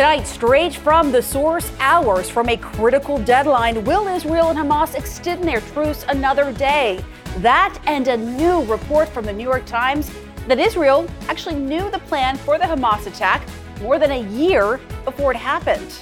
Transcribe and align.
Tonight, 0.00 0.26
straight 0.26 0.74
from 0.74 1.12
the 1.12 1.20
source, 1.20 1.70
hours 1.78 2.30
from 2.30 2.48
a 2.48 2.56
critical 2.56 3.18
deadline. 3.18 3.84
Will 3.84 4.08
Israel 4.08 4.48
and 4.48 4.58
Hamas 4.58 4.94
extend 4.94 5.44
their 5.44 5.60
truce 5.60 6.06
another 6.08 6.54
day? 6.54 7.04
That 7.40 7.78
and 7.84 8.08
a 8.08 8.16
new 8.16 8.62
report 8.62 9.10
from 9.10 9.26
the 9.26 9.32
New 9.34 9.44
York 9.44 9.66
Times 9.66 10.10
that 10.48 10.58
Israel 10.58 11.06
actually 11.28 11.56
knew 11.56 11.90
the 11.90 11.98
plan 11.98 12.38
for 12.38 12.56
the 12.56 12.64
Hamas 12.64 13.06
attack 13.06 13.46
more 13.82 13.98
than 13.98 14.12
a 14.12 14.22
year 14.30 14.80
before 15.04 15.32
it 15.32 15.36
happened. 15.36 15.92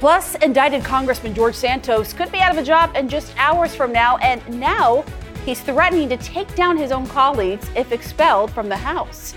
Plus, 0.00 0.36
indicted 0.36 0.82
Congressman 0.82 1.34
George 1.34 1.56
Santos 1.56 2.14
could 2.14 2.32
be 2.32 2.38
out 2.38 2.52
of 2.52 2.56
a 2.56 2.64
job 2.64 2.96
in 2.96 3.06
just 3.06 3.34
hours 3.36 3.74
from 3.74 3.92
now, 3.92 4.16
and 4.16 4.40
now 4.58 5.04
he's 5.44 5.60
threatening 5.60 6.08
to 6.08 6.16
take 6.16 6.54
down 6.54 6.74
his 6.74 6.90
own 6.90 7.06
colleagues 7.06 7.68
if 7.76 7.92
expelled 7.92 8.50
from 8.50 8.70
the 8.70 8.76
House. 8.78 9.34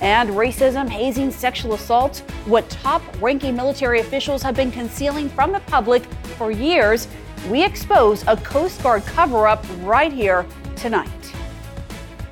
And 0.00 0.30
racism, 0.30 0.88
hazing, 0.88 1.30
sexual 1.30 1.74
assault, 1.74 2.18
what 2.46 2.68
top 2.70 3.02
ranking 3.20 3.54
military 3.54 4.00
officials 4.00 4.42
have 4.42 4.56
been 4.56 4.70
concealing 4.70 5.28
from 5.28 5.52
the 5.52 5.60
public 5.60 6.02
for 6.38 6.50
years. 6.50 7.06
We 7.50 7.62
expose 7.62 8.24
a 8.26 8.36
Coast 8.38 8.82
Guard 8.82 9.04
cover 9.04 9.46
up 9.46 9.64
right 9.80 10.10
here 10.10 10.46
tonight. 10.74 11.08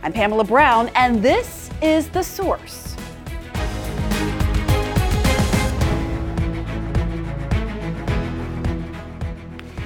I'm 0.02 0.14
Pamela 0.14 0.44
Brown, 0.44 0.88
and 0.94 1.22
this 1.22 1.68
is 1.82 2.08
The 2.08 2.22
Source. 2.22 2.96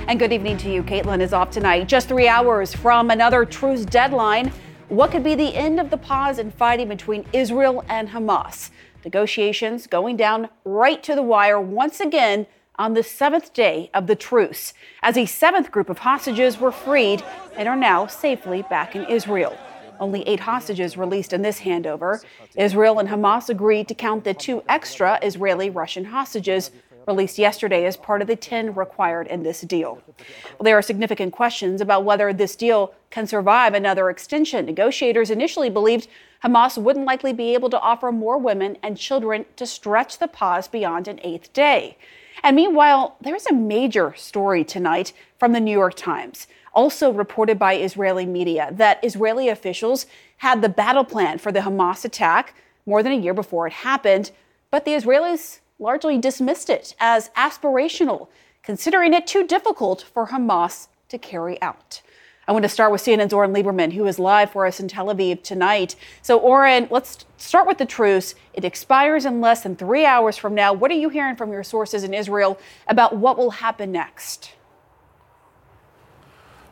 And 0.07 0.21
good 0.21 0.33
evening 0.33 0.57
to 0.59 0.71
you. 0.71 0.85
Kaitlan 0.85 1.21
is 1.21 1.33
off 1.33 1.51
tonight. 1.51 1.89
Just 1.89 2.07
three 2.07 2.29
hours 2.29 2.73
from 2.75 3.11
another 3.11 3.45
truce 3.45 3.85
deadline. 3.85 4.53
What 4.93 5.11
could 5.11 5.25
be 5.25 5.35
the 5.35 5.55
end 5.55 5.81
of 5.81 5.89
the 5.89 5.97
pause 5.97 6.39
in 6.39 6.51
fighting 6.51 6.89
between 6.89 7.25
Israel 7.33 7.83
and 7.89 8.11
Hamas? 8.11 8.69
Negotiations 9.07 9.87
going 9.87 10.19
down 10.19 10.51
right 10.67 11.03
to 11.03 11.15
the 11.15 11.23
wire 11.23 11.59
once 11.59 11.99
again 11.99 12.47
on 12.77 12.93
the 12.93 13.03
seventh 13.03 13.55
day 13.55 13.89
of 13.95 14.07
the 14.07 14.15
truce, 14.15 14.75
as 15.01 15.17
a 15.17 15.25
seventh 15.25 15.71
group 15.71 15.89
of 15.89 16.01
hostages 16.01 16.61
were 16.61 16.71
freed 16.71 17.25
and 17.57 17.71
are 17.71 17.77
now 17.77 18.07
safely 18.07 18.61
back 18.69 18.95
in 18.95 19.07
Israel. 19.07 19.57
Only 19.99 20.29
eight 20.29 20.41
hostages 20.41 20.99
released 20.99 21.33
in 21.33 21.41
this 21.41 21.61
handover. 21.61 22.23
Israel 22.55 22.99
and 22.99 23.09
Hamas 23.09 23.49
agreed 23.49 23.89
to 23.89 23.95
count 23.95 24.25
the 24.25 24.35
two 24.35 24.63
extra 24.69 25.19
Israeli 25.23 25.71
Russian 25.71 26.05
hostages 26.05 26.71
released 27.07 27.39
yesterday 27.39 27.85
as 27.85 27.97
part 27.97 28.23
of 28.23 28.29
the 28.29 28.37
10 28.37 28.75
required 28.75 29.27
in 29.27 29.43
this 29.43 29.61
deal. 29.63 30.03
Well, 30.07 30.65
there 30.65 30.79
are 30.79 30.83
significant 30.83 31.33
questions 31.33 31.81
about 31.81 32.05
whether 32.05 32.33
this 32.33 32.57
deal 32.57 32.95
can 33.11 33.27
survive 33.27 33.75
another 33.75 34.11
extension. 34.11 34.67
Negotiators 34.67 35.31
initially 35.31 35.71
believed 35.71 36.09
Hamas 36.45 36.77
wouldn't 36.77 37.07
likely 37.07 37.33
be 37.33 37.55
able 37.55 37.71
to 37.71 37.81
offer 37.81 38.11
more 38.11 38.39
women 38.39 38.77
and 38.83 38.97
children 38.97 39.45
to 39.57 39.67
stretch 39.67 40.19
the 40.19 40.29
pause 40.29 40.69
beyond 40.69 41.07
an 41.09 41.21
eighth 41.23 41.53
day. 41.53 41.97
And 42.43 42.57
meanwhile, 42.57 43.17
there's 43.21 43.47
a 43.47 43.55
major 43.55 44.15
story 44.17 44.65
tonight 44.65 45.13
from 45.39 45.53
the 45.53 45.61
New 45.61 45.73
York 45.73 45.95
Times, 45.95 46.49
also 46.75 47.13
reported 47.13 47.59
by 47.59 47.75
Israeli 47.75 48.27
media, 48.27 48.71
that 48.73 49.05
Israeli 49.05 49.49
officials 49.49 50.07
had 50.39 50.63
the 50.63 50.69
battle 50.69 51.05
plan 51.05 51.39
for 51.39 51.53
the 51.53 51.61
Hamas 51.61 52.05
attack 52.05 52.55
more 52.85 53.03
than 53.03 53.13
a 53.13 53.17
year 53.17 53.35
before 53.35 53.69
it 53.69 53.73
happened, 53.73 54.33
but 54.71 54.85
the 54.85 54.93
Israelis 54.93 55.61
largely 55.83 56.17
dismissed 56.17 56.71
it 56.71 56.95
as 57.01 57.29
aspirational, 57.31 58.29
considering 58.63 59.13
it 59.13 59.27
too 59.27 59.47
difficult 59.47 60.01
for 60.01 60.29
Hamas 60.29 60.87
to 61.09 61.19
carry 61.19 61.61
out. 61.61 62.01
I 62.47 62.53
want 62.53 62.65
to 62.65 62.69
start 62.69 62.91
with 62.91 63.03
CNN's 63.03 63.33
Oren 63.33 63.53
Liebermann, 63.53 63.93
who 63.93 64.07
is 64.07 64.19
live 64.19 64.51
for 64.51 64.67
us 64.67 64.81
in 64.81 64.89
Tel 64.89 65.07
Aviv 65.07 65.43
tonight. 65.43 65.95
So, 66.23 66.39
Oren, 66.39 66.89
let's 66.91 67.25
start 67.37 67.67
with 67.67 67.79
the 67.79 67.87
truce. 67.87 68.35
It 68.55 68.65
expires 68.65 69.25
in 69.25 69.41
less 69.41 69.63
than 69.63 69.77
three 69.77 70.05
hours 70.05 70.37
from 70.37 70.55
now. 70.55 70.73
What 70.73 70.91
are 70.91 70.95
you 70.95 71.09
hearing 71.09 71.37
from 71.37 71.53
your 71.53 71.63
sources 71.63 72.05
in 72.05 72.15
Israel 72.15 72.59
about 72.89 73.17
what 73.17 73.37
will 73.37 73.51
happen 73.51 73.93
next? 73.93 74.53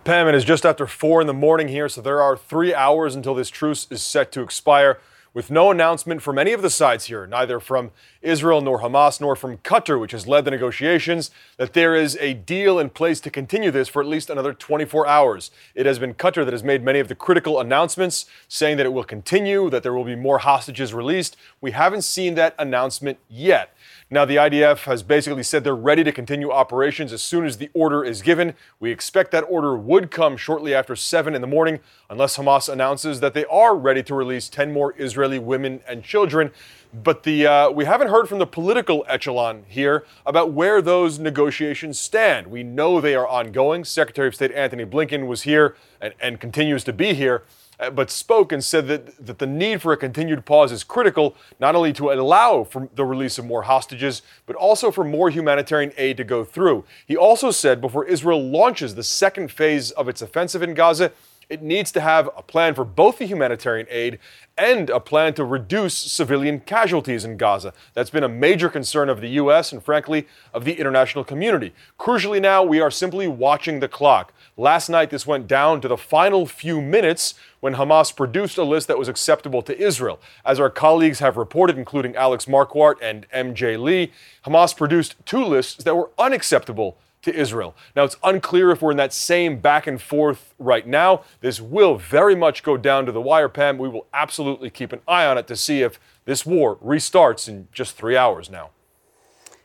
Pam, 0.02 0.28
it 0.28 0.34
is 0.34 0.44
just 0.44 0.64
after 0.64 0.86
four 0.86 1.20
in 1.20 1.26
the 1.26 1.34
morning 1.34 1.68
here, 1.68 1.88
so 1.88 2.00
there 2.00 2.22
are 2.22 2.36
three 2.36 2.74
hours 2.74 3.14
until 3.14 3.34
this 3.34 3.50
truce 3.50 3.86
is 3.90 4.02
set 4.02 4.32
to 4.32 4.40
expire 4.40 4.98
with 5.32 5.50
no 5.50 5.70
announcement 5.70 6.22
from 6.22 6.38
any 6.38 6.52
of 6.52 6.62
the 6.62 6.70
sides 6.70 7.06
here, 7.06 7.26
neither 7.26 7.60
from 7.60 7.90
Israel 8.20 8.60
nor 8.60 8.80
Hamas 8.80 9.20
nor 9.20 9.36
from 9.36 9.58
Qatar, 9.58 10.00
which 10.00 10.12
has 10.12 10.26
led 10.26 10.44
the 10.44 10.50
negotiations, 10.50 11.30
that 11.56 11.72
there 11.72 11.94
is 11.94 12.16
a 12.20 12.34
deal 12.34 12.78
in 12.78 12.90
place 12.90 13.20
to 13.20 13.30
continue 13.30 13.70
this 13.70 13.88
for 13.88 14.02
at 14.02 14.08
least 14.08 14.28
another 14.28 14.52
24 14.52 15.06
hours. 15.06 15.50
It 15.74 15.86
has 15.86 15.98
been 15.98 16.14
Qatar 16.14 16.44
that 16.44 16.52
has 16.52 16.64
made 16.64 16.82
many 16.82 16.98
of 16.98 17.08
the 17.08 17.14
critical 17.14 17.60
announcements, 17.60 18.26
saying 18.48 18.76
that 18.78 18.86
it 18.86 18.92
will 18.92 19.04
continue, 19.04 19.70
that 19.70 19.82
there 19.82 19.94
will 19.94 20.04
be 20.04 20.16
more 20.16 20.38
hostages 20.38 20.92
released. 20.92 21.36
We 21.60 21.70
haven't 21.70 22.02
seen 22.02 22.34
that 22.34 22.54
announcement 22.58 23.18
yet. 23.28 23.74
Now, 24.12 24.24
the 24.24 24.36
IDF 24.36 24.84
has 24.84 25.04
basically 25.04 25.44
said 25.44 25.62
they're 25.62 25.76
ready 25.76 26.02
to 26.02 26.10
continue 26.10 26.50
operations 26.50 27.12
as 27.12 27.22
soon 27.22 27.46
as 27.46 27.58
the 27.58 27.70
order 27.72 28.02
is 28.02 28.22
given. 28.22 28.54
We 28.80 28.90
expect 28.90 29.30
that 29.30 29.42
order 29.42 29.76
would 29.76 30.10
come 30.10 30.36
shortly 30.36 30.74
after 30.74 30.96
7 30.96 31.32
in 31.32 31.40
the 31.40 31.46
morning, 31.46 31.78
unless 32.08 32.36
Hamas 32.36 32.68
announces 32.68 33.20
that 33.20 33.34
they 33.34 33.44
are 33.44 33.76
ready 33.76 34.02
to 34.02 34.14
release 34.16 34.48
10 34.48 34.72
more 34.72 34.92
Israeli 35.20 35.38
women 35.38 35.82
and 35.86 36.02
children. 36.02 36.50
But 36.92 37.22
the, 37.22 37.46
uh, 37.46 37.70
we 37.70 37.84
haven't 37.84 38.08
heard 38.08 38.26
from 38.26 38.38
the 38.38 38.46
political 38.46 39.04
echelon 39.06 39.64
here 39.68 40.04
about 40.24 40.52
where 40.52 40.80
those 40.80 41.18
negotiations 41.18 41.98
stand. 41.98 42.46
We 42.46 42.62
know 42.62 43.00
they 43.00 43.14
are 43.14 43.28
ongoing. 43.28 43.84
Secretary 43.84 44.26
of 44.28 44.34
State 44.34 44.50
Antony 44.52 44.86
Blinken 44.86 45.26
was 45.26 45.42
here 45.42 45.76
and, 46.00 46.14
and 46.20 46.40
continues 46.40 46.82
to 46.84 46.92
be 46.92 47.12
here. 47.12 47.44
Uh, 47.78 47.90
but 47.90 48.10
spoke 48.10 48.50
and 48.50 48.64
said 48.64 48.88
that, 48.88 49.24
that 49.24 49.38
the 49.38 49.46
need 49.46 49.80
for 49.80 49.92
a 49.92 49.96
continued 49.96 50.44
pause 50.44 50.72
is 50.72 50.82
critical, 50.82 51.36
not 51.60 51.74
only 51.74 51.92
to 51.92 52.10
allow 52.10 52.64
for 52.64 52.88
the 52.94 53.04
release 53.04 53.38
of 53.38 53.44
more 53.44 53.62
hostages, 53.62 54.22
but 54.46 54.56
also 54.56 54.90
for 54.90 55.04
more 55.04 55.30
humanitarian 55.30 55.92
aid 55.96 56.16
to 56.16 56.24
go 56.24 56.44
through. 56.44 56.84
He 57.06 57.16
also 57.16 57.50
said 57.50 57.80
before 57.80 58.04
Israel 58.06 58.42
launches 58.42 58.94
the 58.94 59.02
second 59.02 59.50
phase 59.50 59.90
of 59.92 60.08
its 60.08 60.22
offensive 60.22 60.62
in 60.62 60.74
Gaza, 60.74 61.12
it 61.50 61.60
needs 61.62 61.90
to 61.92 62.00
have 62.00 62.30
a 62.36 62.42
plan 62.42 62.74
for 62.74 62.84
both 62.84 63.18
the 63.18 63.26
humanitarian 63.26 63.86
aid 63.90 64.20
and 64.56 64.88
a 64.88 65.00
plan 65.00 65.34
to 65.34 65.44
reduce 65.44 65.94
civilian 65.94 66.60
casualties 66.60 67.24
in 67.24 67.36
Gaza. 67.36 67.74
That's 67.92 68.10
been 68.10 68.22
a 68.22 68.28
major 68.28 68.68
concern 68.68 69.08
of 69.08 69.20
the 69.20 69.30
U.S. 69.30 69.72
and, 69.72 69.82
frankly, 69.82 70.28
of 70.54 70.64
the 70.64 70.74
international 70.74 71.24
community. 71.24 71.74
Crucially, 71.98 72.40
now 72.40 72.62
we 72.62 72.80
are 72.80 72.90
simply 72.90 73.26
watching 73.26 73.80
the 73.80 73.88
clock. 73.88 74.32
Last 74.56 74.88
night, 74.88 75.10
this 75.10 75.26
went 75.26 75.48
down 75.48 75.80
to 75.80 75.88
the 75.88 75.96
final 75.96 76.46
few 76.46 76.80
minutes 76.80 77.34
when 77.58 77.74
Hamas 77.74 78.14
produced 78.14 78.56
a 78.56 78.64
list 78.64 78.86
that 78.88 78.98
was 78.98 79.08
acceptable 79.08 79.62
to 79.62 79.78
Israel. 79.78 80.20
As 80.44 80.60
our 80.60 80.70
colleagues 80.70 81.18
have 81.18 81.36
reported, 81.36 81.76
including 81.76 82.14
Alex 82.14 82.44
Marquardt 82.44 82.96
and 83.02 83.26
MJ 83.30 83.80
Lee, 83.80 84.12
Hamas 84.44 84.76
produced 84.76 85.16
two 85.26 85.44
lists 85.44 85.82
that 85.82 85.96
were 85.96 86.10
unacceptable 86.18 86.96
to 87.22 87.34
Israel. 87.34 87.74
Now, 87.94 88.04
it's 88.04 88.16
unclear 88.24 88.70
if 88.70 88.80
we're 88.80 88.92
in 88.92 88.96
that 88.96 89.12
same 89.12 89.58
back 89.58 89.86
and 89.86 90.00
forth 90.00 90.54
right 90.58 90.86
now. 90.86 91.24
This 91.40 91.60
will 91.60 91.96
very 91.96 92.34
much 92.34 92.62
go 92.62 92.76
down 92.76 93.06
to 93.06 93.12
the 93.12 93.20
wire, 93.20 93.48
Pam. 93.48 93.78
We 93.78 93.88
will 93.88 94.06
absolutely 94.14 94.70
keep 94.70 94.92
an 94.92 95.00
eye 95.06 95.26
on 95.26 95.36
it 95.36 95.46
to 95.48 95.56
see 95.56 95.82
if 95.82 96.00
this 96.24 96.46
war 96.46 96.76
restarts 96.76 97.48
in 97.48 97.68
just 97.72 97.96
three 97.96 98.16
hours 98.16 98.50
now. 98.50 98.70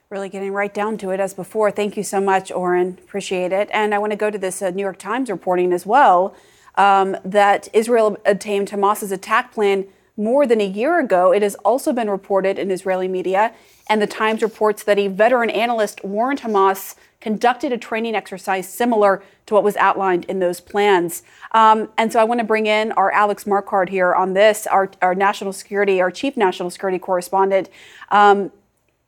Really 0.09 0.29
getting 0.29 0.53
right 0.53 0.73
down 0.73 0.97
to 0.99 1.09
it 1.09 1.19
as 1.19 1.33
before. 1.33 1.71
Thank 1.71 1.97
you 1.97 2.03
so 2.03 2.21
much, 2.21 2.51
Oren. 2.51 2.99
Appreciate 3.03 3.51
it. 3.51 3.69
And 3.71 3.93
I 3.93 3.99
want 3.99 4.11
to 4.11 4.17
go 4.17 4.29
to 4.29 4.37
this 4.37 4.61
uh, 4.61 4.69
New 4.69 4.81
York 4.81 4.99
Times 4.99 5.29
reporting 5.29 5.73
as 5.73 5.85
well 5.85 6.35
um, 6.75 7.17
that 7.23 7.69
Israel 7.73 8.17
obtained 8.25 8.69
Hamas's 8.69 9.11
attack 9.11 9.53
plan 9.53 9.85
more 10.17 10.45
than 10.45 10.61
a 10.61 10.67
year 10.67 10.99
ago. 10.99 11.33
It 11.33 11.41
has 11.41 11.55
also 11.55 11.91
been 11.91 12.09
reported 12.09 12.57
in 12.57 12.71
Israeli 12.71 13.07
media, 13.07 13.53
and 13.89 14.01
the 14.01 14.07
Times 14.07 14.41
reports 14.41 14.83
that 14.83 14.97
a 14.97 15.07
veteran 15.07 15.49
analyst 15.49 16.03
warned 16.03 16.41
Hamas 16.41 16.95
conducted 17.25 17.73
a 17.73 17.77
training 17.77 18.13
exercise 18.13 18.71
similar 18.71 19.23
to 19.47 19.55
what 19.55 19.63
was 19.63 19.75
outlined 19.77 20.25
in 20.25 20.37
those 20.37 20.59
plans. 20.61 21.23
Um, 21.53 21.89
and 21.97 22.13
so 22.13 22.19
I 22.19 22.23
want 22.23 22.39
to 22.39 22.43
bring 22.43 22.67
in 22.67 22.91
our 22.91 23.11
Alex 23.11 23.45
Marquardt 23.45 23.89
here 23.89 24.13
on 24.13 24.33
this, 24.33 24.67
our, 24.67 24.91
our 25.01 25.15
national 25.15 25.51
security, 25.51 25.99
our 25.99 26.11
chief 26.11 26.37
national 26.37 26.69
security 26.69 26.99
correspondent. 26.99 27.67
Um, 28.11 28.51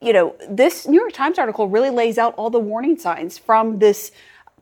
you 0.01 0.13
know, 0.13 0.35
this 0.49 0.87
New 0.87 0.99
York 0.99 1.13
Times 1.13 1.37
article 1.37 1.67
really 1.67 1.91
lays 1.91 2.17
out 2.17 2.33
all 2.37 2.49
the 2.49 2.59
warning 2.59 2.97
signs 2.97 3.37
from 3.37 3.77
this 3.77 4.11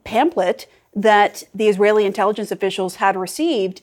pamphlet 0.03 0.67
that 0.93 1.45
the 1.55 1.69
Israeli 1.69 2.05
intelligence 2.05 2.51
officials 2.51 2.95
had 2.95 3.15
received. 3.15 3.81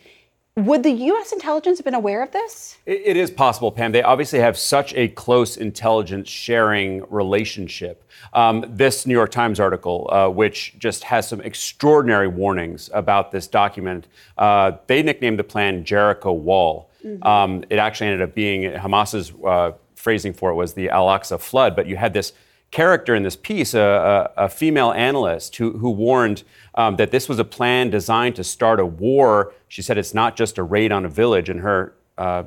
Would 0.56 0.82
the 0.82 0.90
U.S. 0.90 1.32
intelligence 1.32 1.78
have 1.78 1.86
been 1.86 1.94
aware 1.94 2.22
of 2.22 2.30
this? 2.32 2.76
it 2.84 3.16
is 3.16 3.30
possible, 3.30 3.72
Pam. 3.72 3.90
They 3.90 4.02
obviously 4.02 4.38
have 4.40 4.58
such 4.58 4.92
a 4.92 5.08
close 5.08 5.56
intelligence 5.56 6.28
sharing 6.28 7.04
relationship. 7.08 8.04
Um, 8.34 8.62
this 8.68 9.06
New 9.06 9.14
York 9.14 9.30
Times 9.30 9.58
article, 9.58 10.10
uh, 10.12 10.28
which 10.28 10.78
just 10.78 11.04
has 11.04 11.26
some 11.26 11.40
extraordinary 11.40 12.28
warnings 12.28 12.90
about 12.92 13.32
this 13.32 13.46
document, 13.46 14.08
uh, 14.36 14.72
they 14.88 15.02
nicknamed 15.02 15.38
the 15.38 15.44
plan 15.44 15.84
Jericho 15.84 16.32
Wall. 16.32 16.90
Mm-hmm. 17.02 17.26
Um, 17.26 17.64
it 17.70 17.78
actually 17.78 18.08
ended 18.08 18.28
up 18.28 18.34
being 18.34 18.70
Hamas's 18.72 19.32
uh, 19.46 19.72
phrasing 19.94 20.34
for 20.34 20.50
it 20.50 20.54
was 20.54 20.74
the 20.74 20.90
Al 20.90 21.06
Aqsa 21.06 21.40
flood, 21.40 21.74
but 21.74 21.86
you 21.86 21.96
had 21.96 22.12
this 22.12 22.34
character 22.72 23.14
in 23.14 23.22
this 23.22 23.36
piece, 23.36 23.72
a, 23.72 24.32
a, 24.36 24.44
a 24.44 24.48
female 24.50 24.92
analyst 24.92 25.56
who, 25.56 25.78
who 25.78 25.90
warned 25.90 26.42
um, 26.74 26.96
that 26.96 27.10
this 27.10 27.28
was 27.28 27.38
a 27.38 27.44
plan 27.44 27.90
designed 27.90 28.36
to 28.36 28.44
start 28.44 28.80
a 28.80 28.86
war. 28.86 29.52
She 29.68 29.82
said 29.82 29.98
it's 29.98 30.14
not 30.14 30.36
just 30.36 30.58
a 30.58 30.62
raid 30.62 30.92
on 30.92 31.04
a 31.04 31.08
village, 31.08 31.48
and 31.48 31.60
her, 31.60 31.94
uh, 32.18 32.44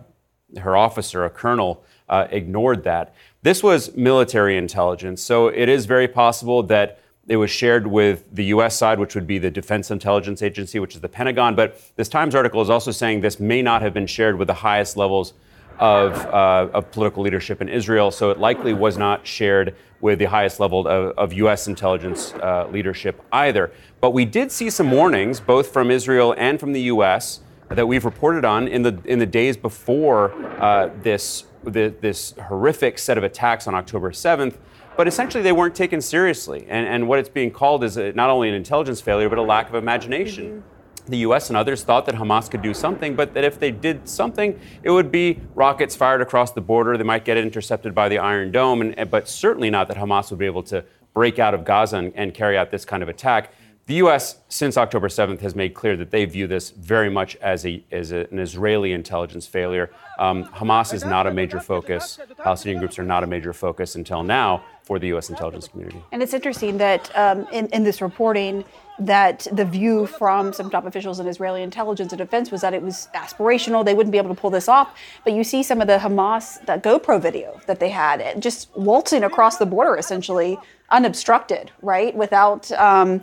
her 0.59 0.75
officer, 0.75 1.25
a 1.25 1.29
colonel, 1.29 1.83
uh, 2.09 2.27
ignored 2.29 2.83
that. 2.83 3.13
This 3.41 3.61
was 3.61 3.95
military 3.95 4.57
intelligence, 4.57 5.21
so 5.21 5.47
it 5.47 5.69
is 5.69 5.85
very 5.85 6.07
possible 6.07 6.63
that 6.63 6.99
it 7.27 7.37
was 7.37 7.49
shared 7.49 7.87
with 7.87 8.23
the 8.35 8.45
U.S. 8.45 8.77
side, 8.77 8.99
which 8.99 9.15
would 9.15 9.25
be 9.25 9.39
the 9.39 9.49
Defense 9.49 9.89
Intelligence 9.89 10.41
Agency, 10.41 10.79
which 10.79 10.95
is 10.95 11.01
the 11.01 11.09
Pentagon. 11.09 11.55
But 11.55 11.81
this 11.95 12.07
Times 12.07 12.35
article 12.35 12.61
is 12.61 12.69
also 12.69 12.91
saying 12.91 13.21
this 13.21 13.39
may 13.39 13.61
not 13.61 13.81
have 13.81 13.93
been 13.93 14.05
shared 14.05 14.37
with 14.37 14.47
the 14.47 14.53
highest 14.53 14.95
levels 14.95 15.33
of, 15.79 16.13
uh, 16.13 16.69
of 16.73 16.91
political 16.91 17.23
leadership 17.23 17.61
in 17.61 17.69
Israel, 17.69 18.11
so 18.11 18.29
it 18.29 18.39
likely 18.39 18.73
was 18.73 18.97
not 18.97 19.25
shared 19.25 19.75
with 20.01 20.19
the 20.19 20.25
highest 20.25 20.59
level 20.59 20.87
of, 20.87 21.17
of 21.17 21.33
U.S. 21.33 21.67
intelligence 21.67 22.33
uh, 22.35 22.67
leadership 22.71 23.21
either. 23.31 23.71
But 24.05 24.13
we 24.13 24.23
did 24.23 24.51
see 24.51 24.69
some 24.69 24.91
warnings, 24.91 25.39
both 25.39 25.73
from 25.73 25.89
Israel 25.89 26.35
and 26.37 26.59
from 26.59 26.73
the 26.73 26.81
U.S., 26.81 27.39
that 27.69 27.87
we've 27.87 28.05
reported 28.05 28.45
on 28.45 28.67
in 28.67 28.83
the 28.83 29.01
in 29.05 29.17
the 29.17 29.25
days 29.25 29.57
before 29.57 30.31
uh, 30.61 30.91
this 31.01 31.45
the, 31.63 31.91
this 32.01 32.35
horrific 32.47 32.99
set 32.99 33.17
of 33.17 33.23
attacks 33.23 33.67
on 33.67 33.73
October 33.73 34.11
7th. 34.11 34.57
But 34.95 35.07
essentially, 35.07 35.41
they 35.41 35.53
weren't 35.53 35.73
taken 35.73 36.01
seriously, 36.01 36.67
and, 36.69 36.87
and 36.87 37.07
what 37.07 37.17
it's 37.17 37.29
being 37.29 37.49
called 37.49 37.83
is 37.83 37.97
a, 37.97 38.11
not 38.11 38.29
only 38.29 38.47
an 38.47 38.53
intelligence 38.53 39.01
failure, 39.01 39.27
but 39.27 39.39
a 39.39 39.41
lack 39.41 39.69
of 39.69 39.73
imagination. 39.73 40.45
Mm-hmm 40.45 40.69
the 41.07 41.17
US 41.17 41.51
and 41.51 41.57
others 41.57 41.83
thought 41.83 42.07
that 42.07 42.15
Hamas 42.15 42.49
could 42.49 42.63
do 42.63 42.73
something, 42.73 43.15
but 43.15 43.35
that 43.35 43.43
if 43.43 43.59
they 43.59 43.69
did 43.69 44.09
something, 44.09 44.59
it 44.81 44.89
would 44.89 45.11
be 45.11 45.39
rockets 45.53 45.95
fired 45.95 46.19
across 46.19 46.51
the 46.53 46.61
border. 46.61 46.97
They 46.97 47.03
might 47.03 47.23
get 47.23 47.37
intercepted 47.37 47.93
by 47.93 48.09
the 48.09 48.17
Iron 48.17 48.51
Dome, 48.51 48.81
and, 48.81 49.11
but 49.11 49.29
certainly 49.29 49.69
not 49.69 49.87
that 49.89 49.97
Hamas 49.97 50.31
would 50.31 50.39
be 50.39 50.47
able 50.47 50.63
to 50.63 50.83
break 51.13 51.37
out 51.37 51.53
of 51.53 51.63
Gaza 51.63 51.97
and, 51.97 52.11
and 52.15 52.33
carry 52.33 52.57
out 52.57 52.71
this 52.71 52.85
kind 52.85 53.03
of 53.03 53.09
attack. 53.09 53.51
The 53.87 53.95
U.S., 53.95 54.39
since 54.49 54.77
October 54.77 55.09
7th, 55.09 55.41
has 55.41 55.53
made 55.55 55.75
clear 55.75 55.95
that 55.95 56.09
they 56.09 56.25
view 56.25 56.47
this 56.47 56.71
very 56.71 57.07
much 57.07 57.35
as, 57.35 57.67
a, 57.67 57.83
as 57.91 58.11
a, 58.11 58.27
an 58.31 58.39
Israeli 58.39 58.93
intelligence 58.93 59.45
failure. 59.45 59.91
Um, 60.17 60.45
Hamas 60.45 60.91
is 60.91 61.05
not 61.05 61.27
a 61.27 61.31
major 61.31 61.59
focus. 61.59 62.17
Palestinian 62.39 62.79
groups 62.79 62.97
are 62.97 63.03
not 63.03 63.23
a 63.23 63.27
major 63.27 63.53
focus 63.53 63.93
until 63.93 64.23
now 64.23 64.63
for 64.81 64.97
the 64.97 65.05
U.S. 65.09 65.29
intelligence 65.29 65.67
community. 65.67 66.01
And 66.11 66.23
it's 66.23 66.33
interesting 66.33 66.79
that 66.79 67.11
um, 67.15 67.47
in, 67.51 67.67
in 67.67 67.83
this 67.83 68.01
reporting, 68.01 68.65
that 68.97 69.45
the 69.51 69.65
view 69.65 70.07
from 70.07 70.51
some 70.51 70.71
top 70.71 70.87
officials 70.87 71.19
in 71.19 71.27
Israeli 71.27 71.61
intelligence 71.61 72.11
and 72.11 72.17
defense 72.17 72.49
was 72.49 72.61
that 72.61 72.73
it 72.73 72.81
was 72.81 73.07
aspirational. 73.13 73.85
They 73.85 73.93
wouldn't 73.93 74.11
be 74.11 74.17
able 74.17 74.33
to 74.33 74.41
pull 74.41 74.49
this 74.49 74.67
off. 74.67 74.97
But 75.23 75.33
you 75.33 75.43
see 75.43 75.61
some 75.61 75.79
of 75.79 75.85
the 75.85 75.99
Hamas, 75.99 76.65
that 76.65 76.81
GoPro 76.81 77.21
video 77.21 77.61
that 77.67 77.79
they 77.79 77.89
had, 77.89 78.41
just 78.41 78.75
waltzing 78.75 79.23
across 79.23 79.57
the 79.57 79.67
border 79.67 79.95
essentially 79.95 80.57
unobstructed, 80.89 81.69
right? 81.83 82.15
Without. 82.15 82.71
Um, 82.71 83.21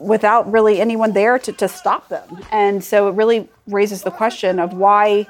without 0.00 0.50
really 0.50 0.80
anyone 0.80 1.12
there 1.12 1.38
to, 1.38 1.52
to 1.52 1.68
stop 1.68 2.08
them. 2.08 2.40
And 2.50 2.82
so 2.82 3.08
it 3.08 3.14
really 3.14 3.48
raises 3.66 4.02
the 4.02 4.10
question 4.10 4.58
of 4.58 4.72
why 4.72 5.26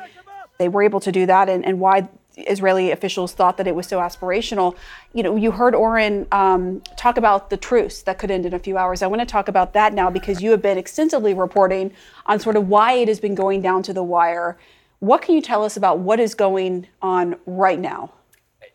they 0.58 0.68
were 0.68 0.82
able 0.82 1.00
to 1.00 1.12
do 1.12 1.26
that 1.26 1.48
and, 1.48 1.64
and 1.66 1.80
why 1.80 2.08
Israeli 2.36 2.92
officials 2.92 3.32
thought 3.32 3.56
that 3.56 3.66
it 3.66 3.74
was 3.74 3.86
so 3.86 3.98
aspirational. 3.98 4.76
You 5.12 5.22
know, 5.22 5.36
you 5.36 5.50
heard 5.50 5.74
Oren 5.74 6.26
um, 6.32 6.80
talk 6.96 7.16
about 7.16 7.50
the 7.50 7.56
truce 7.56 8.02
that 8.02 8.18
could 8.18 8.30
end 8.30 8.46
in 8.46 8.54
a 8.54 8.58
few 8.58 8.78
hours. 8.78 9.02
I 9.02 9.08
want 9.08 9.20
to 9.20 9.26
talk 9.26 9.48
about 9.48 9.72
that 9.74 9.92
now 9.92 10.08
because 10.08 10.40
you 10.40 10.52
have 10.52 10.62
been 10.62 10.78
extensively 10.78 11.34
reporting 11.34 11.92
on 12.26 12.38
sort 12.38 12.56
of 12.56 12.68
why 12.68 12.92
it 12.92 13.08
has 13.08 13.20
been 13.20 13.34
going 13.34 13.60
down 13.60 13.82
to 13.82 13.92
the 13.92 14.04
wire. 14.04 14.56
What 15.00 15.22
can 15.22 15.34
you 15.34 15.42
tell 15.42 15.64
us 15.64 15.76
about 15.76 15.98
what 15.98 16.20
is 16.20 16.34
going 16.34 16.86
on 17.02 17.36
right 17.46 17.78
now? 17.78 18.12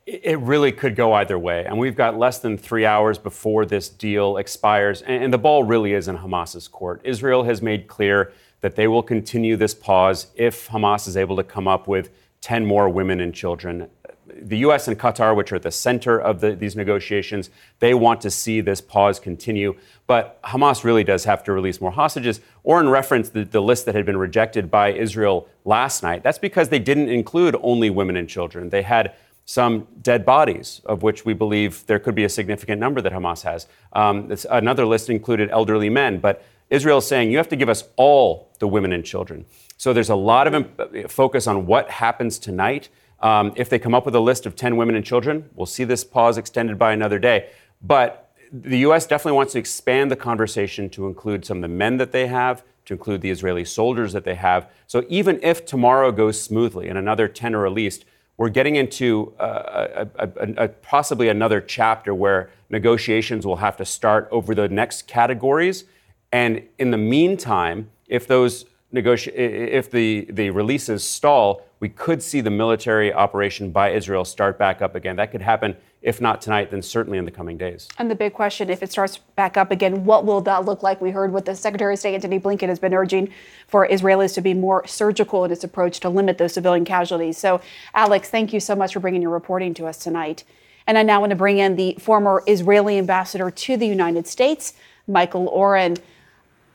It 0.06 0.40
really 0.40 0.72
could 0.72 0.96
go 0.96 1.13
either 1.13 1.40
way. 1.40 1.66
And 1.66 1.80
we've 1.80 1.96
got 1.96 2.16
less 2.16 2.38
than 2.38 2.60
three 2.60 2.86
hours 2.86 3.18
before 3.18 3.66
this 3.66 3.90
deal 3.90 4.38
expires. 4.38 5.02
And 5.02 5.34
the 5.34 5.40
ball 5.40 5.63
really 5.63 5.94
is 5.94 6.07
in 6.07 6.18
Hamas's 6.18 6.68
court. 6.68 7.02
Israel 7.04 7.44
has 7.44 7.60
made 7.62 7.88
clear 7.88 8.31
that 8.62 8.75
they 8.75 8.88
will 8.88 9.02
continue 9.02 9.56
this 9.56 9.74
pause 9.74 10.28
if 10.36 10.69
Hamas 10.69 11.07
is 11.07 11.18
able 11.18 11.36
to 11.38 11.44
come 11.44 11.68
up 11.68 11.88
with 11.88 12.12
10 12.42 12.68
more 12.68 12.88
women 12.88 13.19
and 13.19 13.34
children. 13.34 13.90
The 14.28 14.57
U.S. 14.60 14.88
and 14.88 15.00
Qatar, 15.00 15.36
which 15.36 15.52
are 15.52 15.56
at 15.56 15.63
the 15.63 15.72
center 15.72 16.19
of 16.19 16.40
the, 16.40 16.56
these 16.56 16.75
negotiations, 16.75 17.50
they 17.80 17.96
want 17.96 18.22
to 18.22 18.30
see 18.30 18.62
this 18.62 18.81
pause 18.81 19.19
continue. 19.19 19.75
But 20.06 20.40
Hamas 20.44 20.84
really 20.84 21.04
does 21.04 21.25
have 21.25 21.44
to 21.46 21.52
release 21.52 21.81
more 21.81 21.92
hostages. 21.92 22.42
Oren 22.63 22.90
referenced 22.90 23.34
the, 23.34 23.44
the 23.44 23.62
list 23.62 23.88
that 23.88 23.96
had 23.96 24.06
been 24.06 24.18
rejected 24.18 24.69
by 24.69 24.92
Israel 24.92 25.48
last 25.63 26.04
night. 26.04 26.22
That's 26.22 26.38
because 26.38 26.69
they 26.69 26.80
didn't 26.80 27.10
include 27.10 27.56
only 27.63 27.90
women 27.90 28.16
and 28.16 28.30
children. 28.30 28.69
They 28.69 28.84
had 28.84 29.16
some 29.45 29.88
dead 30.01 30.25
bodies, 30.25 30.81
of 30.86 31.03
which 31.03 31.24
we 31.24 31.33
believe 31.33 31.86
there 31.86 32.00
could 32.00 32.15
be 32.15 32.24
a 32.24 32.30
significant 32.30 32.80
number 32.80 33.00
that 33.00 33.13
Hamas 33.13 33.44
has. 33.44 33.68
Um, 33.94 34.36
another 34.50 34.86
list 34.86 35.09
included 35.09 35.50
elderly 35.51 35.89
men, 35.89 36.19
but 36.19 36.44
Israel 36.71 36.97
is 36.97 37.07
saying 37.07 37.31
you 37.31 37.38
have 37.38 37.50
to 37.50 37.56
give 37.56 37.69
us 37.69 37.83
all 37.95 38.50
the 38.59 38.68
women 38.68 38.92
and 38.92 39.06
children. 39.06 39.45
So 39.77 39.94
there's 39.94 40.09
a 40.09 40.15
lot 40.15 40.47
of 40.47 41.12
focus 41.12 41.45
on 41.45 41.68
what 41.68 41.92
happens 41.92 42.39
tonight. 42.39 42.89
Um, 43.19 43.53
if 43.56 43.69
they 43.69 43.77
come 43.77 43.94
up 43.94 44.06
with 44.06 44.15
a 44.15 44.19
list 44.19 44.47
of 44.47 44.56
10 44.56 44.77
women 44.77 44.95
and 44.95 45.06
children, 45.06 45.50
we'll 45.53 45.68
see 45.68 45.83
this 45.83 46.03
pause 46.03 46.38
extended 46.38 46.80
by 46.80 46.92
another 46.92 47.19
day. 47.19 47.50
But 47.81 48.31
the 48.51 48.80
U.S. 48.80 49.06
definitely 49.06 49.38
wants 49.38 49.53
to 49.53 49.59
expand 49.59 50.09
the 50.09 50.15
conversation 50.15 50.89
to 50.92 51.07
include 51.07 51.45
some 51.45 51.57
of 51.57 51.62
the 51.62 51.68
men 51.68 51.97
that 51.97 52.12
they 52.12 52.27
have, 52.27 52.63
to 52.86 52.94
include 52.94 53.21
the 53.21 53.30
Israeli 53.30 53.65
soldiers 53.65 54.13
that 54.13 54.24
they 54.24 54.36
have. 54.36 54.69
So 54.88 55.06
even 55.09 55.39
if 55.44 55.65
tomorrow 55.65 56.12
goes 56.12 56.42
smoothly 56.42 56.88
and 56.88 56.97
another 56.97 57.27
10 57.27 57.56
are 57.56 57.62
released, 57.62 58.06
we're 58.38 58.50
getting 58.50 58.76
into 58.76 59.34
uh, 59.40 60.06
a, 60.18 60.28
a, 60.28 60.54
a, 60.66 60.68
possibly 60.68 61.30
another 61.30 61.62
chapter 61.62 62.14
where 62.14 62.50
negotiations 62.70 63.46
will 63.46 63.56
have 63.58 63.78
to 63.78 63.86
start 63.86 64.28
over 64.32 64.54
the 64.54 64.68
next 64.68 65.08
categories. 65.08 65.86
And 66.32 66.64
in 66.78 66.92
the 66.92 66.98
meantime, 66.98 67.90
if 68.08 68.28
those 68.28 68.66
negoti- 68.94 69.34
if 69.34 69.90
the, 69.90 70.28
the 70.30 70.50
releases 70.50 71.04
stall, 71.04 71.66
we 71.80 71.90
could 71.90 72.22
see 72.22 72.42
the 72.42 72.52
military 72.52 73.14
operation 73.14 73.72
by 73.72 73.92
Israel 73.92 74.26
start 74.26 74.58
back 74.58 74.81
up 74.81 74.96
again. 74.96 75.16
That 75.16 75.31
could 75.31 75.42
happen, 75.42 75.76
if 76.06 76.22
not 76.22 76.40
tonight, 76.40 76.69
then 76.69 76.83
certainly 76.83 77.18
in 77.18 77.26
the 77.26 77.31
coming 77.31 77.57
days. 77.57 77.90
And 77.97 78.12
the 78.12 78.16
big 78.16 78.33
question 78.33 78.69
if 78.69 78.83
it 78.83 78.92
starts 78.92 79.18
back 79.18 79.57
up 79.57 79.71
again, 79.71 80.06
what 80.06 80.24
will 80.24 80.40
that 80.42 80.64
look 80.64 80.83
like? 80.83 81.02
We 81.02 81.09
heard 81.09 81.33
what 81.33 81.45
the 81.45 81.56
Secretary 81.56 81.95
of 81.95 82.00
State, 82.00 82.14
Antony 82.14 82.40
Blinken, 82.40 82.69
has 82.69 82.78
been 82.78 82.94
urging 82.94 83.33
for 83.68 83.88
Israelis 83.88 84.35
to 84.35 84.42
be 84.42 84.54
more 84.54 84.85
surgical 84.85 85.44
in 85.45 85.52
its 85.52 85.64
approach 85.64 86.00
to 86.02 86.09
limit 86.09 86.38
those 86.38 86.54
civilian 86.54 86.85
casualties. 86.85 87.40
So, 87.40 87.59
Alex, 87.95 88.30
thank 88.30 88.54
you 88.54 88.59
so 88.59 88.76
much 88.76 88.94
for 88.94 89.00
bringing 89.00 89.24
your 89.24 89.31
reporting 89.31 89.74
to 89.74 89.88
us 89.88 89.97
tonight. 89.97 90.44
And 90.85 90.95
I 90.95 91.02
now 91.02 91.19
want 91.21 91.31
to 91.31 91.35
bring 91.35 91.57
in 91.57 91.76
the 91.76 91.97
former 92.00 92.44
Israeli 92.45 93.00
ambassador 93.00 93.50
to 93.50 93.76
the 93.76 93.88
United 93.88 94.28
States, 94.28 94.76
Michael 95.07 95.47
Oren. 95.47 95.97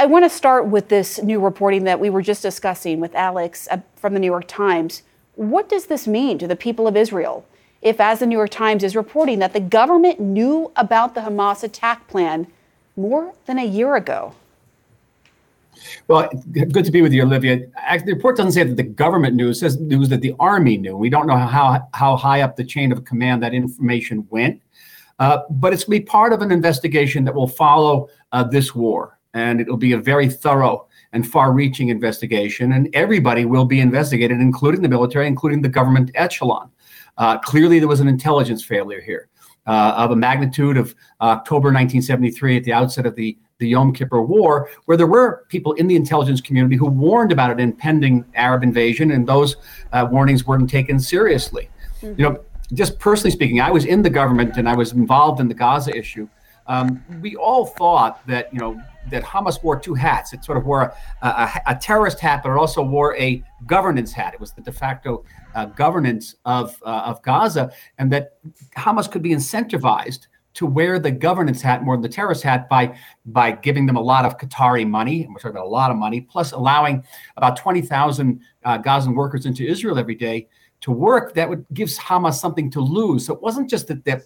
I 0.01 0.07
want 0.07 0.25
to 0.25 0.31
start 0.31 0.67
with 0.67 0.89
this 0.89 1.23
new 1.23 1.39
reporting 1.39 1.85
that 1.85 2.01
we 2.01 2.11
were 2.11 2.23
just 2.23 2.43
discussing 2.43 2.99
with 2.99 3.15
Alex 3.15 3.69
uh, 3.71 3.79
from 3.95 4.13
the 4.13 4.19
New 4.19 4.27
York 4.27 4.49
Times. 4.49 5.05
What 5.37 5.69
does 5.69 5.87
this 5.87 6.09
mean 6.09 6.37
to 6.39 6.49
the 6.49 6.57
people 6.57 6.89
of 6.89 6.97
Israel? 6.97 7.47
If, 7.83 8.01
as 8.01 8.19
the 8.19 8.27
New 8.27 8.37
York 8.37 8.51
Times 8.51 8.85
is 8.85 8.95
reporting, 8.95 9.39
that 9.39 9.53
the 9.53 9.61
government 9.61 10.21
knew 10.21 10.71
about 10.77 11.15
the 11.15 11.23
Hamas 11.23 11.63
attack 11.63 12.07
plan 12.09 12.47
more 12.97 13.33
than 13.47 13.59
a 13.59 13.65
year 13.65 13.97
ago. 13.97 14.35
Well, 16.09 16.29
good 16.53 16.85
to 16.85 16.91
be 16.91 17.01
with 17.01 17.13
you, 17.13 17.23
Olivia. 17.23 17.57
the 17.59 18.13
report 18.13 18.37
doesn't 18.37 18.53
say 18.53 18.65
that 18.65 18.77
the 18.77 18.83
government 18.83 19.35
knew; 19.35 19.49
it 19.49 19.55
says 19.55 19.81
news 19.81 20.11
that 20.11 20.21
the 20.21 20.35
army 20.39 20.77
knew. 20.77 20.95
We 20.95 21.09
don't 21.09 21.27
know 21.27 21.39
how 21.39 21.89
how 21.95 22.17
high 22.17 22.43
up 22.43 22.57
the 22.57 22.65
chain 22.65 22.93
of 22.93 23.07
command 23.07 23.43
that 23.43 23.55
information 23.55 24.27
went, 24.29 24.61
uh, 25.19 25.39
but 25.49 25.73
it's 25.73 25.85
going 25.85 26.01
to 26.01 26.05
be 26.05 26.07
part 26.07 26.35
of 26.35 26.43
an 26.43 26.53
investigation 26.53 27.25
that 27.25 27.35
will 27.35 27.49
follow 27.49 28.09
uh, 28.33 28.45
this 28.45 28.75
war 28.75 29.19
and 29.35 29.61
it'll 29.61 29.77
be 29.77 29.93
a 29.93 29.99
very 29.99 30.29
thorough 30.29 30.87
and 31.13 31.27
far-reaching 31.27 31.89
investigation, 31.89 32.73
and 32.73 32.89
everybody 32.95 33.45
will 33.45 33.65
be 33.65 33.81
investigated, 33.81 34.41
including 34.41 34.81
the 34.81 34.89
military, 34.89 35.27
including 35.27 35.61
the 35.61 35.69
government 35.69 36.11
echelon. 36.15 36.71
Uh, 37.19 37.39
clearly, 37.39 37.79
there 37.79 37.89
was 37.89 38.01
an 38.01 38.09
intelligence 38.09 38.65
failure 38.65 39.01
here 39.01 39.29
uh, 39.67 39.95
of 39.97 40.11
a 40.11 40.17
magnitude 40.17 40.77
of 40.77 40.95
October 41.21 41.69
1973 41.69 42.57
at 42.57 42.65
the 42.65 42.73
outset 42.73 43.07
of 43.07 43.15
the 43.15 43.37
the 43.59 43.69
Yom 43.69 43.93
Kippur 43.93 44.23
War, 44.23 44.71
where 44.87 44.97
there 44.97 45.07
were 45.07 45.45
people 45.51 45.75
in 45.75 45.87
the 45.87 45.95
intelligence 45.95 46.41
community 46.41 46.77
who 46.77 46.87
warned 46.87 47.31
about 47.31 47.51
an 47.51 47.61
impending 47.61 48.25
Arab 48.35 48.63
invasion, 48.63 49.11
and 49.11 49.27
those 49.27 49.57
uh, 49.93 50.09
warnings 50.11 50.47
weren't 50.47 50.71
taken 50.71 50.99
seriously. 50.99 51.69
Mm-hmm. 52.01 52.19
You 52.19 52.31
know, 52.31 52.45
just 52.73 52.99
personally 52.99 53.31
speaking, 53.31 53.61
I 53.61 53.71
was 53.71 53.85
in 53.85 54.01
the 54.01 54.09
government 54.09 54.57
and 54.57 54.67
I 54.67 54.75
was 54.75 54.93
involved 54.93 55.41
in 55.41 55.49
the 55.49 55.53
Gaza 55.53 55.95
issue 55.95 56.27
um, 56.71 57.05
we 57.21 57.35
all 57.35 57.67
thought 57.67 58.25
that 58.29 58.53
you 58.55 58.61
know 58.61 58.81
that 59.11 59.23
Hamas 59.23 59.63
wore 59.63 59.79
two 59.79 59.95
hats. 59.95 60.33
It 60.33 60.45
sort 60.45 60.59
of 60.59 60.67
wore 60.67 60.83
a, 61.23 61.27
a, 61.27 61.63
a, 61.69 61.75
terrorist 61.75 62.21
hat, 62.21 62.43
but 62.43 62.51
it 62.51 62.59
also 62.59 62.83
wore 62.83 63.17
a 63.17 63.43
governance 63.67 64.13
hat. 64.13 64.35
It 64.35 64.41
was 64.41 64.53
the 64.53 64.61
de 64.63 64.73
facto 64.73 65.25
uh, 65.55 65.67
governance 65.67 66.35
of 66.45 66.81
uh, 66.85 67.03
of 67.07 67.23
Gaza, 67.23 67.73
and 67.99 68.13
that 68.13 68.39
Hamas 68.77 69.11
could 69.11 69.23
be 69.23 69.31
incentivized 69.31 70.27
to 70.53 70.67
wear 70.67 70.99
the 70.99 71.11
governance 71.11 71.63
hat 71.63 71.85
more 71.85 71.95
than 71.95 72.03
the 72.03 72.09
terrorist 72.09 72.43
hat 72.43 72.69
by 72.69 72.97
by 73.27 73.53
giving 73.53 73.87
them 73.87 73.97
a 73.97 74.03
lot 74.03 74.25
of 74.25 74.37
Qatari 74.39 74.89
money. 74.89 75.25
And 75.25 75.33
we're 75.33 75.41
talking 75.41 75.57
about 75.57 75.67
a 75.67 75.69
lot 75.69 75.91
of 75.91 75.97
money, 75.97 76.21
plus 76.21 76.53
allowing 76.53 77.05
about 77.37 77.57
twenty 77.57 77.81
thousand 77.81 78.41
uh, 78.65 78.79
Gazan 78.79 79.15
workers 79.15 79.47
into 79.47 79.65
Israel 79.67 79.99
every 79.99 80.15
day 80.15 80.49
to 80.83 80.91
work. 80.91 81.35
That 81.35 81.49
would 81.49 81.67
gives 81.73 81.99
Hamas 81.99 82.35
something 82.35 82.71
to 82.71 82.81
lose. 82.81 83.27
So 83.27 83.35
it 83.35 83.43
wasn't 83.43 83.69
just 83.69 83.89
that 83.89 84.05
that, 84.05 84.23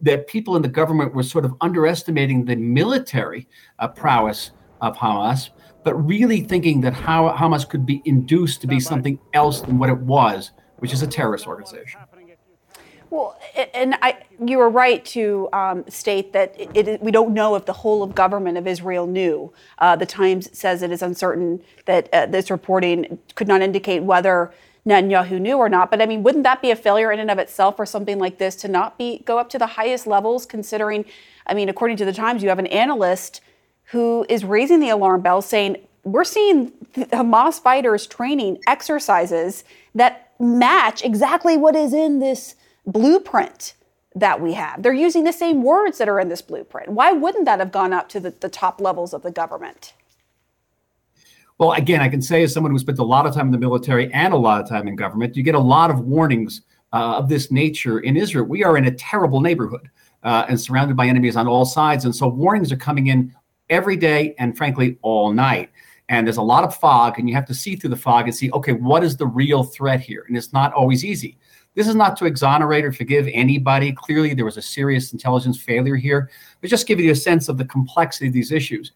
that 0.00 0.26
people 0.26 0.56
in 0.56 0.62
the 0.62 0.68
government 0.68 1.14
were 1.14 1.22
sort 1.22 1.44
of 1.44 1.54
underestimating 1.60 2.44
the 2.44 2.56
military 2.56 3.48
uh, 3.78 3.88
prowess 3.88 4.50
of 4.80 4.96
Hamas, 4.96 5.50
but 5.84 5.94
really 5.94 6.40
thinking 6.40 6.80
that 6.82 6.92
how 6.92 7.30
Hamas 7.30 7.68
could 7.68 7.86
be 7.86 8.02
induced 8.04 8.60
to 8.62 8.66
be 8.66 8.80
something 8.80 9.18
else 9.32 9.60
than 9.60 9.78
what 9.78 9.88
it 9.88 9.98
was, 9.98 10.50
which 10.78 10.92
is 10.92 11.02
a 11.02 11.06
terrorist 11.06 11.46
organization. 11.46 12.00
Well, 13.08 13.38
and 13.72 13.94
I, 14.02 14.18
you 14.44 14.58
were 14.58 14.68
right 14.68 15.04
to 15.06 15.48
um, 15.52 15.84
state 15.88 16.32
that 16.32 16.54
it, 16.58 16.88
it, 16.88 17.00
we 17.00 17.12
don't 17.12 17.32
know 17.32 17.54
if 17.54 17.64
the 17.64 17.72
whole 17.72 18.02
of 18.02 18.14
government 18.16 18.58
of 18.58 18.66
Israel 18.66 19.06
knew. 19.06 19.52
Uh, 19.78 19.94
the 19.94 20.06
Times 20.06 20.48
says 20.56 20.82
it 20.82 20.90
is 20.90 21.02
uncertain 21.02 21.62
that 21.84 22.08
uh, 22.12 22.26
this 22.26 22.50
reporting 22.50 23.18
could 23.36 23.46
not 23.46 23.62
indicate 23.62 24.02
whether 24.02 24.52
Netanyahu 24.86 25.40
knew 25.40 25.56
or 25.56 25.68
not. 25.68 25.90
But 25.90 26.00
I 26.00 26.06
mean, 26.06 26.22
wouldn't 26.22 26.44
that 26.44 26.62
be 26.62 26.70
a 26.70 26.76
failure 26.76 27.10
in 27.10 27.18
and 27.18 27.30
of 27.30 27.38
itself 27.38 27.76
for 27.76 27.84
something 27.84 28.18
like 28.18 28.38
this 28.38 28.54
to 28.56 28.68
not 28.68 28.96
be 28.96 29.18
go 29.24 29.38
up 29.38 29.50
to 29.50 29.58
the 29.58 29.66
highest 29.66 30.06
levels? 30.06 30.46
Considering, 30.46 31.04
I 31.46 31.54
mean, 31.54 31.68
according 31.68 31.96
to 31.98 32.04
the 32.04 32.12
Times, 32.12 32.42
you 32.42 32.48
have 32.48 32.58
an 32.58 32.68
analyst 32.68 33.40
who 33.90 34.24
is 34.28 34.44
raising 34.44 34.80
the 34.80 34.88
alarm 34.88 35.22
bell, 35.22 35.42
saying 35.42 35.76
we're 36.04 36.24
seeing 36.24 36.70
Hamas 36.94 37.60
fighters 37.60 38.06
training 38.06 38.58
exercises 38.66 39.64
that 39.94 40.32
match 40.38 41.04
exactly 41.04 41.56
what 41.56 41.74
is 41.74 41.92
in 41.92 42.20
this 42.20 42.54
blueprint 42.86 43.74
that 44.14 44.40
we 44.40 44.54
have. 44.54 44.82
They're 44.82 44.92
using 44.92 45.24
the 45.24 45.32
same 45.32 45.62
words 45.62 45.98
that 45.98 46.08
are 46.08 46.20
in 46.20 46.28
this 46.28 46.42
blueprint. 46.42 46.90
Why 46.90 47.12
wouldn't 47.12 47.44
that 47.44 47.58
have 47.58 47.72
gone 47.72 47.92
up 47.92 48.08
to 48.10 48.20
the, 48.20 48.30
the 48.30 48.48
top 48.48 48.80
levels 48.80 49.12
of 49.12 49.22
the 49.22 49.30
government? 49.30 49.92
Well, 51.58 51.72
again, 51.72 52.02
I 52.02 52.08
can 52.08 52.20
say 52.20 52.42
as 52.42 52.52
someone 52.52 52.70
who 52.70 52.78
spent 52.78 52.98
a 52.98 53.04
lot 53.04 53.24
of 53.26 53.34
time 53.34 53.46
in 53.46 53.52
the 53.52 53.58
military 53.58 54.12
and 54.12 54.34
a 54.34 54.36
lot 54.36 54.60
of 54.60 54.68
time 54.68 54.86
in 54.88 54.96
government, 54.96 55.36
you 55.36 55.42
get 55.42 55.54
a 55.54 55.58
lot 55.58 55.90
of 55.90 56.00
warnings 56.00 56.62
uh, 56.92 57.16
of 57.16 57.28
this 57.28 57.50
nature 57.50 58.00
in 58.00 58.16
Israel. 58.16 58.44
We 58.44 58.62
are 58.62 58.76
in 58.76 58.86
a 58.86 58.90
terrible 58.90 59.40
neighborhood 59.40 59.88
uh, 60.22 60.44
and 60.48 60.60
surrounded 60.60 60.96
by 60.96 61.06
enemies 61.06 61.34
on 61.34 61.48
all 61.48 61.64
sides. 61.64 62.04
And 62.04 62.14
so 62.14 62.28
warnings 62.28 62.72
are 62.72 62.76
coming 62.76 63.06
in 63.06 63.34
every 63.70 63.96
day 63.96 64.34
and, 64.38 64.56
frankly, 64.56 64.98
all 65.00 65.32
night. 65.32 65.70
And 66.08 66.26
there's 66.26 66.36
a 66.36 66.42
lot 66.42 66.62
of 66.62 66.76
fog, 66.76 67.18
and 67.18 67.28
you 67.28 67.34
have 67.34 67.46
to 67.46 67.54
see 67.54 67.74
through 67.74 67.90
the 67.90 67.96
fog 67.96 68.26
and 68.26 68.34
see, 68.34 68.50
okay, 68.52 68.72
what 68.72 69.02
is 69.02 69.16
the 69.16 69.26
real 69.26 69.64
threat 69.64 70.00
here? 70.00 70.24
And 70.28 70.36
it's 70.36 70.52
not 70.52 70.72
always 70.72 71.04
easy. 71.04 71.36
This 71.74 71.88
is 71.88 71.96
not 71.96 72.16
to 72.18 72.26
exonerate 72.26 72.84
or 72.84 72.92
forgive 72.92 73.28
anybody. 73.32 73.92
Clearly, 73.92 74.32
there 74.32 74.44
was 74.44 74.56
a 74.56 74.62
serious 74.62 75.12
intelligence 75.12 75.60
failure 75.60 75.96
here, 75.96 76.30
but 76.60 76.70
just 76.70 76.86
give 76.86 77.00
you 77.00 77.10
a 77.10 77.16
sense 77.16 77.48
of 77.48 77.58
the 77.58 77.64
complexity 77.64 78.28
of 78.28 78.32
these 78.32 78.52
issues. 78.52 78.92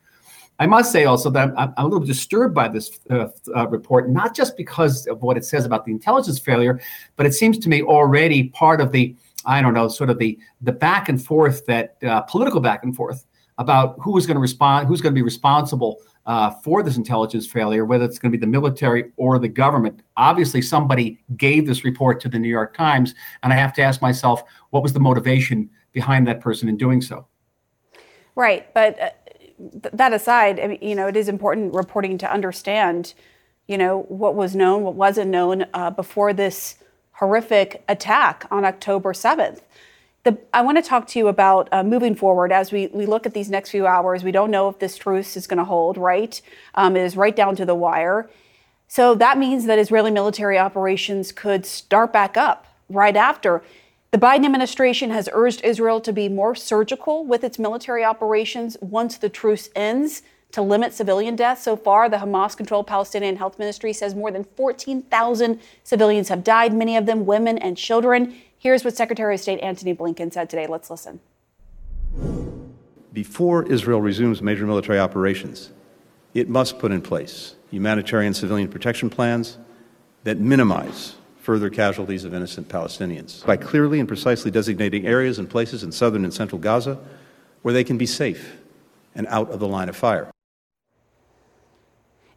I 0.61 0.67
must 0.67 0.93
say 0.93 1.07
also 1.07 1.31
that 1.31 1.49
I'm, 1.49 1.57
I'm 1.59 1.75
a 1.79 1.85
little 1.85 2.07
disturbed 2.07 2.55
by 2.55 2.69
this 2.69 3.00
uh, 3.11 3.29
uh, 3.57 3.67
report, 3.69 4.11
not 4.11 4.37
just 4.37 4.59
because 4.59 5.07
of 5.07 5.23
what 5.23 5.38
it 5.38 5.45
says 5.45 5.64
about 5.64 5.87
the 5.87 5.90
intelligence 5.90 6.38
failure, 6.38 6.81
but 7.17 7.25
it 7.25 7.33
seems 7.33 7.59
to 7.61 7.69
me 7.69 7.83
already 7.83 8.50
part 8.50 8.83
of 8.83 8.93
the, 8.93 9.17
I 9.47 9.62
don't 9.62 9.73
know, 9.73 9.88
sort 9.88 10.11
of 10.11 10.19
the 10.19 10.38
the 10.61 10.73
back 10.73 11.09
and 11.09 11.23
forth 11.25 11.64
that 11.67 11.97
uh, 12.05 12.21
political 12.23 12.61
back 12.61 12.85
and 12.85 12.95
forth 12.95 13.25
about 13.57 13.97
who 14.00 14.17
is 14.19 14.26
going 14.26 14.37
to 14.37 14.40
respond, 14.40 14.87
who's 14.87 15.00
going 15.00 15.14
to 15.14 15.19
be 15.19 15.23
responsible 15.23 15.97
uh, 16.26 16.50
for 16.50 16.83
this 16.83 16.99
intelligence 16.99 17.47
failure, 17.47 17.87
whether 17.87 18.05
it's 18.05 18.19
going 18.19 18.31
to 18.31 18.37
be 18.37 18.40
the 18.40 18.47
military 18.47 19.12
or 19.17 19.38
the 19.38 19.49
government. 19.49 20.02
Obviously, 20.19 20.61
somebody 20.61 21.19
gave 21.38 21.67
this 21.67 21.85
report 21.85 22.21
to 22.21 22.29
the 22.29 22.38
New 22.38 22.49
York 22.49 22.76
Times, 22.76 23.14
and 23.43 23.52
I 23.52 23.57
have 23.57 23.73
to 23.75 23.83
ask 23.83 24.02
myself, 24.02 24.45
what 24.71 24.83
was 24.83 24.93
the 24.93 25.00
motivation 25.00 25.71
behind 25.93 26.26
that 26.29 26.40
person 26.40 26.69
in 26.69 26.76
doing 26.76 27.00
so? 27.00 27.26
Right, 28.37 28.73
but 28.75 29.00
uh, 29.00 29.11
th- 29.83 29.93
that 29.93 30.12
aside, 30.12 30.59
I 30.61 30.67
mean, 30.69 30.79
you 30.81 30.95
know, 30.95 31.09
it 31.09 31.17
is 31.17 31.29
important 31.29 31.75
reporting 31.75 32.19
to 32.19 32.33
understand, 32.33 33.14
you 33.67 33.79
know, 33.79 34.02
what 34.09 34.35
was 34.35 34.55
known, 34.55 34.83
what 34.83 34.95
wasn't 34.95 35.31
known 35.31 35.67
uh, 35.75 35.90
before 35.90 36.33
this 36.33 36.76
horrific 37.12 37.83
attack 37.88 38.47
on 38.50 38.64
October 38.64 39.12
seventh. 39.12 39.62
The, 40.23 40.37
I 40.52 40.61
want 40.62 40.76
to 40.76 40.83
talk 40.83 41.07
to 41.09 41.19
you 41.19 41.29
about 41.29 41.69
uh, 41.73 41.83
moving 41.83 42.14
forward 42.14 42.52
as 42.52 42.73
we, 42.73 42.88
we 42.88 43.07
look 43.07 43.25
at 43.26 43.33
these 43.33 43.49
next 43.49 43.71
few 43.71 43.87
hours. 43.87 44.23
We 44.23 44.33
don't 44.33 44.50
know 44.50 44.69
if 44.69 44.79
this 44.79 44.97
truce 44.97 45.37
is 45.37 45.47
going 45.47 45.59
to 45.59 45.64
hold, 45.64 45.97
right? 45.97 46.40
Um, 46.75 46.97
it 46.97 47.02
is 47.02 47.17
right 47.17 47.35
down 47.35 47.57
to 47.57 47.64
the 47.64 47.75
wire. 47.75 48.29
So 48.87 49.14
that 49.14 49.38
means 49.38 49.67
that 49.67 49.79
Israeli 49.79 50.11
military 50.11 50.59
operations 50.59 51.33
could 51.33 51.64
start 51.64 52.12
back 52.12 52.37
up 52.37 52.67
right 52.88 53.17
after. 53.17 53.62
The 54.12 54.19
Biden 54.19 54.45
administration 54.45 55.11
has 55.11 55.29
urged 55.33 55.62
Israel 55.62 56.00
to 56.00 56.12
be 56.12 56.29
more 56.29 56.57
surgical 56.57 57.25
with 57.25 57.45
its 57.45 57.61
military 57.61 58.05
operations 58.05 58.76
once 58.81 59.17
the 59.17 59.29
truce 59.29 59.71
ends 59.76 60.23
to 60.50 60.62
limit 60.62 60.93
civilian 60.93 61.37
deaths. 61.37 61.62
So 61.62 61.76
far, 61.76 62.09
the 62.09 62.17
Hamas 62.17 62.57
controlled 62.57 62.88
Palestinian 62.88 63.37
Health 63.37 63.57
Ministry 63.57 63.93
says 63.93 64.17
more 64.17 64.33
than 64.33 64.43
14,000 64.57 65.61
civilians 65.85 66.29
have 66.29 66.43
died, 66.43 66.75
many 66.75 66.97
of 66.97 67.07
them 67.07 67.25
women 67.25 67.57
and 67.59 67.76
children. 67.76 68.35
Here's 68.59 68.83
what 68.83 68.97
Secretary 68.97 69.37
of 69.37 69.40
State 69.40 69.61
Antony 69.61 69.95
Blinken 69.95 70.33
said 70.33 70.50
today. 70.50 70.67
Let's 70.67 70.90
listen. 70.90 71.21
Before 73.12 73.64
Israel 73.71 74.00
resumes 74.00 74.43
major 74.43 74.67
military 74.67 74.99
operations, 74.99 75.71
it 76.35 76.49
must 76.49 76.81
put 76.81 76.90
in 76.90 77.00
place 77.00 77.55
humanitarian 77.71 78.35
civilian 78.35 78.67
protection 78.67 79.09
plans 79.09 79.57
that 80.25 80.38
minimize 80.38 81.14
further 81.40 81.70
casualties 81.70 82.25
of 82.25 82.35
innocent 82.35 82.68
Palestinians 82.68 83.44
by 83.47 83.56
clearly 83.56 83.99
and 83.99 84.06
precisely 84.06 84.50
designating 84.50 85.06
areas 85.06 85.38
and 85.38 85.49
places 85.49 85.82
in 85.82 85.90
southern 85.90 86.25
and 86.25 86.35
central 86.35 86.61
Gaza 86.61 86.99
where 87.62 87.75
they 87.75 87.85
can 87.85 87.99
be 87.99 88.06
safe 88.06 88.56
and 89.14 89.26
out 89.28 89.50
of 89.50 89.59
the 89.59 89.66
line 89.66 89.88
of 89.88 89.97
fire. 89.97 90.30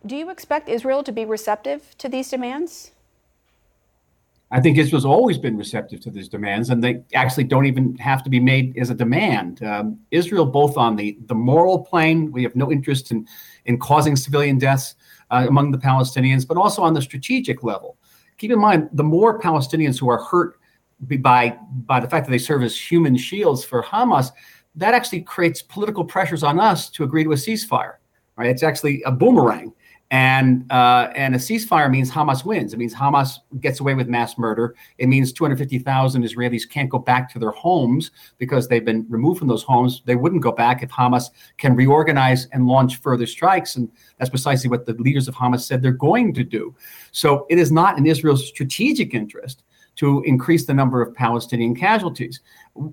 Do 0.06 0.16
you 0.16 0.30
expect 0.30 0.68
Israel 0.68 1.04
to 1.04 1.12
be 1.12 1.26
receptive 1.26 1.98
to 1.98 2.10
these 2.10 2.30
demands? 2.30 2.92
I 4.52 4.62
think 4.62 4.78
Israel's 4.78 5.06
always 5.06 5.38
been 5.38 5.58
receptive 5.58 6.00
to 6.02 6.12
these 6.12 6.30
demands, 6.30 6.70
and 6.70 6.84
they 6.84 7.04
actually 7.16 7.46
don't 7.46 7.66
even 7.66 7.96
have 7.98 8.22
to 8.24 8.30
be 8.30 8.40
made 8.40 8.78
as 8.78 8.92
a 8.92 8.94
demand. 8.94 9.64
Um, 9.64 9.98
Israel, 10.12 10.46
both 10.46 10.78
on 10.78 10.96
the, 10.96 11.18
the 11.26 11.34
moral 11.34 11.80
plane, 11.80 12.32
we 12.32 12.44
have 12.44 12.56
no 12.56 12.72
interest 12.72 13.12
in, 13.12 13.28
in 13.66 13.80
causing 13.80 14.16
civilian 14.16 14.60
deaths 14.60 14.96
uh, 15.32 15.46
among 15.48 15.72
the 15.72 15.80
Palestinians, 15.80 16.48
but 16.48 16.56
also 16.56 16.84
on 16.84 16.94
the 16.94 17.02
strategic 17.02 17.64
level. 17.64 17.98
Keep 18.44 18.52
in 18.52 18.60
mind, 18.60 18.90
the 18.92 19.06
more 19.06 19.40
Palestinians 19.40 19.98
who 19.98 20.10
are 20.10 20.22
hurt 20.22 20.60
by, 21.00 21.58
by 21.86 22.02
the 22.02 22.10
fact 22.10 22.26
that 22.26 22.30
they 22.30 22.38
serve 22.38 22.62
as 22.62 22.78
human 22.78 23.16
shields 23.16 23.64
for 23.64 23.82
Hamas, 23.82 24.32
that 24.76 24.94
actually 24.94 25.22
creates 25.22 25.62
political 25.62 26.04
pressures 26.04 26.44
on 26.44 26.60
us 26.60 26.90
to 26.90 27.06
agree 27.06 27.24
to 27.24 27.32
a 27.32 27.36
ceasefire. 27.36 27.94
Right? 28.36 28.50
It's 28.50 28.62
actually 28.62 29.02
a 29.04 29.14
boomerang. 29.14 29.72
And 30.14 30.72
uh, 30.72 31.12
and 31.16 31.34
a 31.34 31.40
ceasefire 31.40 31.90
means 31.90 32.12
Hamas 32.12 32.46
wins. 32.46 32.72
It 32.72 32.78
means 32.78 32.94
Hamas 32.94 33.40
gets 33.60 33.80
away 33.80 33.96
with 33.96 34.08
mass 34.08 34.38
murder. 34.38 34.76
It 35.00 35.08
means 35.10 35.34
250,000 35.34 36.24
Israelis 36.24 36.70
can't 36.70 36.88
go 36.88 37.00
back 37.00 37.34
to 37.34 37.40
their 37.40 37.50
homes 37.50 38.12
because 38.38 38.68
they've 38.68 38.86
been 38.86 39.08
removed 39.10 39.40
from 39.40 39.48
those 39.48 39.64
homes. 39.64 40.04
They 40.06 40.16
wouldn't 40.16 40.44
go 40.44 40.52
back 40.52 40.84
if 40.84 40.92
Hamas 40.92 41.32
can 41.58 41.76
reorganize 41.76 42.46
and 42.52 42.68
launch 42.68 42.98
further 42.98 43.26
strikes. 43.26 43.76
And 43.76 43.90
that's 44.20 44.30
precisely 44.30 44.70
what 44.70 44.86
the 44.86 44.94
leaders 44.94 45.28
of 45.28 45.34
Hamas 45.34 45.62
said 45.62 45.82
they're 45.82 45.92
going 45.92 46.32
to 46.36 46.44
do. 46.44 46.76
So 47.12 47.48
it 47.50 47.58
is 47.58 47.72
not 47.72 47.98
in 47.98 48.06
Israel's 48.06 48.48
strategic 48.48 49.16
interest 49.16 49.64
to 49.96 50.22
increase 50.28 50.68
the 50.68 50.76
number 50.76 51.02
of 51.02 51.16
Palestinian 51.16 51.74
casualties. 51.74 52.40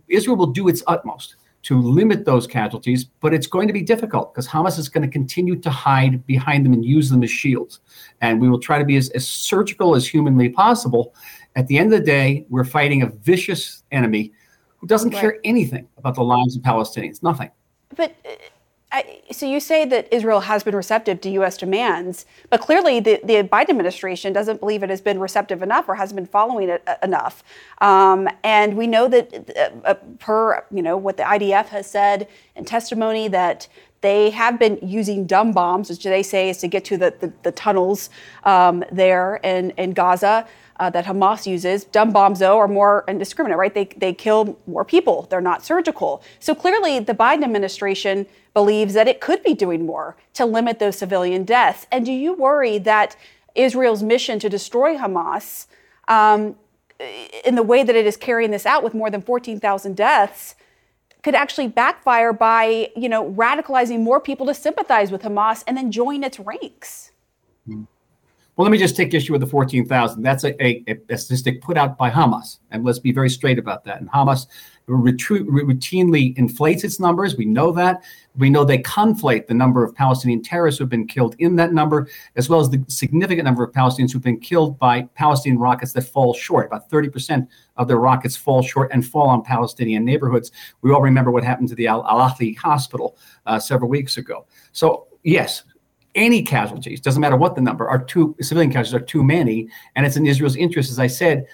Israel 0.09 0.37
will 0.37 0.47
do 0.47 0.69
its 0.69 0.83
utmost 0.87 1.37
to 1.63 1.81
limit 1.81 2.25
those 2.25 2.47
casualties, 2.47 3.05
but 3.05 3.35
it's 3.35 3.47
going 3.47 3.67
to 3.67 3.73
be 3.73 3.83
difficult 3.83 4.33
because 4.33 4.49
Hamas 4.49 4.79
is 4.79 4.89
going 4.89 5.07
to 5.07 5.13
continue 5.13 5.57
to 5.57 5.71
hide 5.71 6.27
behind 6.27 6.65
them 6.65 6.73
and 6.73 6.85
use 6.85 7.11
them 7.11 7.23
as 7.23 7.31
shields. 7.31 7.81
And 8.21 8.41
we 8.41 8.49
will 8.49 8.59
try 8.59 8.79
to 8.79 8.85
be 8.85 8.97
as, 8.97 9.11
as 9.11 9.27
surgical 9.27 9.95
as 9.95 10.07
humanly 10.09 10.49
possible. 10.49 11.15
At 11.57 11.67
the 11.67 11.77
end 11.77 11.93
of 11.93 12.01
the 12.01 12.07
day, 12.07 12.47
we're 12.49 12.65
fighting 12.65 13.03
a 13.03 13.07
vicious 13.09 13.83
enemy 13.93 14.33
who 14.79 14.87
doesn't 14.87 15.13
right. 15.13 15.21
care 15.21 15.39
anything 15.45 15.87
about 15.99 16.15
the 16.15 16.23
lives 16.23 16.57
of 16.57 16.63
Palestinians, 16.63 17.23
nothing. 17.23 17.51
But 17.95 18.15
so 19.31 19.47
you 19.47 19.61
say 19.61 19.85
that 19.85 20.13
Israel 20.13 20.41
has 20.41 20.65
been 20.65 20.75
receptive 20.75 21.21
to 21.21 21.31
U.S. 21.31 21.57
demands, 21.57 22.27
but 22.49 22.61
clearly 22.61 22.99
the, 22.99 23.21
the 23.23 23.35
Biden 23.45 23.71
administration 23.71 24.33
doesn't 24.33 24.59
believe 24.59 24.83
it 24.83 24.91
has 24.91 25.01
been 25.01 25.21
receptive 25.21 25.63
enough 25.63 25.89
or 25.89 25.95
hasn't 25.95 26.17
been 26.17 26.27
following 26.27 26.69
it 26.69 26.83
uh, 26.87 26.97
enough. 27.03 27.45
Um, 27.81 28.29
and 28.43 28.77
we 28.77 28.87
know 28.87 29.07
that 29.09 29.51
uh, 29.57 29.89
uh, 29.89 29.95
per 30.19 30.65
you 30.73 30.83
know 30.83 30.97
what 30.97 31.17
the 31.17 31.23
IDF 31.23 31.67
has 31.67 31.89
said 31.89 32.29
in 32.57 32.65
testimony 32.65 33.29
that 33.29 33.69
they 34.01 34.31
have 34.31 34.59
been 34.59 34.79
using 34.83 35.27
dumb 35.27 35.53
bombs, 35.53 35.91
which 35.91 36.05
they 36.05 36.23
say 36.23 36.49
is 36.49 36.59
to 36.59 36.69
get 36.69 36.85
to 36.87 36.97
the, 36.97 37.15
the, 37.21 37.33
the 37.43 37.53
tunnels 37.53 38.09
um, 38.45 38.83
there 38.91 39.37
in, 39.45 39.71
in 39.73 39.93
Gaza. 39.93 40.47
Uh, 40.81 40.89
that 40.91 41.05
Hamas 41.05 41.47
uses, 41.47 41.85
dumb 41.85 42.11
bombs, 42.11 42.39
though, 42.39 42.59
are 42.59 42.67
more 42.67 43.05
indiscriminate, 43.07 43.59
right? 43.59 43.75
They, 43.75 43.85
they 43.97 44.15
kill 44.15 44.59
more 44.67 44.85
people. 44.85 45.27
They're 45.29 45.43
not 45.43 45.63
surgical. 45.63 46.23
So 46.41 46.55
clearly, 46.55 46.99
the 46.99 47.15
Biden 47.15 47.45
administration 47.45 48.27
believes 48.55 48.95
that 48.95 49.07
it 49.07 49.21
could 49.21 49.43
be 49.43 49.53
doing 49.53 49.85
more 49.85 50.17
to 50.35 50.47
limit 50.47 50.79
those 50.79 50.97
civilian 50.97 51.45
deaths. 51.45 51.87
And 51.93 52.07
do 52.07 52.13
you 52.13 52.33
worry 52.33 52.79
that 52.79 53.15
Israel's 53.55 54.03
mission 54.03 54.39
to 54.39 54.49
destroy 54.49 54.97
Hamas, 54.97 55.67
um, 56.09 56.57
in 57.45 57.55
the 57.57 57.63
way 57.63 57.83
that 57.83 57.95
it 57.95 58.07
is 58.07 58.17
carrying 58.17 58.51
this 58.51 58.65
out 58.65 58.83
with 58.83 58.95
more 58.95 59.11
than 59.11 59.21
14,000 59.21 59.95
deaths, 59.95 60.55
could 61.23 61.35
actually 61.35 61.69
backfire 61.69 62.33
by, 62.33 62.91
you 62.97 63.09
know, 63.09 63.31
radicalizing 63.33 64.01
more 64.01 64.19
people 64.19 64.47
to 64.47 64.55
sympathize 64.55 65.13
with 65.13 65.23
Hamas 65.23 65.63
and 65.67 65.77
then 65.77 65.93
join 65.93 66.25
its 66.25 66.41
ranks? 66.41 67.10
Well, 68.61 68.67
let 68.67 68.73
me 68.73 68.77
just 68.77 68.95
take 68.95 69.15
issue 69.15 69.33
with 69.33 69.41
the 69.41 69.47
14,000. 69.47 70.21
That's 70.21 70.45
a, 70.45 70.63
a, 70.63 70.85
a, 71.09 71.17
statistic 71.17 71.63
put 71.63 71.79
out 71.79 71.97
by 71.97 72.11
Hamas. 72.11 72.59
And 72.71 72.85
let's 72.85 72.99
be 72.99 73.11
very 73.11 73.31
straight 73.31 73.59
about 73.59 73.85
that. 73.85 74.03
And 74.03 74.11
Hamas 74.11 74.49
routinely 74.87 76.37
inflates 76.37 76.85
its 76.85 77.01
numbers. 77.01 77.39
We 77.39 77.47
know 77.47 77.73
that. 77.73 78.05
We 78.37 78.51
know 78.51 78.65
they 78.65 78.77
conflate 78.77 79.47
the 79.47 79.55
number 79.55 79.83
of 79.83 79.95
Palestinian 79.95 80.43
terrorists 80.43 80.79
who 80.79 80.85
have 80.85 80.91
been 80.91 81.07
killed 81.07 81.37
in 81.39 81.57
that 81.57 81.73
number, 81.73 82.07
as 82.37 82.51
well 82.51 82.61
as 82.61 82.69
the 82.69 82.85
significant 82.87 83.47
number 83.47 83.65
of 83.65 83.73
Palestinians 83.73 84.13
who've 84.13 84.21
been 84.21 84.39
killed 84.39 84.79
by 84.79 85.09
Palestinian 85.15 85.59
rockets 85.59 85.95
that 85.95 86.03
fall 86.03 86.35
short. 86.35 86.67
About 86.67 86.91
30% 86.91 87.49
of 87.79 87.89
their 87.89 87.97
rockets 87.97 88.37
fall 88.37 88.61
short 88.61 88.91
and 88.93 89.07
fall 89.07 89.31
on 89.31 89.43
Palestinian 89.43 90.05
neighborhoods. 90.05 90.53
We 90.83 90.93
all 90.93 91.01
remember 91.01 91.31
what 91.31 91.45
happened 91.45 91.71
to 91.71 91.75
the 91.75 91.87
Al 91.87 92.05
Ahli 92.05 92.59
hospital 92.59 93.17
uh, 93.47 93.59
several 93.59 93.89
weeks 93.89 94.19
ago. 94.19 94.45
So, 94.73 95.07
yes, 95.23 95.65
any 96.15 96.43
casualties, 96.43 97.01
doesn't 97.01 97.21
matter 97.21 97.37
what 97.37 97.55
the 97.55 97.61
number, 97.61 97.89
are 97.89 98.03
too 98.03 98.37
civilian 98.41 98.73
casualties 98.73 98.95
are 98.95 99.05
too 99.05 99.23
many, 99.23 99.69
and 99.97 100.07
it's 100.07 100.17
in 100.17 100.27
Israel's 100.27 100.57
interest, 100.57 100.91
as 100.91 100.99
I 100.99 101.07
said, 101.07 101.47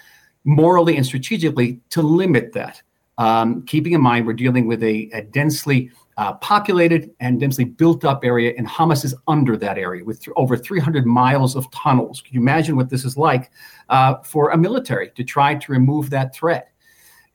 morally 0.43 0.95
and 0.97 1.05
strategically 1.05 1.79
to 1.89 2.01
limit 2.01 2.53
that. 2.53 2.81
Um, 3.17 3.63
keeping 3.65 3.93
in 3.93 4.01
mind 4.01 4.27
we're 4.27 4.33
dealing 4.33 4.67
with 4.67 4.83
a, 4.83 5.09
a 5.11 5.23
densely 5.23 5.89
uh, 6.17 6.33
populated 6.33 7.11
and 7.19 7.39
densely 7.39 7.63
built 7.63 8.03
up 8.05 8.23
area, 8.23 8.53
and 8.57 8.67
Hamas 8.67 9.05
is 9.05 9.15
under 9.27 9.55
that 9.57 9.77
area 9.77 10.03
with 10.03 10.23
th- 10.23 10.33
over 10.35 10.57
300 10.57 11.05
miles 11.05 11.55
of 11.55 11.69
tunnels. 11.71 12.21
Can 12.21 12.33
you 12.33 12.41
imagine 12.41 12.75
what 12.75 12.89
this 12.89 13.05
is 13.05 13.17
like 13.17 13.51
uh, 13.89 14.15
for 14.23 14.49
a 14.49 14.57
military 14.57 15.11
to 15.11 15.23
try 15.23 15.55
to 15.55 15.71
remove 15.71 16.09
that 16.09 16.33
threat? 16.33 16.71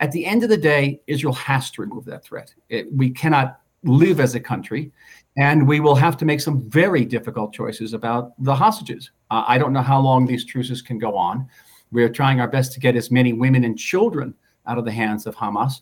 At 0.01 0.11
the 0.11 0.27
end 0.27 0.43
of 0.43 0.49
the 0.49 0.57
day, 0.57 1.01
Israel 1.07 1.35
has 1.35 1.71
to 1.73 1.83
remove 1.83 2.05
that 2.07 2.25
threat. 2.25 2.53
It, 2.69 2.93
we 2.93 3.11
cannot 3.11 3.61
live 3.85 4.19
as 4.19 4.35
a 4.35 4.41
country 4.41 4.93
and 5.37 5.67
we 5.67 5.81
will 5.81 5.95
have 5.95 6.17
to 6.19 6.25
make 6.25 6.41
some 6.41 6.69
very 6.69 7.05
difficult 7.05 7.53
choices 7.53 7.95
about 7.95 8.33
the 8.43 8.55
hostages. 8.55 9.11
Uh, 9.31 9.45
I 9.47 9.59
don't 9.59 9.73
know 9.73 9.83
how 9.83 10.01
long 10.01 10.27
these 10.27 10.45
truces 10.45 10.83
can 10.83 10.99
go 10.99 11.17
on. 11.17 11.49
We're 11.91 12.11
trying 12.11 12.41
our 12.41 12.49
best 12.49 12.73
to 12.73 12.81
get 12.81 12.97
as 12.97 13.11
many 13.11 13.33
women 13.33 13.65
and 13.65 13.79
children 13.79 14.35
out 14.67 14.79
of 14.79 14.85
the 14.85 14.93
hands 14.93 15.27
of 15.27 15.35
Hamas. 15.35 15.81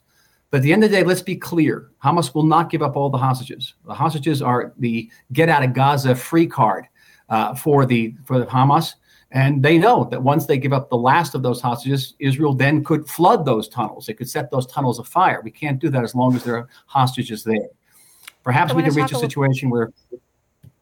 But 0.51 0.59
at 0.59 0.63
the 0.65 0.73
end 0.73 0.83
of 0.83 0.91
the 0.91 0.97
day, 0.97 1.05
let's 1.05 1.23
be 1.23 1.37
clear 1.37 1.91
Hamas 2.03 2.35
will 2.35 2.45
not 2.45 2.71
give 2.71 2.83
up 2.83 2.97
all 2.97 3.11
the 3.11 3.19
hostages. 3.19 3.75
The 3.87 3.95
hostages 3.95 4.43
are 4.43 4.73
the 4.79 5.11
get 5.33 5.49
out 5.49 5.63
of 5.63 5.75
Gaza 5.75 6.15
free 6.15 6.47
card 6.47 6.87
uh, 7.29 7.55
for, 7.55 7.87
the, 7.87 8.15
for 8.25 8.39
the 8.39 8.47
Hamas. 8.47 8.95
And 9.33 9.63
they 9.63 9.79
know 9.79 10.09
that 10.11 10.21
once 10.21 10.47
they 10.47 10.59
give 10.59 10.73
up 10.73 10.91
the 10.91 10.97
last 10.97 11.37
of 11.37 11.43
those 11.45 11.61
hostages, 11.61 12.15
Israel 12.19 12.53
then 12.53 12.83
could 12.83 13.09
flood 13.09 13.45
those 13.45 13.69
tunnels. 13.69 14.09
It 14.09 14.15
could 14.15 14.29
set 14.29 14.51
those 14.51 14.67
tunnels 14.67 14.99
afire. 14.99 15.41
We 15.45 15.53
can't 15.53 15.79
do 15.79 15.89
that 15.91 16.03
as 16.03 16.17
long 16.17 16.35
as 16.35 16.43
there 16.43 16.57
are 16.57 16.69
hostages 16.87 17.45
there. 17.45 17.69
Perhaps 18.45 18.75
we 18.75 18.83
can 18.83 18.95
reach 18.95 19.13
a 19.13 19.17
situation 19.17 19.69
a 19.69 19.73
where. 19.73 19.93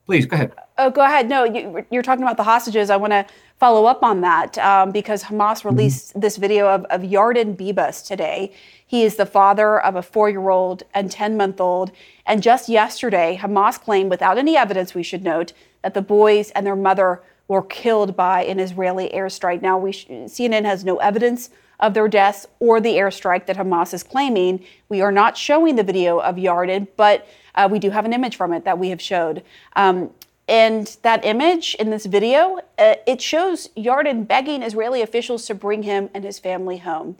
Please 0.07 0.25
go 0.25 0.37
ahead. 0.37 0.53
Oh, 0.79 0.91
go 0.91 1.03
ahead. 1.03 1.29
No, 1.29 1.45
you, 1.45 1.85
are 1.99 2.03
talking 2.03 2.23
about 2.23 2.38
the 2.38 2.45
hostages. 2.45 2.88
I 2.88 2.97
want 2.97 3.12
to 3.12 3.27
follow 3.59 3.85
up 3.85 4.03
on 4.03 4.23
that 4.23 4.57
um, 4.57 4.91
because 4.91 5.25
Hamas 5.25 5.59
mm-hmm. 5.59 5.69
released 5.69 6.11
mm-hmm. 6.11 6.21
this 6.21 6.38
video 6.38 6.67
of, 6.67 6.87
of 6.87 7.03
Yarden 7.03 7.57
Bibas 7.57 8.07
today. 8.07 8.50
He 8.87 9.03
is 9.03 9.17
the 9.17 9.27
father 9.27 9.79
of 9.79 9.97
a 9.97 10.03
four 10.03 10.31
year 10.31 10.49
old 10.49 10.83
and 10.95 11.11
10 11.11 11.37
month 11.37 11.61
old. 11.61 11.93
And 12.25 12.43
just 12.43 12.71
yesterday, 12.71 13.38
Hamas 13.38 13.79
claimed, 13.79 14.09
without 14.09 14.38
any 14.38 14.57
evidence, 14.57 14.95
we 14.95 15.03
should 15.03 15.23
note, 15.23 15.53
that 15.83 15.93
the 15.93 16.00
boys 16.00 16.53
and 16.53 16.67
their 16.67 16.77
mother 16.77 17.23
were 17.47 17.62
killed 17.62 18.17
by 18.17 18.45
an 18.45 18.61
Israeli 18.61 19.11
airstrike. 19.11 19.61
Now, 19.61 19.77
we 19.77 19.93
sh- 19.93 20.07
CNN 20.07 20.65
has 20.65 20.87
no 20.87 20.97
evidence 20.99 21.50
of 21.81 21.95
their 21.95 22.09
deaths 22.09 22.47
or 22.59 22.81
the 22.81 22.95
airstrike 22.95 23.47
that 23.47 23.57
Hamas 23.57 23.95
is 23.95 24.03
claiming. 24.03 24.65
We 24.89 25.01
are 25.01 25.13
not 25.13 25.37
showing 25.37 25.77
the 25.77 25.83
video 25.83 26.19
of 26.19 26.37
Yarden, 26.37 26.89
but 26.97 27.27
uh, 27.55 27.69
we 27.71 27.79
do 27.79 27.91
have 27.91 28.05
an 28.05 28.12
image 28.12 28.37
from 28.37 28.53
it 28.53 28.64
that 28.64 28.79
we 28.79 28.91
have 28.91 29.01
showed. 29.01 29.43
Um, 29.77 30.11
and 30.49 30.97
that 31.03 31.25
image 31.25 31.77
in 31.79 31.91
this 31.91 32.07
video, 32.07 32.61
uh, 32.79 32.95
it 33.07 33.21
shows 33.21 33.69
Yarden 33.77 34.27
begging 34.27 34.62
Israeli 34.62 35.03
officials 35.03 35.47
to 35.47 35.55
bring 35.55 35.83
him 35.83 36.09
and 36.14 36.25
his 36.25 36.38
family 36.38 36.79
home. 36.79 37.17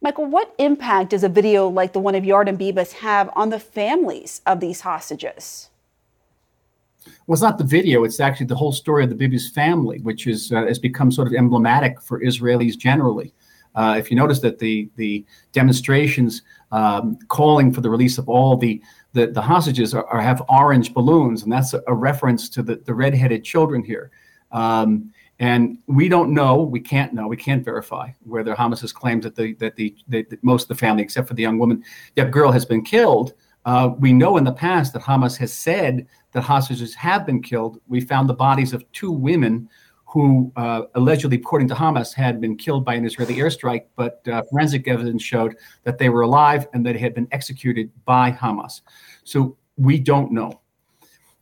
Michael, 0.00 0.26
what 0.26 0.54
impact 0.58 1.10
does 1.10 1.24
a 1.24 1.28
video 1.28 1.68
like 1.68 1.92
the 1.92 2.00
one 2.00 2.14
of 2.14 2.24
Yarden 2.24 2.58
Bibas 2.58 2.92
have 2.92 3.30
on 3.36 3.50
the 3.50 3.60
families 3.60 4.42
of 4.46 4.60
these 4.60 4.80
hostages? 4.82 5.70
Well, 7.26 7.34
it's 7.34 7.42
not 7.42 7.58
the 7.58 7.64
video; 7.64 8.04
it's 8.04 8.20
actually 8.20 8.46
the 8.46 8.56
whole 8.56 8.72
story 8.72 9.04
of 9.04 9.10
the 9.10 9.16
Bibas 9.16 9.50
family, 9.50 10.00
which 10.00 10.26
is 10.26 10.52
uh, 10.52 10.64
has 10.66 10.78
become 10.78 11.10
sort 11.10 11.28
of 11.28 11.34
emblematic 11.34 12.00
for 12.00 12.20
Israelis 12.20 12.76
generally. 12.76 13.32
Uh, 13.74 13.96
if 13.98 14.10
you 14.10 14.16
notice 14.16 14.40
that 14.40 14.58
the 14.58 14.88
the 14.96 15.24
demonstrations 15.52 16.42
um, 16.72 17.18
calling 17.28 17.72
for 17.72 17.80
the 17.80 17.90
release 17.90 18.18
of 18.18 18.28
all 18.28 18.56
the 18.56 18.82
the, 19.12 19.28
the 19.28 19.42
hostages 19.42 19.94
are, 19.94 20.06
are, 20.06 20.20
have 20.20 20.42
orange 20.48 20.92
balloons, 20.92 21.42
and 21.44 21.52
that's 21.52 21.72
a, 21.72 21.82
a, 21.86 21.94
reference 21.94 22.48
to 22.48 22.64
the, 22.64 22.76
the 22.84 22.92
redheaded 22.92 23.44
children 23.44 23.84
here. 23.84 24.10
Um, 24.50 25.12
and 25.38 25.78
we 25.86 26.08
don't 26.08 26.34
know, 26.34 26.62
we 26.62 26.80
can't 26.80 27.12
know, 27.12 27.28
we 27.28 27.36
can't 27.36 27.64
verify 27.64 28.10
whether 28.24 28.54
Hamas 28.54 28.80
has 28.80 28.92
claimed 28.92 29.22
that 29.24 29.36
the 29.36 29.54
that 29.54 29.76
the, 29.76 29.96
that 30.08 30.42
most 30.42 30.62
of 30.62 30.68
the 30.68 30.74
family, 30.74 31.02
except 31.02 31.28
for 31.28 31.34
the 31.34 31.42
young 31.42 31.58
woman, 31.58 31.82
that 32.16 32.30
girl 32.30 32.52
has 32.52 32.64
been 32.64 32.84
killed. 32.84 33.34
Uh, 33.64 33.90
we 33.98 34.12
know 34.12 34.36
in 34.36 34.44
the 34.44 34.52
past 34.52 34.92
that 34.92 35.02
Hamas 35.02 35.36
has 35.38 35.52
said 35.52 36.06
that 36.32 36.42
hostages 36.42 36.94
have 36.94 37.24
been 37.24 37.42
killed. 37.42 37.80
We 37.88 38.00
found 38.00 38.28
the 38.28 38.34
bodies 38.34 38.72
of 38.72 38.90
two 38.92 39.10
women 39.10 39.68
who 40.14 40.52
uh, 40.54 40.82
allegedly, 40.94 41.36
according 41.36 41.66
to 41.66 41.74
Hamas, 41.74 42.14
had 42.14 42.40
been 42.40 42.56
killed 42.56 42.84
by 42.84 42.94
an 42.94 43.04
Israeli 43.04 43.34
airstrike, 43.34 43.86
but 43.96 44.22
uh, 44.28 44.42
forensic 44.48 44.86
evidence 44.86 45.24
showed 45.24 45.56
that 45.82 45.98
they 45.98 46.08
were 46.08 46.20
alive 46.20 46.68
and 46.72 46.86
that 46.86 46.92
they 46.92 47.00
had 47.00 47.14
been 47.14 47.26
executed 47.32 47.90
by 48.04 48.30
Hamas. 48.30 48.82
So 49.24 49.56
we 49.76 49.98
don't 49.98 50.30
know. 50.30 50.60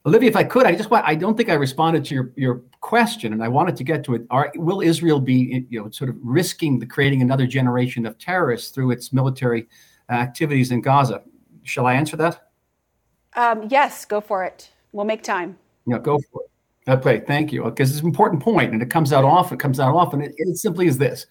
Olivia, 0.07 0.31
if 0.31 0.37
I 0.37 0.45
could, 0.45 0.65
I 0.65 0.75
just 0.75 0.91
want, 0.91 1.07
I 1.07 1.15
don't 1.15 1.37
think 1.37 1.51
I 1.51 1.53
responded 1.53 2.03
to 2.07 2.15
your, 2.15 2.33
your 2.35 2.63
question, 2.81 3.35
and 3.35 3.45
I 3.45 3.49
wanted 3.49 3.77
to 3.77 3.85
get 3.85 4.05
to 4.05 4.15
it. 4.15 4.23
Are, 4.31 4.51
will 4.55 4.81
Israel 4.81 5.21
be, 5.21 5.67
you 5.69 5.79
know, 5.79 5.91
sort 5.91 6.09
of 6.09 6.17
risking 6.23 6.79
the 6.79 6.87
creating 6.87 7.21
another 7.21 7.47
generation 7.47 8.07
of 8.07 8.17
terrorists 8.17 8.71
through 8.71 8.93
its 8.93 9.13
military 9.13 9.69
activities 10.09 10.71
in 10.71 10.81
Gaza? 10.81 11.23
Shall 11.63 11.85
I 11.85 11.93
answer 11.93 12.17
that? 12.17 12.49
Um, 13.37 13.69
yes, 13.69 14.07
go 14.07 14.23
for 14.23 14.45
it. 14.45 14.71
We'll 14.93 15.05
make 15.05 15.23
time. 15.23 15.59
Yeah, 15.87 15.99
go 15.99 16.19
for 16.33 16.43
it. 16.45 16.52
Okay, 16.88 17.21
thank 17.21 17.53
you. 17.53 17.64
Because 17.64 17.90
it's 17.90 18.01
an 18.01 18.07
important 18.07 18.42
point, 18.42 18.73
and 18.73 18.83
it 18.83 18.90
comes 18.90 19.12
out 19.12 19.25
often. 19.25 19.57
It 19.57 19.61
comes 19.61 19.79
out 19.79 19.95
often. 19.95 20.21
It, 20.21 20.35
it 20.37 20.57
simply 20.57 20.87
is 20.87 20.99
this: 20.99 21.27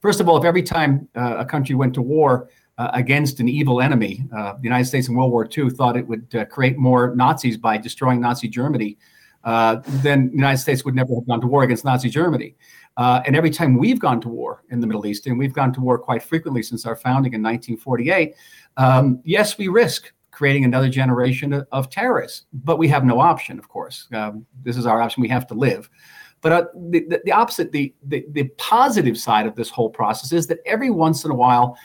first 0.00 0.20
of 0.20 0.28
all, 0.28 0.36
if 0.36 0.44
every 0.44 0.62
time 0.62 1.08
uh, 1.14 1.36
a 1.38 1.44
country 1.44 1.74
went 1.74 1.94
to 1.94 2.02
war 2.02 2.48
uh, 2.78 2.90
against 2.94 3.38
an 3.40 3.48
evil 3.48 3.80
enemy, 3.80 4.24
uh, 4.36 4.54
the 4.54 4.64
United 4.64 4.86
States 4.86 5.08
in 5.08 5.14
World 5.14 5.30
War 5.30 5.48
II 5.56 5.70
thought 5.70 5.96
it 5.96 6.06
would 6.06 6.34
uh, 6.34 6.44
create 6.46 6.78
more 6.78 7.14
Nazis 7.14 7.56
by 7.56 7.78
destroying 7.78 8.20
Nazi 8.20 8.48
Germany, 8.48 8.98
uh, 9.44 9.80
then 10.02 10.28
the 10.28 10.34
United 10.34 10.58
States 10.58 10.84
would 10.84 10.94
never 10.94 11.14
have 11.14 11.26
gone 11.26 11.40
to 11.40 11.46
war 11.46 11.62
against 11.62 11.84
Nazi 11.84 12.10
Germany. 12.10 12.56
Uh, 12.96 13.22
and 13.26 13.36
every 13.36 13.50
time 13.50 13.78
we've 13.78 14.00
gone 14.00 14.20
to 14.20 14.28
war 14.28 14.64
in 14.70 14.80
the 14.80 14.86
Middle 14.86 15.06
East, 15.06 15.26
and 15.26 15.38
we've 15.38 15.52
gone 15.52 15.72
to 15.72 15.80
war 15.80 15.98
quite 15.98 16.22
frequently 16.22 16.62
since 16.62 16.84
our 16.84 16.96
founding 16.96 17.32
in 17.32 17.42
1948, 17.42 18.34
um, 18.76 19.20
yes, 19.24 19.56
we 19.56 19.68
risk 19.68 20.12
creating 20.38 20.64
another 20.64 20.88
generation 20.88 21.52
of, 21.72 21.90
terrorists. 21.90 22.46
But 22.52 22.78
we 22.78 22.86
have 22.86 23.04
no 23.04 23.18
option, 23.18 23.58
of 23.58 23.68
course. 23.68 24.06
Um, 24.12 24.46
this 24.62 24.76
is 24.76 24.86
our 24.86 25.02
option. 25.02 25.20
We 25.20 25.28
have 25.30 25.48
to 25.48 25.54
live. 25.54 25.90
But 26.42 26.52
uh, 26.52 26.64
the, 26.90 27.00
the, 27.08 27.20
the, 27.24 27.32
opposite, 27.32 27.72
the, 27.72 27.92
the, 28.06 28.24
the 28.30 28.44
positive 28.56 29.18
side 29.18 29.46
of 29.46 29.56
this 29.56 29.68
whole 29.68 29.90
process 29.90 30.30
is 30.32 30.46
that 30.46 30.60
every 30.64 30.90
once 30.90 31.24
in 31.24 31.32
a 31.32 31.34
while, 31.34 31.76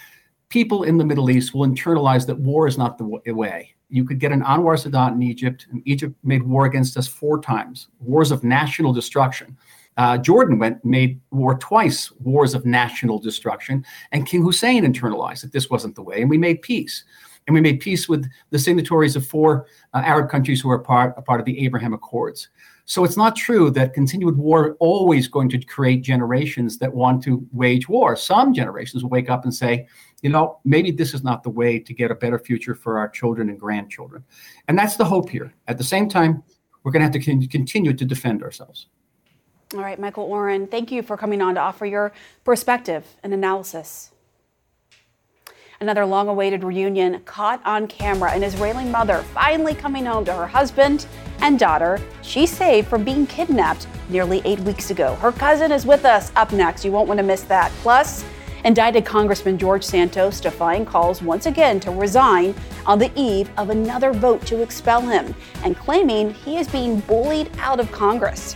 people 0.50 0.84
in 0.84 1.00
the 1.00 1.04
Middle 1.04 1.32
East 1.32 1.56
will 1.56 1.68
internalize 1.68 2.28
that 2.28 2.38
war 2.38 2.68
is 2.68 2.78
not 2.78 3.00
the 3.00 3.34
way. 3.34 3.74
You 3.90 4.06
could 4.06 4.20
get 4.20 4.32
an 4.32 4.44
Anwar 4.44 4.78
Sadat 4.78 5.14
in 5.14 5.24
Egypt, 5.24 5.66
and 5.72 5.82
Egypt 5.86 6.16
made 6.24 6.44
war 6.44 6.66
against 6.66 6.96
us 6.96 7.08
four 7.08 7.42
times, 7.42 7.88
wars 8.00 8.30
of 8.30 8.44
national 8.44 8.94
destruction. 8.94 9.58
Uh, 9.98 10.20
Jordan 10.20 10.60
went 10.60 10.86
made 10.86 11.20
war 11.32 11.58
twice, 11.58 12.12
wars 12.20 12.54
of 12.54 12.68
national 12.68 13.18
destruction, 13.18 13.84
and 14.12 14.28
King 14.28 14.44
Hussein 14.44 14.84
internalized 14.86 15.42
that 15.42 15.52
this 15.52 15.72
wasn't 15.72 15.96
the 15.96 16.04
way, 16.04 16.22
and 16.22 16.30
we 16.30 16.38
made 16.38 16.62
peace 16.62 17.04
and 17.48 17.54
we 17.54 17.62
made 17.62 17.80
peace 17.80 18.08
with 18.08 18.30
the 18.50 18.60
signatories 18.60 19.16
of 19.16 19.26
four 19.26 19.68
uh, 19.94 20.02
Arab 20.04 20.30
countries 20.30 20.62
who 20.62 20.70
are 20.70 20.80
part, 20.80 21.14
a 21.18 21.22
part 21.22 21.40
of 21.40 21.46
the 21.46 21.66
Abraham 21.66 21.94
Accords. 21.94 22.50
So 22.86 23.06
it's 23.06 23.16
not 23.16 23.36
true 23.36 23.70
that 23.72 23.94
continued 23.94 24.38
war 24.38 24.76
always 24.80 25.28
going 25.28 25.50
to 25.50 25.60
create 25.64 26.02
generations 26.02 26.78
that 26.80 26.94
want 26.94 27.24
to 27.24 27.48
wage 27.54 27.88
war. 27.88 28.16
Some 28.16 28.54
generations 28.54 29.04
will 29.04 29.10
wake 29.10 29.30
up 29.30 29.46
and 29.46 29.54
say, 29.54 29.88
you 30.22 30.30
know, 30.30 30.60
maybe 30.66 30.92
this 30.92 31.14
is 31.14 31.24
not 31.24 31.44
the 31.44 31.50
way 31.50 31.80
to 31.80 31.94
get 31.94 32.12
a 32.12 32.16
better 32.16 32.38
future 32.38 32.76
for 32.76 32.98
our 32.98 33.08
children 33.08 33.50
and 33.50 33.60
grandchildren. 33.60 34.24
And 34.68 34.78
that's 34.78 34.98
the 34.98 35.06
hope 35.06 35.30
here. 35.30 35.54
At 35.68 35.78
the 35.78 35.84
same 35.84 36.10
time, 36.10 36.44
we're 36.84 36.92
going 36.92 37.10
to 37.10 37.20
have 37.20 37.24
to 37.26 37.48
continue 37.48 37.94
to 37.94 38.06
defend 38.06 38.44
ourselves. 38.44 38.88
All 39.74 39.82
right, 39.82 40.00
Michael 40.00 40.26
Oren, 40.26 40.68
thank 40.68 40.92
you 40.92 41.02
for 41.02 41.18
coming 41.18 41.42
on 41.42 41.56
to 41.56 41.62
offer 41.62 41.86
your 41.86 42.12
perspective 42.44 43.06
and 43.24 43.34
analysis. 43.34 44.13
Another 45.84 46.06
long 46.06 46.30
awaited 46.30 46.64
reunion 46.64 47.20
caught 47.26 47.62
on 47.66 47.88
camera. 47.88 48.32
An 48.32 48.42
Israeli 48.42 48.86
mother 48.86 49.18
finally 49.34 49.76
coming 49.76 50.06
home 50.06 50.24
to 50.24 50.34
her 50.34 50.48
husband 50.48 51.08
and 51.42 51.60
daughter 51.60 52.00
she 52.22 52.46
saved 52.46 52.88
from 52.88 53.04
being 53.04 53.28
kidnapped 53.28 53.86
nearly 54.08 54.42
eight 54.46 54.62
weeks 54.62 54.92
ago. 54.92 55.16
Her 55.16 55.34
cousin 55.34 55.74
is 55.74 55.86
with 55.86 56.06
us 56.06 56.32
up 56.38 56.54
next. 56.54 56.86
You 56.86 56.94
won't 56.94 57.10
want 57.10 57.18
to 57.18 57.26
miss 57.26 57.42
that. 57.44 57.70
Plus, 57.82 58.24
indicted 58.64 59.04
Congressman 59.04 59.58
George 59.58 59.84
Santos 59.84 60.40
defying 60.40 60.86
calls 60.86 61.22
once 61.22 61.48
again 61.48 61.82
to 61.82 61.92
resign 61.92 62.56
on 62.86 62.98
the 62.98 63.12
eve 63.20 63.52
of 63.58 63.70
another 63.70 64.14
vote 64.14 64.46
to 64.46 64.62
expel 64.62 65.02
him 65.02 65.36
and 65.66 65.76
claiming 65.76 66.34
he 66.34 66.60
is 66.60 66.70
being 66.70 67.02
bullied 67.02 67.52
out 67.58 67.82
of 67.82 67.92
Congress. 67.92 68.56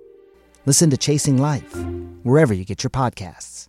Listen 0.67 0.91
to 0.91 0.97
Chasing 0.97 1.39
Life, 1.39 1.75
wherever 2.21 2.53
you 2.53 2.63
get 2.63 2.83
your 2.83 2.91
podcasts. 2.91 3.67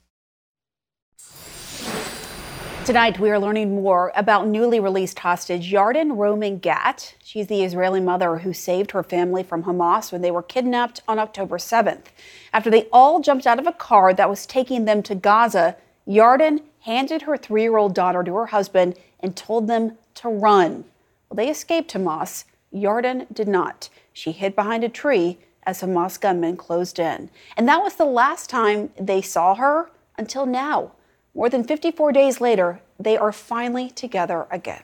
Tonight, 2.84 3.18
we 3.18 3.30
are 3.30 3.38
learning 3.38 3.74
more 3.74 4.12
about 4.14 4.46
newly 4.46 4.78
released 4.78 5.18
hostage 5.20 5.72
Yarden 5.72 6.18
Roman 6.18 6.58
Gat. 6.58 7.14
She's 7.24 7.46
the 7.46 7.62
Israeli 7.64 8.00
mother 8.00 8.38
who 8.38 8.52
saved 8.52 8.90
her 8.90 9.02
family 9.02 9.42
from 9.42 9.62
Hamas 9.62 10.12
when 10.12 10.20
they 10.20 10.30
were 10.30 10.42
kidnapped 10.42 11.00
on 11.08 11.18
October 11.18 11.56
7th. 11.56 12.08
After 12.52 12.68
they 12.68 12.88
all 12.92 13.20
jumped 13.20 13.46
out 13.46 13.58
of 13.58 13.66
a 13.66 13.72
car 13.72 14.12
that 14.12 14.28
was 14.28 14.44
taking 14.44 14.84
them 14.84 15.02
to 15.04 15.14
Gaza, 15.14 15.76
Yarden 16.06 16.60
handed 16.80 17.22
her 17.22 17.38
three 17.38 17.62
year 17.62 17.78
old 17.78 17.94
daughter 17.94 18.22
to 18.22 18.34
her 18.34 18.46
husband 18.46 18.98
and 19.18 19.34
told 19.34 19.66
them 19.66 19.96
to 20.16 20.28
run. 20.28 20.84
Well, 21.30 21.36
they 21.36 21.48
escaped 21.48 21.94
Hamas. 21.94 22.44
Yarden 22.70 23.32
did 23.32 23.48
not. 23.48 23.88
She 24.12 24.32
hid 24.32 24.54
behind 24.54 24.84
a 24.84 24.90
tree 24.90 25.38
as 25.64 25.80
Hamas 25.80 26.20
gunmen 26.20 26.56
closed 26.56 26.98
in. 26.98 27.30
And 27.56 27.68
that 27.68 27.82
was 27.82 27.96
the 27.96 28.04
last 28.04 28.50
time 28.50 28.90
they 28.98 29.22
saw 29.22 29.54
her 29.54 29.90
until 30.18 30.46
now. 30.46 30.92
More 31.34 31.48
than 31.48 31.64
54 31.64 32.12
days 32.12 32.40
later, 32.40 32.80
they 32.98 33.16
are 33.16 33.32
finally 33.32 33.90
together 33.90 34.46
again. 34.50 34.82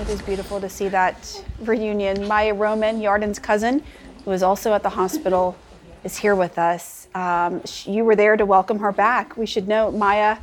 It 0.00 0.08
is 0.08 0.22
beautiful 0.22 0.58
to 0.60 0.70
see 0.70 0.88
that 0.88 1.44
reunion. 1.60 2.26
Maya 2.26 2.54
Roman, 2.54 2.98
Yarden's 2.98 3.38
cousin, 3.38 3.84
who 4.28 4.34
is 4.34 4.42
also 4.42 4.74
at 4.74 4.82
the 4.82 4.90
hospital, 4.90 5.56
is 6.04 6.18
here 6.18 6.36
with 6.36 6.58
us. 6.58 7.08
Um, 7.14 7.62
you 7.86 8.04
were 8.04 8.14
there 8.14 8.36
to 8.36 8.44
welcome 8.44 8.78
her 8.80 8.92
back. 8.92 9.38
We 9.38 9.46
should 9.46 9.66
note, 9.66 9.94
Maya, 9.94 10.36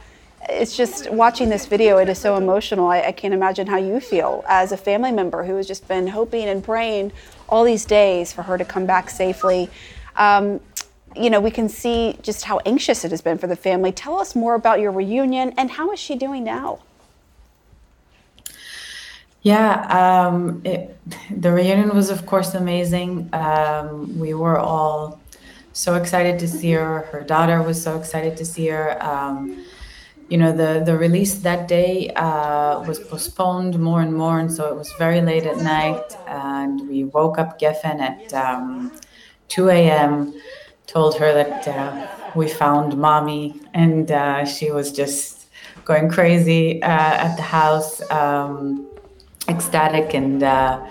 it's 0.50 0.76
just 0.76 1.12
watching 1.12 1.50
this 1.50 1.68
video, 1.68 2.00
it 2.00 2.10
is 2.10 2.18
so 2.18 2.36
emotional. 2.36 2.88
I, 2.88 3.02
I, 3.02 3.12
can't 3.12 3.32
imagine 3.32 3.68
how 3.68 3.78
you 3.78 4.00
feel 4.00 4.44
as 4.48 4.72
a 4.72 4.78
family 4.78 5.12
member 5.12 5.44
who 5.44 5.56
has 5.58 5.68
just 5.68 5.88
been 5.88 6.08
hoping 6.08 6.46
and 6.46 6.64
praying 6.64 7.12
all 7.48 7.64
these 7.64 7.86
days 7.86 8.34
for 8.34 8.42
her 8.42 8.58
to 8.58 8.66
come 8.66 8.88
back 8.88 9.08
safely. 9.08 9.70
Um, 10.16 10.60
you 11.16 11.30
know, 11.30 11.40
we 11.40 11.52
can 11.52 11.70
see 11.70 12.18
just 12.24 12.44
how 12.44 12.58
anxious 12.66 13.06
it 13.06 13.12
has 13.12 13.22
been 13.22 13.38
for 13.38 13.46
the 13.46 13.56
family. 13.56 13.92
Tell 13.92 14.18
us 14.20 14.36
more 14.36 14.56
about 14.56 14.80
your 14.80 14.94
reunion 14.94 15.54
and 15.58 15.70
how 15.70 15.92
is 15.92 16.00
she 16.00 16.16
doing 16.16 16.44
now? 16.44 16.80
Yeah, 19.46 19.86
um, 20.02 20.64
it, 20.66 20.98
the 21.42 21.52
reunion 21.52 21.96
was, 21.96 22.10
of 22.10 22.26
course, 22.26 22.56
amazing. 22.56 23.30
Um, 23.32 24.20
we 24.20 24.34
were 24.34 24.58
all 24.58 25.20
so 25.72 25.94
excited 25.94 26.40
to 26.40 26.48
see 26.48 26.72
her. 26.72 27.02
Her 27.12 27.22
daughter 27.22 27.62
was 27.62 27.82
so 27.82 27.96
excited 27.96 28.38
to 28.38 28.46
see 28.46 28.68
her. 28.70 28.98
Um, 29.04 29.64
you 30.30 30.40
know, 30.40 30.52
the, 30.52 30.82
the 30.84 30.98
release 30.98 31.36
that 31.36 31.68
day 31.68 32.10
uh, 32.16 32.82
was 32.88 32.98
postponed 33.00 33.78
more 33.78 34.02
and 34.02 34.16
more, 34.16 34.40
and 34.40 34.52
so 34.52 34.68
it 34.68 34.76
was 34.76 34.92
very 34.98 35.22
late 35.22 35.46
at 35.46 35.58
night. 35.58 36.18
And 36.26 36.90
we 36.90 37.04
woke 37.04 37.38
up 37.38 37.60
Geffen 37.60 38.00
at 38.00 38.34
um, 38.34 38.92
2 39.50 39.70
a.m., 39.70 40.34
told 40.88 41.20
her 41.20 41.32
that 41.32 41.68
uh, 41.68 42.08
we 42.36 42.48
found 42.48 42.98
mommy, 42.98 43.62
and 43.76 44.12
uh, 44.12 44.44
she 44.44 44.72
was 44.72 44.92
just 44.92 45.50
going 45.84 46.10
crazy 46.10 46.82
uh, 46.82 46.88
at 46.88 47.36
the 47.36 47.44
house. 47.44 48.02
Um, 48.10 48.88
ecstatic 49.48 50.14
and 50.14 50.44
uh, 50.44 50.86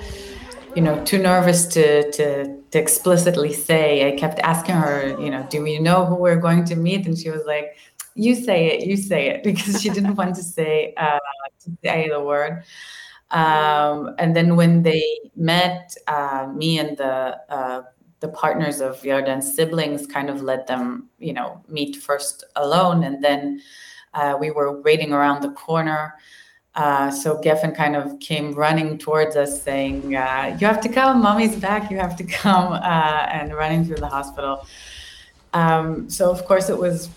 you 0.74 0.82
know 0.82 1.02
too 1.04 1.18
nervous 1.18 1.66
to, 1.66 2.10
to 2.12 2.56
to 2.70 2.78
explicitly 2.78 3.52
say. 3.52 4.12
I 4.12 4.16
kept 4.16 4.38
asking 4.40 4.76
her 4.76 5.16
you 5.20 5.30
know 5.30 5.46
do 5.50 5.62
we 5.62 5.78
know 5.78 6.04
who 6.04 6.16
we're 6.16 6.40
going 6.40 6.64
to 6.66 6.76
meet? 6.76 7.06
And 7.06 7.18
she 7.18 7.30
was 7.30 7.44
like 7.46 7.76
you 8.14 8.34
say 8.34 8.66
it 8.66 8.86
you 8.86 8.96
say 8.96 9.28
it 9.28 9.42
because 9.48 9.80
she 9.80 9.90
didn't 9.90 10.16
want 10.16 10.34
to 10.36 10.42
say 10.42 10.94
uh, 10.96 11.18
to 11.64 11.70
say 11.82 12.08
the 12.08 12.20
word. 12.22 12.64
Um, 13.30 14.14
and 14.18 14.36
then 14.36 14.54
when 14.54 14.82
they 14.82 15.02
met 15.34 15.96
uh, 16.06 16.48
me 16.54 16.78
and 16.78 16.96
the 16.96 17.40
uh, 17.48 17.82
the 18.20 18.28
partners 18.28 18.80
of 18.80 19.02
Yarden's 19.02 19.54
siblings 19.54 20.06
kind 20.06 20.30
of 20.30 20.40
let 20.40 20.66
them, 20.66 21.10
you 21.18 21.32
know, 21.32 21.62
meet 21.68 21.96
first 21.96 22.44
alone, 22.56 23.04
and 23.04 23.22
then 23.22 23.60
uh, 24.14 24.36
we 24.38 24.50
were 24.50 24.80
waiting 24.80 25.12
around 25.12 25.42
the 25.42 25.50
corner 25.50 26.14
uh, 26.74 27.10
so 27.10 27.38
Geffen 27.38 27.74
kind 27.74 27.94
of 27.94 28.18
came 28.18 28.52
running 28.52 28.98
towards 28.98 29.36
us 29.36 29.62
saying, 29.62 30.16
uh, 30.16 30.56
You 30.60 30.66
have 30.66 30.80
to 30.80 30.88
come, 30.88 31.22
mommy's 31.22 31.56
back, 31.56 31.90
you 31.90 31.98
have 31.98 32.16
to 32.16 32.24
come, 32.24 32.72
uh, 32.72 33.26
and 33.30 33.54
running 33.54 33.84
through 33.84 33.96
the 33.96 34.08
hospital. 34.08 34.66
Um, 35.52 36.10
so, 36.10 36.30
of 36.30 36.44
course, 36.46 36.68
it 36.68 36.76
was 36.78 37.08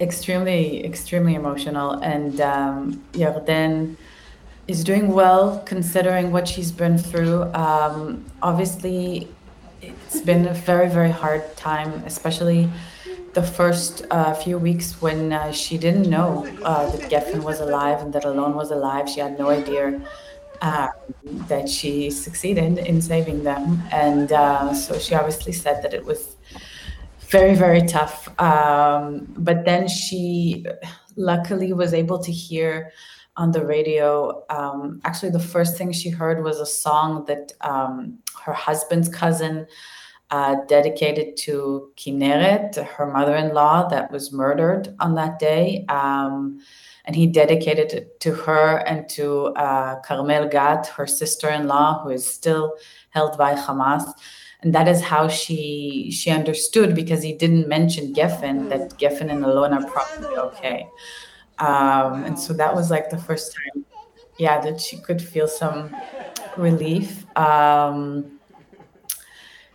extremely, 0.00 0.84
extremely 0.84 1.34
emotional. 1.34 1.92
And 1.92 2.40
um, 2.40 3.04
Yarden 3.12 3.96
is 4.66 4.82
doing 4.82 5.08
well 5.08 5.62
considering 5.66 6.32
what 6.32 6.48
she's 6.48 6.72
been 6.72 6.96
through. 6.96 7.42
Um, 7.52 8.24
obviously, 8.40 9.28
it's 9.82 10.20
been 10.22 10.46
a 10.46 10.54
very, 10.54 10.88
very 10.88 11.10
hard 11.10 11.54
time, 11.56 12.02
especially 12.06 12.70
the 13.34 13.42
first 13.42 14.04
uh, 14.10 14.34
few 14.34 14.58
weeks 14.58 15.00
when 15.00 15.32
uh, 15.32 15.52
she 15.52 15.78
didn't 15.78 16.08
know 16.08 16.46
uh, 16.62 16.90
that 16.90 17.10
Geffen 17.10 17.42
was 17.42 17.60
alive 17.60 18.00
and 18.00 18.12
that 18.12 18.24
Alon 18.24 18.54
was 18.54 18.70
alive. 18.70 19.08
She 19.08 19.20
had 19.20 19.38
no 19.38 19.48
idea 19.48 20.00
uh, 20.60 20.88
that 21.48 21.68
she 21.68 22.10
succeeded 22.10 22.78
in 22.78 23.00
saving 23.00 23.42
them. 23.42 23.82
And 23.90 24.32
uh, 24.32 24.74
so 24.74 24.98
she 24.98 25.14
obviously 25.14 25.52
said 25.52 25.82
that 25.82 25.94
it 25.94 26.04
was 26.04 26.36
very, 27.20 27.54
very 27.54 27.82
tough. 27.82 28.28
Um, 28.40 29.26
but 29.38 29.64
then 29.64 29.88
she 29.88 30.66
luckily 31.16 31.72
was 31.72 31.94
able 31.94 32.18
to 32.22 32.30
hear 32.30 32.92
on 33.36 33.50
the 33.52 33.64
radio. 33.64 34.44
Um, 34.50 35.00
actually, 35.04 35.30
the 35.30 35.40
first 35.40 35.78
thing 35.78 35.90
she 35.92 36.10
heard 36.10 36.44
was 36.44 36.60
a 36.60 36.66
song 36.66 37.24
that 37.26 37.52
um, 37.62 38.18
her 38.44 38.52
husband's 38.52 39.08
cousin 39.08 39.66
uh, 40.32 40.56
dedicated 40.66 41.36
to 41.36 41.92
Kineret, 41.96 42.74
her 42.82 43.06
mother 43.06 43.36
in 43.36 43.52
law 43.52 43.86
that 43.88 44.10
was 44.10 44.32
murdered 44.32 44.96
on 44.98 45.14
that 45.16 45.38
day. 45.38 45.84
Um, 45.90 46.58
and 47.04 47.14
he 47.14 47.26
dedicated 47.26 47.92
it 47.92 48.18
to 48.20 48.32
her 48.32 48.78
and 48.78 49.06
to 49.10 49.48
uh, 49.48 50.00
Carmel 50.00 50.48
Gat, 50.48 50.86
her 50.86 51.06
sister 51.06 51.50
in 51.50 51.66
law, 51.68 52.02
who 52.02 52.08
is 52.08 52.26
still 52.26 52.76
held 53.10 53.36
by 53.36 53.54
Hamas. 53.54 54.10
And 54.62 54.74
that 54.74 54.88
is 54.88 55.02
how 55.02 55.28
she 55.28 56.10
she 56.10 56.30
understood 56.30 56.94
because 56.94 57.22
he 57.22 57.34
didn't 57.34 57.68
mention 57.68 58.14
Geffen 58.14 58.70
that 58.70 58.98
Geffen 58.98 59.30
and 59.30 59.44
Alon 59.44 59.74
are 59.74 59.84
probably 59.90 60.34
okay. 60.36 60.86
Um, 61.58 62.24
and 62.24 62.38
so 62.38 62.54
that 62.54 62.74
was 62.74 62.90
like 62.90 63.10
the 63.10 63.18
first 63.18 63.54
time, 63.54 63.84
yeah, 64.38 64.60
that 64.60 64.80
she 64.80 64.96
could 64.96 65.20
feel 65.20 65.48
some 65.48 65.94
relief. 66.56 67.26
Um, 67.36 68.38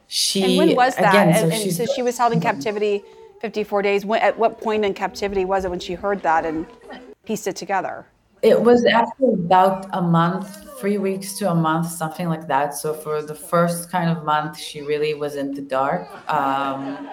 she 0.07 0.43
and 0.43 0.57
when 0.57 0.75
was 0.75 0.95
that? 0.95 1.13
Again, 1.13 1.43
and, 1.43 1.53
and 1.53 1.71
so 1.71 1.85
she 1.85 2.01
was 2.01 2.17
held 2.17 2.33
in 2.33 2.39
captivity 2.39 3.03
54 3.41 3.81
days. 3.81 4.05
When, 4.05 4.21
at 4.21 4.37
what 4.37 4.59
point 4.59 4.85
in 4.85 4.93
captivity 4.93 5.45
was 5.45 5.65
it 5.65 5.69
when 5.69 5.79
she 5.79 5.93
heard 5.93 6.21
that 6.23 6.45
and 6.45 6.65
pieced 7.25 7.47
it 7.47 7.55
together? 7.55 8.05
It 8.41 8.61
was 8.61 8.85
after 8.85 9.31
about 9.31 9.87
a 9.93 10.01
month, 10.01 10.79
three 10.79 10.97
weeks 10.97 11.37
to 11.39 11.51
a 11.51 11.55
month, 11.55 11.89
something 11.89 12.29
like 12.29 12.47
that. 12.47 12.75
So 12.75 12.93
for 12.93 13.21
the 13.21 13.35
first 13.35 13.91
kind 13.91 14.09
of 14.15 14.23
month, 14.23 14.57
she 14.57 14.81
really 14.81 15.13
was 15.13 15.35
in 15.35 15.53
the 15.53 15.61
dark, 15.61 16.07
um, 16.29 17.09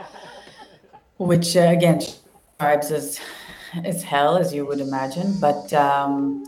which 1.17 1.57
uh, 1.57 1.61
again 1.61 1.99
describes 1.99 2.91
as 2.91 3.21
as 3.85 4.03
hell, 4.03 4.37
as 4.37 4.53
you 4.55 4.67
would 4.67 4.81
imagine. 4.81 5.35
But 5.41 5.73
um, 5.73 6.45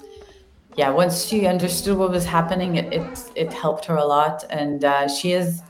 yeah, 0.76 0.90
once 0.90 1.24
she 1.24 1.46
understood 1.46 1.96
what 1.96 2.10
was 2.10 2.26
happening, 2.26 2.76
it 2.76 2.92
it, 2.92 3.30
it 3.34 3.52
helped 3.52 3.86
her 3.86 3.96
a 3.96 4.04
lot, 4.04 4.44
and 4.50 4.84
uh, 4.84 5.08
she 5.08 5.32
is 5.32 5.62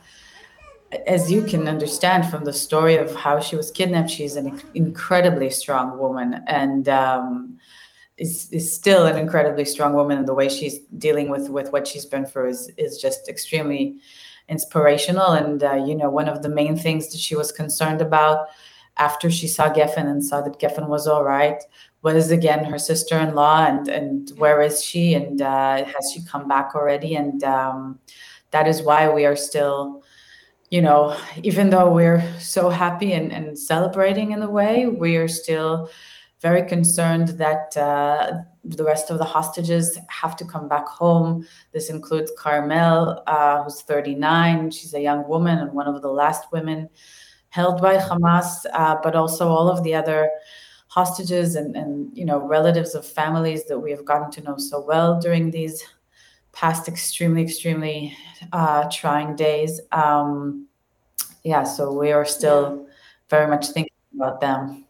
as 1.06 1.30
you 1.30 1.42
can 1.42 1.68
understand 1.68 2.30
from 2.30 2.44
the 2.44 2.52
story 2.52 2.96
of 2.96 3.14
how 3.14 3.40
she 3.40 3.56
was 3.56 3.70
kidnapped, 3.70 4.10
she's 4.10 4.36
an 4.36 4.60
incredibly 4.74 5.50
strong 5.50 5.98
woman 5.98 6.42
and 6.46 6.88
um, 6.88 7.58
is, 8.18 8.48
is 8.52 8.72
still 8.72 9.06
an 9.06 9.18
incredibly 9.18 9.64
strong 9.64 9.94
woman. 9.94 10.18
And 10.18 10.28
the 10.28 10.34
way 10.34 10.48
she's 10.48 10.78
dealing 10.98 11.28
with, 11.28 11.48
with 11.48 11.72
what 11.72 11.86
she's 11.86 12.06
been 12.06 12.24
through 12.24 12.50
is, 12.50 12.70
is 12.76 13.00
just 13.00 13.28
extremely 13.28 13.96
inspirational. 14.48 15.32
And, 15.32 15.62
uh, 15.62 15.74
you 15.74 15.94
know, 15.94 16.08
one 16.08 16.28
of 16.28 16.42
the 16.42 16.48
main 16.48 16.76
things 16.76 17.10
that 17.12 17.20
she 17.20 17.34
was 17.34 17.50
concerned 17.50 18.00
about 18.00 18.46
after 18.96 19.30
she 19.30 19.48
saw 19.48 19.68
Geffen 19.72 20.08
and 20.08 20.24
saw 20.24 20.40
that 20.40 20.58
Geffen 20.58 20.88
was 20.88 21.06
all 21.06 21.24
right 21.24 21.62
was 22.02 22.30
again 22.30 22.64
her 22.64 22.78
sister-in-law 22.78 23.66
and, 23.66 23.88
and 23.88 24.30
where 24.38 24.62
is 24.62 24.82
she 24.82 25.14
and 25.14 25.42
uh, 25.42 25.84
has 25.84 26.12
she 26.14 26.22
come 26.24 26.46
back 26.46 26.74
already? 26.74 27.16
And 27.16 27.42
um, 27.42 27.98
that 28.52 28.68
is 28.68 28.82
why 28.82 29.08
we 29.08 29.26
are 29.26 29.36
still 29.36 30.04
you 30.70 30.82
know, 30.82 31.16
even 31.42 31.70
though 31.70 31.90
we're 31.90 32.22
so 32.40 32.70
happy 32.70 33.12
and, 33.12 33.32
and 33.32 33.58
celebrating 33.58 34.32
in 34.32 34.42
a 34.42 34.50
way, 34.50 34.86
we 34.86 35.16
are 35.16 35.28
still 35.28 35.88
very 36.40 36.62
concerned 36.62 37.28
that 37.28 37.76
uh, 37.76 38.32
the 38.64 38.84
rest 38.84 39.10
of 39.10 39.18
the 39.18 39.24
hostages 39.24 39.98
have 40.08 40.36
to 40.36 40.44
come 40.44 40.68
back 40.68 40.86
home. 40.86 41.46
This 41.72 41.88
includes 41.88 42.32
Carmel, 42.36 43.22
uh, 43.26 43.62
who's 43.62 43.82
39. 43.82 44.70
She's 44.70 44.92
a 44.92 45.00
young 45.00 45.26
woman 45.28 45.58
and 45.58 45.72
one 45.72 45.86
of 45.86 46.02
the 46.02 46.10
last 46.10 46.52
women 46.52 46.88
held 47.48 47.80
by 47.80 47.96
Hamas, 47.96 48.66
uh, 48.72 48.96
but 49.02 49.14
also 49.14 49.48
all 49.48 49.70
of 49.70 49.82
the 49.82 49.94
other 49.94 50.30
hostages 50.88 51.56
and, 51.56 51.76
and 51.76 52.16
you 52.16 52.24
know 52.24 52.38
relatives 52.38 52.94
of 52.94 53.04
families 53.04 53.64
that 53.66 53.78
we 53.78 53.90
have 53.90 54.04
gotten 54.04 54.30
to 54.30 54.40
know 54.42 54.56
so 54.56 54.80
well 54.80 55.20
during 55.20 55.50
these 55.50 55.84
past 56.56 56.88
extremely, 56.88 57.42
extremely 57.42 58.16
uh, 58.50 58.88
trying 58.90 59.36
days. 59.36 59.78
Um, 59.92 60.66
yeah, 61.44 61.64
so 61.64 61.92
we 61.92 62.12
are 62.12 62.24
still 62.24 62.88
very 63.28 63.46
much 63.46 63.68
thinking 63.68 63.92
about 64.14 64.40
them. 64.40 64.86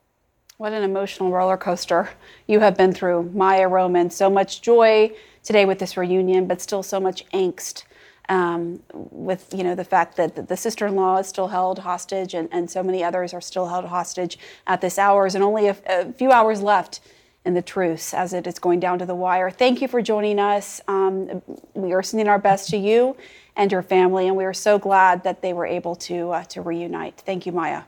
What 0.58 0.72
an 0.72 0.84
emotional 0.84 1.32
roller 1.32 1.56
coaster 1.56 2.08
you 2.46 2.60
have 2.60 2.76
been 2.76 2.92
through, 2.92 3.30
Maya 3.34 3.68
Roman. 3.68 4.10
So 4.10 4.30
much 4.30 4.62
joy 4.62 5.10
today 5.42 5.66
with 5.66 5.80
this 5.80 5.96
reunion, 5.96 6.46
but 6.46 6.62
still 6.62 6.84
so 6.84 7.00
much 7.00 7.28
angst 7.30 7.82
um, 8.28 8.80
with 8.92 9.52
you 9.52 9.64
know 9.64 9.74
the 9.74 9.84
fact 9.84 10.16
that 10.16 10.48
the 10.48 10.56
sister-in-law 10.56 11.18
is 11.18 11.26
still 11.26 11.48
held 11.48 11.80
hostage, 11.80 12.32
and, 12.32 12.48
and 12.52 12.70
so 12.70 12.82
many 12.82 13.02
others 13.02 13.34
are 13.34 13.40
still 13.40 13.68
held 13.68 13.84
hostage 13.86 14.38
at 14.66 14.80
this 14.80 14.98
hours, 14.98 15.34
and 15.34 15.42
only 15.42 15.66
a, 15.66 15.76
a 15.86 16.12
few 16.12 16.30
hours 16.30 16.62
left 16.62 17.00
in 17.46 17.54
the 17.54 17.62
truce 17.62 18.12
as 18.12 18.32
it 18.32 18.46
is 18.46 18.58
going 18.58 18.80
down 18.80 18.98
to 18.98 19.06
the 19.06 19.14
wire. 19.14 19.50
Thank 19.50 19.80
you 19.80 19.88
for 19.88 20.02
joining 20.02 20.38
us. 20.38 20.80
Um, 20.88 21.40
we 21.74 21.92
are 21.92 22.02
sending 22.02 22.28
our 22.28 22.40
best 22.40 22.68
to 22.70 22.76
you 22.76 23.16
and 23.54 23.70
your 23.70 23.82
family, 23.82 24.26
and 24.26 24.36
we 24.36 24.44
are 24.44 24.52
so 24.52 24.78
glad 24.78 25.22
that 25.22 25.40
they 25.40 25.52
were 25.52 25.64
able 25.64 25.94
to 25.96 26.32
uh, 26.32 26.44
to 26.44 26.60
reunite. 26.60 27.22
Thank 27.24 27.46
you, 27.46 27.52
Maya. 27.52 27.84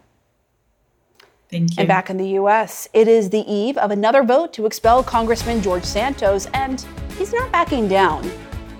Thank 1.50 1.72
you. 1.72 1.76
And 1.78 1.88
back 1.88 2.08
in 2.08 2.18
the 2.18 2.28
U.S., 2.30 2.88
it 2.92 3.08
is 3.08 3.30
the 3.30 3.44
eve 3.52 3.76
of 3.78 3.90
another 3.90 4.22
vote 4.22 4.52
to 4.54 4.64
expel 4.64 5.02
Congressman 5.02 5.60
George 5.60 5.84
Santos, 5.84 6.46
and 6.54 6.84
he's 7.18 7.32
not 7.32 7.50
backing 7.50 7.88
down. 7.88 8.30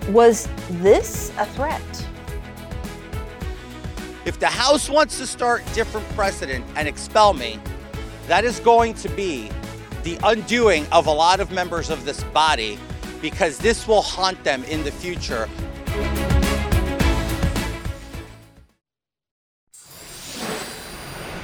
Was 0.09 0.47
this 0.69 1.31
a 1.37 1.45
threat? 1.45 1.81
If 4.25 4.39
the 4.39 4.47
House 4.47 4.89
wants 4.89 5.17
to 5.17 5.27
start 5.27 5.63
different 5.73 6.07
precedent 6.09 6.63
and 6.75 6.87
expel 6.87 7.33
me, 7.33 7.59
that 8.27 8.45
is 8.45 8.59
going 8.59 8.93
to 8.95 9.09
be 9.09 9.49
the 10.03 10.17
undoing 10.23 10.85
of 10.91 11.07
a 11.07 11.11
lot 11.11 11.39
of 11.39 11.51
members 11.51 11.89
of 11.89 12.05
this 12.05 12.23
body 12.25 12.79
because 13.21 13.57
this 13.57 13.87
will 13.87 14.01
haunt 14.01 14.41
them 14.43 14.63
in 14.65 14.83
the 14.83 14.91
future. 14.91 15.49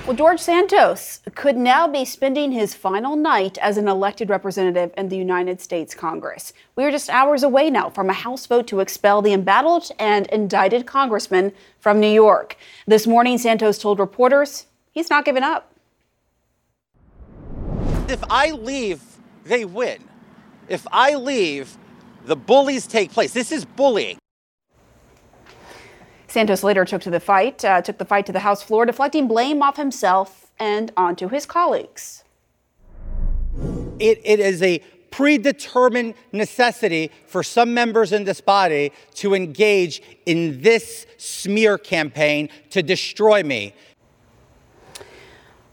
Well, 0.06 0.16
George 0.16 0.40
Santos 0.40 1.22
could 1.34 1.58
now 1.58 1.88
be 1.88 2.06
spending 2.06 2.52
his 2.52 2.76
final 2.76 3.16
night 3.16 3.58
as 3.58 3.76
an 3.78 3.88
elected 3.88 4.30
representative 4.30 4.92
in 4.96 5.10
the 5.10 5.18
United 5.18 5.60
States 5.60 5.96
Congress. 5.96 6.54
We 6.76 6.84
are 6.84 6.92
just 6.92 7.10
hours 7.10 7.42
away 7.42 7.72
now 7.72 7.90
from 7.90 8.12
a 8.12 8.14
House 8.14 8.46
vote 8.46 8.68
to 8.68 8.82
expel 8.82 9.24
the 9.24 9.34
embattled 9.34 9.90
and 9.98 10.28
indicted 10.28 10.86
congressman 10.86 11.54
from 11.80 12.00
New 12.00 12.12
York. 12.12 12.56
This 12.86 13.08
morning, 13.08 13.40
Santos 13.40 13.80
told 13.80 13.98
reporters 13.98 14.68
he's 14.92 15.10
not 15.10 15.26
giving 15.26 15.42
up. 15.42 15.75
If 18.08 18.24
I 18.30 18.52
leave, 18.52 19.02
they 19.46 19.66
win. 19.66 20.04
If 20.70 20.86
I 20.92 21.16
leave, 21.16 21.76
the 22.26 22.36
bullies 22.36 22.86
take 22.86 23.12
place. 23.12 23.34
This 23.34 23.52
is 23.52 23.66
bullying. 23.66 24.20
Santos 26.28 26.64
later 26.64 26.86
took 26.86 27.02
to 27.02 27.10
the 27.10 27.20
fight, 27.20 27.66
uh, 27.66 27.82
took 27.82 27.98
the 27.98 28.06
fight 28.06 28.28
to 28.28 28.32
the 28.32 28.42
House 28.42 28.62
floor, 28.62 28.86
deflecting 28.86 29.28
blame 29.28 29.64
off 29.64 29.78
himself 29.78 30.52
and 30.60 30.92
onto 30.96 31.30
his 31.30 31.48
colleagues. 31.48 32.24
It, 34.00 34.22
it 34.24 34.40
is 34.40 34.62
a 34.62 34.80
predetermined 35.10 36.14
necessity 36.32 37.10
for 37.26 37.42
some 37.42 37.74
members 37.74 38.12
in 38.12 38.26
this 38.26 38.42
body 38.42 38.92
to 39.16 39.34
engage 39.34 40.02
in 40.26 40.62
this 40.62 41.08
smear 41.18 41.78
campaign 41.78 42.50
to 42.70 42.84
destroy 42.84 43.42
me. 43.42 43.74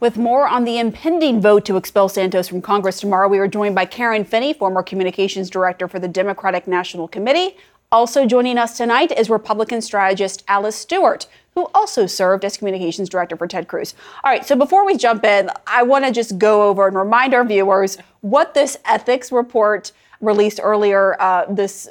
With 0.02 0.16
more 0.16 0.48
on 0.48 0.64
the 0.64 0.80
impending 0.80 1.40
vote 1.40 1.64
to 1.66 1.76
expel 1.76 2.08
Santos 2.08 2.48
from 2.48 2.60
Congress 2.60 2.98
tomorrow, 2.98 3.28
we 3.28 3.38
are 3.38 3.46
joined 3.46 3.76
by 3.76 3.84
Karen 3.84 4.24
Finney, 4.24 4.52
former 4.52 4.82
communications 4.82 5.48
director 5.48 5.86
for 5.86 6.00
the 6.00 6.08
Democratic 6.08 6.66
National 6.66 7.06
Committee. 7.06 7.56
Also 7.92 8.26
joining 8.26 8.58
us 8.58 8.76
tonight 8.76 9.16
is 9.16 9.30
Republican 9.30 9.80
strategist 9.80 10.42
Alice 10.48 10.74
Stewart, 10.74 11.28
who 11.54 11.68
also 11.72 12.06
served 12.06 12.44
as 12.44 12.56
communications 12.56 13.08
director 13.08 13.36
for 13.36 13.46
Ted 13.46 13.68
Cruz. 13.68 13.94
All 14.24 14.32
right, 14.32 14.44
so 14.44 14.56
before 14.56 14.84
we 14.84 14.96
jump 14.96 15.22
in, 15.24 15.50
I 15.68 15.84
want 15.84 16.04
to 16.04 16.10
just 16.10 16.36
go 16.36 16.68
over 16.68 16.88
and 16.88 16.96
remind 16.96 17.32
our 17.32 17.44
viewers 17.44 17.96
what 18.22 18.54
this 18.54 18.76
ethics 18.84 19.30
report 19.30 19.92
released 20.20 20.58
earlier 20.60 21.14
uh, 21.20 21.44
this 21.48 21.88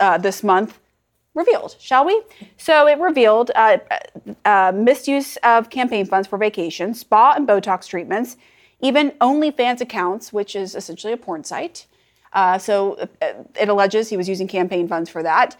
uh, 0.00 0.18
this 0.18 0.44
month 0.44 0.78
revealed, 1.36 1.76
shall 1.78 2.04
we? 2.04 2.20
So 2.56 2.88
it 2.88 2.98
revealed 2.98 3.52
uh, 3.54 3.78
uh, 4.44 4.72
misuse 4.74 5.36
of 5.44 5.70
campaign 5.70 6.06
funds 6.06 6.26
for 6.26 6.38
vacation, 6.38 6.94
spa 6.94 7.34
and 7.36 7.46
Botox 7.46 7.86
treatments, 7.86 8.36
even 8.80 9.12
OnlyFans 9.20 9.80
accounts, 9.80 10.32
which 10.32 10.56
is 10.56 10.74
essentially 10.74 11.12
a 11.12 11.16
porn 11.16 11.44
site. 11.44 11.86
Uh, 12.32 12.58
so 12.58 12.94
uh, 13.22 13.32
it 13.60 13.68
alleges 13.68 14.08
he 14.08 14.16
was 14.16 14.28
using 14.28 14.48
campaign 14.48 14.88
funds 14.88 15.08
for 15.08 15.22
that. 15.22 15.56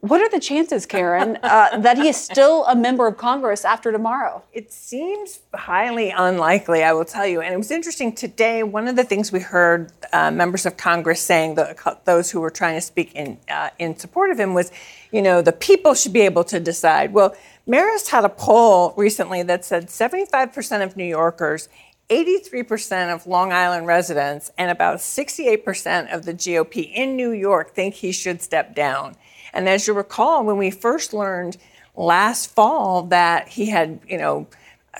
What 0.00 0.20
are 0.20 0.28
the 0.28 0.38
chances, 0.38 0.86
Karen, 0.86 1.38
uh, 1.42 1.76
that 1.78 1.98
he 1.98 2.08
is 2.08 2.16
still 2.16 2.64
a 2.66 2.76
member 2.76 3.08
of 3.08 3.16
Congress 3.16 3.64
after 3.64 3.90
tomorrow? 3.90 4.44
It 4.52 4.72
seems 4.72 5.40
highly 5.52 6.10
unlikely, 6.10 6.84
I 6.84 6.92
will 6.92 7.04
tell 7.04 7.26
you. 7.26 7.40
And 7.40 7.52
it 7.52 7.56
was 7.56 7.72
interesting 7.72 8.14
today. 8.14 8.62
One 8.62 8.86
of 8.86 8.94
the 8.94 9.02
things 9.02 9.32
we 9.32 9.40
heard 9.40 9.90
uh, 10.12 10.30
members 10.30 10.66
of 10.66 10.76
Congress 10.76 11.20
saying, 11.20 11.56
the, 11.56 11.98
those 12.04 12.30
who 12.30 12.40
were 12.40 12.50
trying 12.50 12.76
to 12.76 12.80
speak 12.80 13.12
in 13.16 13.38
uh, 13.50 13.70
in 13.80 13.98
support 13.98 14.30
of 14.30 14.38
him, 14.38 14.54
was, 14.54 14.70
you 15.10 15.20
know, 15.20 15.42
the 15.42 15.50
people 15.50 15.94
should 15.94 16.12
be 16.12 16.20
able 16.20 16.44
to 16.44 16.60
decide. 16.60 17.12
Well, 17.12 17.34
Marist 17.66 18.10
had 18.10 18.24
a 18.24 18.28
poll 18.28 18.94
recently 18.96 19.42
that 19.42 19.64
said 19.64 19.88
75% 19.88 20.84
of 20.84 20.96
New 20.96 21.04
Yorkers 21.04 21.68
83% 22.08 23.14
of 23.14 23.26
Long 23.26 23.52
Island 23.52 23.86
residents 23.86 24.50
and 24.56 24.70
about 24.70 24.98
68% 24.98 26.14
of 26.14 26.24
the 26.24 26.32
GOP 26.32 26.90
in 26.94 27.16
New 27.16 27.32
York 27.32 27.74
think 27.74 27.96
he 27.96 28.12
should 28.12 28.40
step 28.40 28.74
down. 28.74 29.14
And 29.52 29.68
as 29.68 29.86
you 29.86 29.94
recall, 29.94 30.44
when 30.44 30.58
we 30.58 30.70
first 30.70 31.12
learned 31.12 31.56
last 31.96 32.54
fall 32.54 33.02
that 33.04 33.48
he 33.48 33.66
had, 33.66 34.00
you 34.08 34.18
know, 34.18 34.46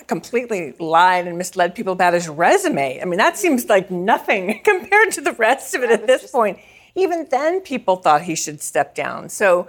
completely 0.07 0.73
lied 0.79 1.27
and 1.27 1.37
misled 1.37 1.75
people 1.75 1.93
about 1.93 2.13
his 2.13 2.27
resume. 2.27 3.01
I 3.01 3.05
mean, 3.05 3.17
that 3.17 3.37
seems 3.37 3.67
like 3.67 3.89
nothing 3.89 4.61
compared 4.63 5.11
to 5.13 5.21
the 5.21 5.33
rest 5.33 5.75
of 5.75 5.83
it 5.83 5.91
at 5.91 6.07
this 6.07 6.31
point. 6.31 6.59
Even 6.95 7.27
then, 7.29 7.61
people 7.61 7.97
thought 7.97 8.23
he 8.23 8.35
should 8.35 8.61
step 8.61 8.95
down. 8.95 9.29
So, 9.29 9.67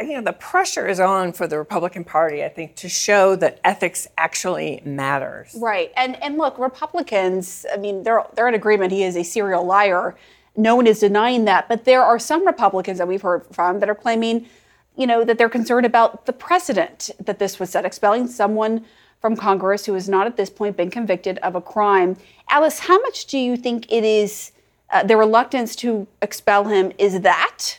you 0.00 0.14
know, 0.14 0.22
the 0.22 0.32
pressure 0.32 0.86
is 0.86 1.00
on 1.00 1.32
for 1.32 1.46
the 1.46 1.58
Republican 1.58 2.04
Party, 2.04 2.44
I 2.44 2.48
think, 2.48 2.76
to 2.76 2.88
show 2.88 3.34
that 3.36 3.58
ethics 3.64 4.06
actually 4.16 4.82
matters. 4.84 5.56
Right. 5.58 5.92
And 5.96 6.22
and 6.22 6.38
look, 6.38 6.58
Republicans, 6.58 7.66
I 7.72 7.76
mean, 7.76 8.04
they're 8.04 8.24
they're 8.34 8.48
in 8.48 8.54
agreement 8.54 8.92
he 8.92 9.02
is 9.02 9.16
a 9.16 9.24
serial 9.24 9.64
liar. 9.64 10.16
No 10.60 10.76
one 10.76 10.86
is 10.86 11.00
denying 11.00 11.46
that, 11.46 11.68
but 11.68 11.84
there 11.86 12.02
are 12.02 12.18
some 12.18 12.46
Republicans 12.46 12.98
that 12.98 13.08
we've 13.08 13.22
heard 13.22 13.46
from 13.50 13.80
that 13.80 13.88
are 13.88 13.94
claiming, 13.94 14.46
you 14.94 15.06
know, 15.06 15.24
that 15.24 15.38
they're 15.38 15.48
concerned 15.48 15.86
about 15.86 16.26
the 16.26 16.34
precedent 16.34 17.08
that 17.18 17.38
this 17.38 17.58
was 17.58 17.70
set, 17.70 17.86
expelling 17.86 18.26
someone 18.26 18.84
from 19.22 19.36
Congress 19.36 19.86
who 19.86 19.94
has 19.94 20.06
not 20.06 20.26
at 20.26 20.36
this 20.36 20.50
point 20.50 20.76
been 20.76 20.90
convicted 20.90 21.38
of 21.38 21.54
a 21.54 21.62
crime. 21.62 22.16
Alice, 22.50 22.80
how 22.80 23.00
much 23.00 23.24
do 23.24 23.38
you 23.38 23.56
think 23.56 23.90
it 23.90 24.04
is 24.04 24.52
uh, 24.90 25.02
the 25.02 25.16
reluctance 25.16 25.74
to 25.76 26.06
expel 26.20 26.64
him 26.64 26.92
is 26.98 27.20
that 27.20 27.78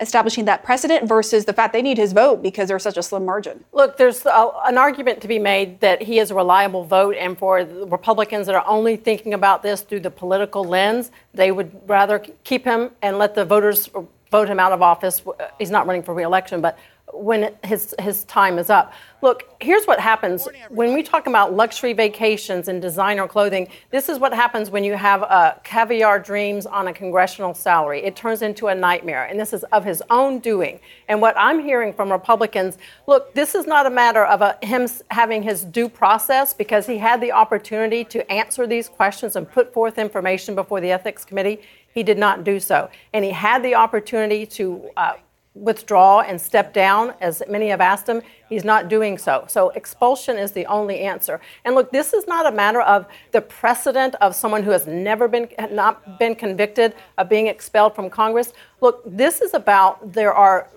establishing 0.00 0.44
that 0.44 0.62
precedent 0.62 1.08
versus 1.08 1.44
the 1.44 1.52
fact 1.52 1.72
they 1.72 1.82
need 1.82 1.98
his 1.98 2.12
vote 2.12 2.42
because 2.42 2.68
there's 2.68 2.82
such 2.82 2.96
a 2.96 3.02
slim 3.02 3.24
margin. 3.24 3.64
Look, 3.72 3.96
there's 3.96 4.24
a, 4.26 4.50
an 4.64 4.78
argument 4.78 5.20
to 5.22 5.28
be 5.28 5.38
made 5.38 5.80
that 5.80 6.02
he 6.02 6.18
is 6.18 6.30
a 6.30 6.34
reliable 6.34 6.84
vote, 6.84 7.16
and 7.18 7.36
for 7.36 7.58
Republicans 7.86 8.46
that 8.46 8.54
are 8.54 8.66
only 8.66 8.96
thinking 8.96 9.34
about 9.34 9.62
this 9.62 9.80
through 9.80 10.00
the 10.00 10.10
political 10.10 10.64
lens, 10.64 11.10
they 11.34 11.50
would 11.50 11.70
rather 11.88 12.18
keep 12.44 12.64
him 12.64 12.90
and 13.02 13.18
let 13.18 13.34
the 13.34 13.44
voters 13.44 13.88
vote 14.30 14.48
him 14.48 14.60
out 14.60 14.72
of 14.72 14.82
office. 14.82 15.22
He's 15.58 15.70
not 15.70 15.86
running 15.86 16.02
for 16.02 16.14
reelection, 16.14 16.60
but 16.60 16.78
when 17.18 17.54
his 17.64 17.94
his 17.98 18.24
time 18.24 18.58
is 18.58 18.70
up. 18.70 18.92
Look, 19.20 19.52
here's 19.60 19.84
what 19.84 19.98
happens 19.98 20.46
when 20.68 20.94
we 20.94 21.02
talk 21.02 21.26
about 21.26 21.52
luxury 21.52 21.92
vacations 21.92 22.68
and 22.68 22.80
designer 22.80 23.26
clothing. 23.26 23.66
This 23.90 24.08
is 24.08 24.20
what 24.20 24.32
happens 24.32 24.70
when 24.70 24.84
you 24.84 24.94
have 24.94 25.24
uh, 25.24 25.54
caviar 25.64 26.20
dreams 26.20 26.66
on 26.66 26.86
a 26.86 26.92
congressional 26.92 27.52
salary. 27.52 28.00
It 28.04 28.14
turns 28.14 28.42
into 28.42 28.68
a 28.68 28.74
nightmare, 28.74 29.24
and 29.24 29.38
this 29.38 29.52
is 29.52 29.64
of 29.64 29.84
his 29.84 30.02
own 30.10 30.38
doing. 30.38 30.78
And 31.08 31.20
what 31.20 31.34
I'm 31.36 31.58
hearing 31.58 31.92
from 31.92 32.12
Republicans, 32.12 32.78
look, 33.08 33.34
this 33.34 33.56
is 33.56 33.66
not 33.66 33.86
a 33.86 33.90
matter 33.90 34.24
of 34.24 34.40
a, 34.40 34.56
him 34.62 34.88
having 35.10 35.42
his 35.42 35.64
due 35.64 35.88
process 35.88 36.54
because 36.54 36.86
he 36.86 36.98
had 36.98 37.20
the 37.20 37.32
opportunity 37.32 38.04
to 38.04 38.30
answer 38.30 38.68
these 38.68 38.88
questions 38.88 39.34
and 39.34 39.50
put 39.50 39.72
forth 39.72 39.98
information 39.98 40.54
before 40.54 40.80
the 40.80 40.92
ethics 40.92 41.24
committee. 41.24 41.60
He 41.92 42.04
did 42.04 42.18
not 42.18 42.44
do 42.44 42.60
so, 42.60 42.88
and 43.12 43.24
he 43.24 43.32
had 43.32 43.64
the 43.64 43.74
opportunity 43.74 44.46
to. 44.46 44.90
Uh, 44.96 45.14
withdraw 45.58 46.20
and 46.20 46.40
step 46.40 46.72
down, 46.72 47.14
as 47.20 47.42
many 47.48 47.68
have 47.68 47.80
asked 47.80 48.08
him. 48.08 48.22
He's 48.48 48.64
not 48.64 48.88
doing 48.88 49.18
so. 49.18 49.44
So 49.48 49.70
expulsion 49.70 50.38
is 50.38 50.52
the 50.52 50.66
only 50.66 51.00
answer. 51.00 51.40
And 51.64 51.74
look, 51.74 51.90
this 51.90 52.12
is 52.12 52.26
not 52.26 52.46
a 52.46 52.52
matter 52.52 52.80
of 52.80 53.06
the 53.32 53.40
precedent 53.40 54.14
of 54.20 54.34
someone 54.34 54.62
who 54.62 54.70
has 54.70 54.86
never 54.86 55.28
been 55.28 55.48
not 55.70 56.18
been 56.18 56.34
convicted 56.34 56.94
of 57.18 57.28
being 57.28 57.46
expelled 57.46 57.94
from 57.94 58.08
Congress. 58.08 58.52
Look, 58.80 59.02
this 59.04 59.40
is 59.40 59.54
about 59.54 60.12
there 60.12 60.32
are 60.32 60.68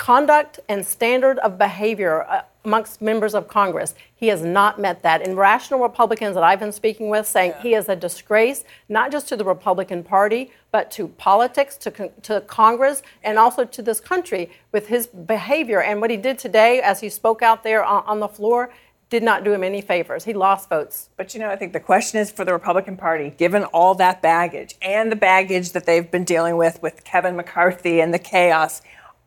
conduct 0.00 0.58
and 0.66 0.84
standard 0.86 1.38
of 1.40 1.58
behavior 1.58 2.22
uh, 2.22 2.40
amongst 2.64 3.02
members 3.02 3.34
of 3.34 3.46
Congress. 3.48 3.94
He 4.14 4.28
has 4.28 4.42
not 4.42 4.80
met 4.80 5.02
that. 5.02 5.20
And 5.20 5.36
rational 5.36 5.78
Republicans 5.78 6.34
that 6.36 6.42
I've 6.42 6.58
been 6.58 6.72
speaking 6.72 7.10
with 7.10 7.26
saying 7.26 7.50
yeah. 7.50 7.62
he 7.62 7.74
is 7.74 7.86
a 7.90 7.94
disgrace, 7.94 8.64
not 8.88 9.12
just 9.12 9.28
to 9.28 9.36
the 9.36 9.44
Republican 9.44 10.02
Party, 10.02 10.52
but 10.72 10.90
to 10.92 11.08
politics, 11.08 11.76
to, 11.76 12.10
to 12.22 12.40
Congress, 12.46 13.02
and 13.22 13.38
also 13.38 13.66
to 13.66 13.82
this 13.82 14.00
country 14.00 14.50
with 14.72 14.88
his 14.88 15.06
behavior. 15.06 15.82
And 15.82 16.00
what 16.00 16.10
he 16.10 16.16
did 16.16 16.38
today, 16.38 16.80
as 16.80 17.00
he 17.00 17.10
spoke 17.10 17.42
out 17.42 17.62
there 17.62 17.84
on, 17.84 18.02
on 18.06 18.20
the 18.20 18.28
floor, 18.28 18.72
did 19.10 19.22
not 19.22 19.44
do 19.44 19.52
him 19.52 19.62
any 19.62 19.82
favors. 19.82 20.24
He 20.24 20.32
lost 20.32 20.70
votes. 20.70 21.10
But 21.18 21.34
you 21.34 21.40
know, 21.40 21.50
I 21.50 21.56
think 21.56 21.74
the 21.74 21.80
question 21.80 22.20
is 22.20 22.30
for 22.30 22.46
the 22.46 22.54
Republican 22.54 22.96
Party, 22.96 23.34
given 23.36 23.64
all 23.64 23.94
that 23.96 24.22
baggage 24.22 24.76
and 24.80 25.12
the 25.12 25.16
baggage 25.16 25.72
that 25.72 25.84
they've 25.84 26.10
been 26.10 26.24
dealing 26.24 26.56
with 26.56 26.80
with 26.80 27.04
Kevin 27.04 27.36
McCarthy 27.36 28.00
and 28.00 28.14
the 28.14 28.18
chaos, 28.18 28.80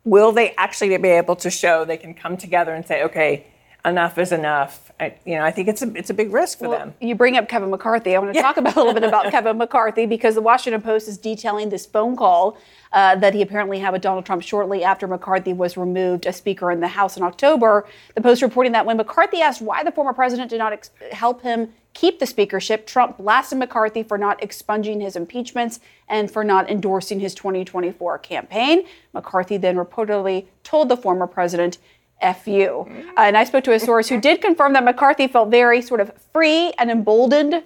will 0.04 0.32
they 0.32 0.54
actually 0.56 0.96
be 0.98 1.08
able 1.08 1.36
to 1.36 1.50
show 1.50 1.84
they 1.84 1.96
can 1.96 2.14
come 2.14 2.36
together 2.36 2.74
and 2.74 2.86
say, 2.86 3.02
okay, 3.04 3.46
enough 3.84 4.18
is 4.18 4.32
enough. 4.32 4.92
I, 4.98 5.14
you 5.24 5.34
know, 5.36 5.44
I 5.44 5.50
think 5.50 5.68
it's 5.68 5.82
a 5.82 5.92
it's 5.94 6.10
a 6.10 6.14
big 6.14 6.32
risk 6.32 6.58
for 6.58 6.68
well, 6.68 6.78
them. 6.78 6.94
You 7.00 7.14
bring 7.14 7.36
up 7.36 7.48
Kevin 7.48 7.70
McCarthy. 7.70 8.14
I 8.14 8.18
want 8.18 8.32
to 8.32 8.36
yeah. 8.36 8.42
talk 8.42 8.56
about 8.56 8.76
a 8.76 8.78
little 8.78 8.94
bit 8.94 9.02
about 9.02 9.30
Kevin 9.30 9.58
McCarthy 9.58 10.06
because 10.06 10.34
the 10.34 10.40
Washington 10.40 10.80
Post 10.80 11.08
is 11.08 11.18
detailing 11.18 11.68
this 11.68 11.84
phone 11.84 12.16
call 12.16 12.56
uh, 12.92 13.16
that 13.16 13.34
he 13.34 13.42
apparently 13.42 13.80
had 13.80 13.92
with 13.92 14.02
Donald 14.02 14.24
Trump 14.24 14.42
shortly 14.42 14.84
after 14.84 15.06
McCarthy 15.08 15.52
was 15.52 15.76
removed 15.76 16.26
as 16.26 16.36
Speaker 16.36 16.70
in 16.70 16.80
the 16.80 16.88
House 16.88 17.16
in 17.16 17.22
October. 17.22 17.86
The 18.14 18.20
Post 18.20 18.40
reporting 18.40 18.72
that 18.72 18.86
when 18.86 18.96
McCarthy 18.96 19.40
asked 19.40 19.60
why 19.60 19.82
the 19.82 19.92
former 19.92 20.12
president 20.12 20.50
did 20.50 20.58
not 20.58 20.72
ex- 20.72 20.90
help 21.10 21.42
him 21.42 21.72
keep 21.92 22.18
the 22.18 22.26
speakership, 22.26 22.86
Trump 22.86 23.18
blasted 23.18 23.58
McCarthy 23.58 24.02
for 24.02 24.18
not 24.18 24.42
expunging 24.42 25.00
his 25.00 25.16
impeachments 25.16 25.80
and 26.08 26.30
for 26.30 26.44
not 26.44 26.68
endorsing 26.68 27.20
his 27.20 27.34
2024 27.34 28.18
campaign. 28.18 28.84
McCarthy 29.12 29.56
then 29.56 29.76
reportedly 29.76 30.46
told 30.64 30.88
the 30.88 30.96
former 30.96 31.26
president, 31.26 31.78
F 32.24 32.48
you. 32.48 32.86
Uh, 33.16 33.20
and 33.20 33.36
I 33.36 33.44
spoke 33.44 33.64
to 33.64 33.72
a 33.72 33.78
source 33.78 34.08
who 34.08 34.20
did 34.20 34.40
confirm 34.40 34.72
that 34.72 34.84
McCarthy 34.84 35.28
felt 35.28 35.50
very 35.50 35.80
sort 35.82 36.00
of 36.00 36.10
free 36.32 36.72
and 36.78 36.90
emboldened 36.90 37.62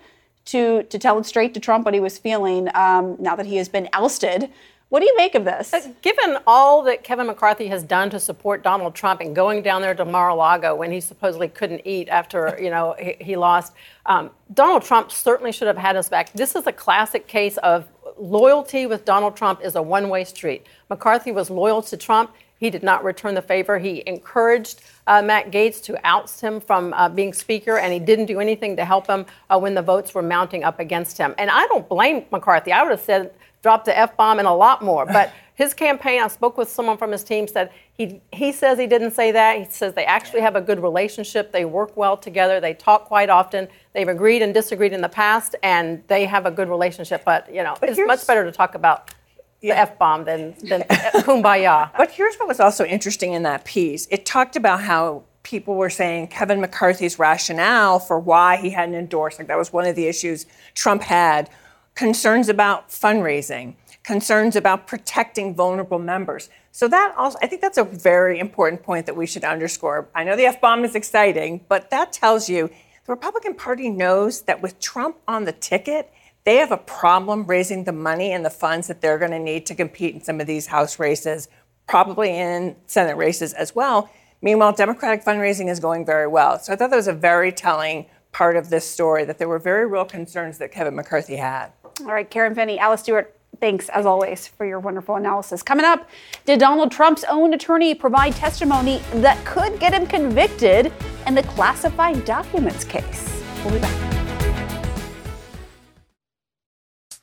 to, 0.46 0.82
to 0.82 0.98
tell 0.98 1.18
it 1.18 1.26
straight 1.26 1.54
to 1.54 1.60
Trump 1.60 1.84
what 1.84 1.94
he 1.94 2.00
was 2.00 2.18
feeling 2.18 2.68
um, 2.74 3.16
now 3.20 3.36
that 3.36 3.46
he 3.46 3.56
has 3.56 3.68
been 3.68 3.88
ousted. 3.92 4.50
What 4.88 5.00
do 5.00 5.06
you 5.06 5.14
make 5.16 5.34
of 5.34 5.44
this? 5.44 5.74
Uh, 5.74 5.92
given 6.00 6.38
all 6.46 6.82
that 6.84 7.04
Kevin 7.04 7.26
McCarthy 7.26 7.66
has 7.66 7.82
done 7.82 8.08
to 8.08 8.18
support 8.18 8.62
Donald 8.62 8.94
Trump 8.94 9.20
and 9.20 9.36
going 9.36 9.62
down 9.62 9.82
there 9.82 9.94
to 9.94 10.06
Mar-a-Lago 10.06 10.74
when 10.74 10.90
he 10.90 11.00
supposedly 11.00 11.48
couldn't 11.48 11.82
eat 11.84 12.08
after 12.08 12.58
you 12.62 12.70
know 12.70 12.96
he, 12.98 13.16
he 13.20 13.36
lost, 13.36 13.74
um, 14.06 14.30
Donald 14.54 14.82
Trump 14.82 15.12
certainly 15.12 15.52
should 15.52 15.68
have 15.68 15.76
had 15.76 15.96
us 15.96 16.08
back. 16.08 16.32
This 16.32 16.56
is 16.56 16.66
a 16.66 16.72
classic 16.72 17.26
case 17.26 17.58
of 17.58 17.86
loyalty 18.16 18.86
with 18.86 19.04
Donald 19.04 19.36
Trump 19.36 19.60
is 19.62 19.76
a 19.76 19.82
one-way 19.82 20.24
street. 20.24 20.66
McCarthy 20.88 21.32
was 21.32 21.50
loyal 21.50 21.82
to 21.82 21.96
Trump. 21.96 22.32
He 22.58 22.70
did 22.70 22.82
not 22.82 23.04
return 23.04 23.34
the 23.34 23.42
favor. 23.42 23.78
He 23.78 24.02
encouraged 24.06 24.82
uh, 25.06 25.22
Matt 25.22 25.50
Gaetz 25.50 25.82
to 25.84 26.06
oust 26.06 26.40
him 26.40 26.60
from 26.60 26.92
uh, 26.92 27.08
being 27.08 27.32
Speaker, 27.32 27.78
and 27.78 27.92
he 27.92 27.98
didn't 27.98 28.26
do 28.26 28.40
anything 28.40 28.76
to 28.76 28.84
help 28.84 29.06
him 29.06 29.26
uh, 29.48 29.58
when 29.58 29.74
the 29.74 29.82
votes 29.82 30.14
were 30.14 30.22
mounting 30.22 30.64
up 30.64 30.80
against 30.80 31.16
him. 31.18 31.34
And 31.38 31.50
I 31.50 31.66
don't 31.66 31.88
blame 31.88 32.24
McCarthy. 32.30 32.72
I 32.72 32.82
would 32.82 32.90
have 32.90 33.00
said 33.00 33.32
drop 33.62 33.84
the 33.84 33.96
F 33.96 34.16
bomb 34.16 34.38
and 34.38 34.46
a 34.46 34.52
lot 34.52 34.82
more. 34.82 35.06
But 35.06 35.32
his 35.54 35.74
campaign, 35.74 36.22
I 36.22 36.28
spoke 36.28 36.56
with 36.56 36.68
someone 36.68 36.96
from 36.96 37.12
his 37.12 37.24
team, 37.24 37.48
said 37.48 37.70
he, 37.92 38.20
he 38.32 38.52
says 38.52 38.78
he 38.78 38.86
didn't 38.86 39.12
say 39.12 39.32
that. 39.32 39.58
He 39.58 39.64
says 39.64 39.94
they 39.94 40.04
actually 40.04 40.40
have 40.40 40.56
a 40.56 40.60
good 40.60 40.80
relationship. 40.80 41.52
They 41.52 41.64
work 41.64 41.96
well 41.96 42.16
together. 42.16 42.60
They 42.60 42.74
talk 42.74 43.06
quite 43.06 43.28
often. 43.28 43.68
They've 43.92 44.08
agreed 44.08 44.42
and 44.42 44.54
disagreed 44.54 44.92
in 44.92 45.00
the 45.00 45.08
past, 45.08 45.56
and 45.62 46.02
they 46.06 46.24
have 46.26 46.46
a 46.46 46.50
good 46.50 46.68
relationship. 46.68 47.24
But, 47.24 47.52
you 47.52 47.62
know, 47.62 47.76
but 47.80 47.88
it's 47.88 48.00
much 48.06 48.26
better 48.26 48.44
to 48.44 48.52
talk 48.52 48.74
about 48.74 49.12
the 49.60 49.72
F 49.72 49.98
bomb 49.98 50.24
than, 50.24 50.54
than 50.62 50.82
kumbaya. 50.82 51.90
But 51.96 52.12
here's 52.12 52.36
what 52.36 52.48
was 52.48 52.60
also 52.60 52.84
interesting 52.84 53.32
in 53.32 53.42
that 53.42 53.64
piece 53.64 54.06
it 54.10 54.24
talked 54.26 54.56
about 54.56 54.82
how 54.82 55.24
people 55.42 55.76
were 55.76 55.90
saying 55.90 56.28
Kevin 56.28 56.60
McCarthy's 56.60 57.18
rationale 57.18 57.98
for 57.98 58.18
why 58.18 58.56
he 58.56 58.70
hadn't 58.70 58.94
endorsed, 58.94 59.38
like 59.38 59.48
that 59.48 59.58
was 59.58 59.72
one 59.72 59.86
of 59.86 59.96
the 59.96 60.06
issues 60.06 60.46
Trump 60.74 61.02
had 61.02 61.48
concerns 61.94 62.48
about 62.48 62.90
fundraising, 62.90 63.74
concerns 64.04 64.54
about 64.54 64.86
protecting 64.86 65.54
vulnerable 65.54 65.98
members. 65.98 66.50
So 66.70 66.86
that 66.88 67.14
also, 67.16 67.38
I 67.42 67.46
think 67.46 67.60
that's 67.60 67.78
a 67.78 67.84
very 67.84 68.38
important 68.38 68.82
point 68.82 69.06
that 69.06 69.16
we 69.16 69.26
should 69.26 69.42
underscore. 69.42 70.08
I 70.14 70.22
know 70.22 70.36
the 70.36 70.44
F 70.44 70.60
bomb 70.60 70.84
is 70.84 70.94
exciting, 70.94 71.64
but 71.68 71.90
that 71.90 72.12
tells 72.12 72.48
you 72.48 72.68
the 73.06 73.12
Republican 73.12 73.54
Party 73.54 73.88
knows 73.88 74.42
that 74.42 74.60
with 74.62 74.78
Trump 74.78 75.16
on 75.26 75.44
the 75.44 75.52
ticket, 75.52 76.12
they 76.44 76.56
have 76.56 76.72
a 76.72 76.78
problem 76.78 77.44
raising 77.44 77.84
the 77.84 77.92
money 77.92 78.32
and 78.32 78.44
the 78.44 78.50
funds 78.50 78.86
that 78.86 79.00
they're 79.00 79.18
going 79.18 79.30
to 79.32 79.38
need 79.38 79.66
to 79.66 79.74
compete 79.74 80.14
in 80.14 80.22
some 80.22 80.40
of 80.40 80.46
these 80.46 80.66
House 80.66 80.98
races, 80.98 81.48
probably 81.86 82.30
in 82.30 82.76
Senate 82.86 83.16
races 83.16 83.52
as 83.52 83.74
well. 83.74 84.10
Meanwhile, 84.40 84.72
Democratic 84.72 85.24
fundraising 85.24 85.68
is 85.68 85.80
going 85.80 86.06
very 86.06 86.26
well. 86.26 86.58
So 86.58 86.72
I 86.72 86.76
thought 86.76 86.90
that 86.90 86.96
was 86.96 87.08
a 87.08 87.12
very 87.12 87.52
telling 87.52 88.06
part 88.32 88.56
of 88.56 88.70
this 88.70 88.88
story 88.88 89.24
that 89.24 89.38
there 89.38 89.48
were 89.48 89.58
very 89.58 89.86
real 89.86 90.04
concerns 90.04 90.58
that 90.58 90.70
Kevin 90.70 90.94
McCarthy 90.94 91.36
had. 91.36 91.72
All 92.00 92.06
right, 92.06 92.28
Karen 92.28 92.54
Finney, 92.54 92.78
Alice 92.78 93.00
Stewart, 93.00 93.34
thanks 93.60 93.88
as 93.88 94.06
always 94.06 94.46
for 94.46 94.64
your 94.64 94.78
wonderful 94.78 95.16
analysis. 95.16 95.62
Coming 95.62 95.84
up, 95.84 96.08
did 96.44 96.60
Donald 96.60 96.92
Trump's 96.92 97.24
own 97.24 97.54
attorney 97.54 97.94
provide 97.94 98.34
testimony 98.34 99.02
that 99.14 99.44
could 99.44 99.80
get 99.80 99.92
him 99.92 100.06
convicted 100.06 100.92
in 101.26 101.34
the 101.34 101.42
classified 101.42 102.24
documents 102.24 102.84
case? 102.84 103.42
We'll 103.64 103.74
be 103.74 103.80
back. 103.80 104.07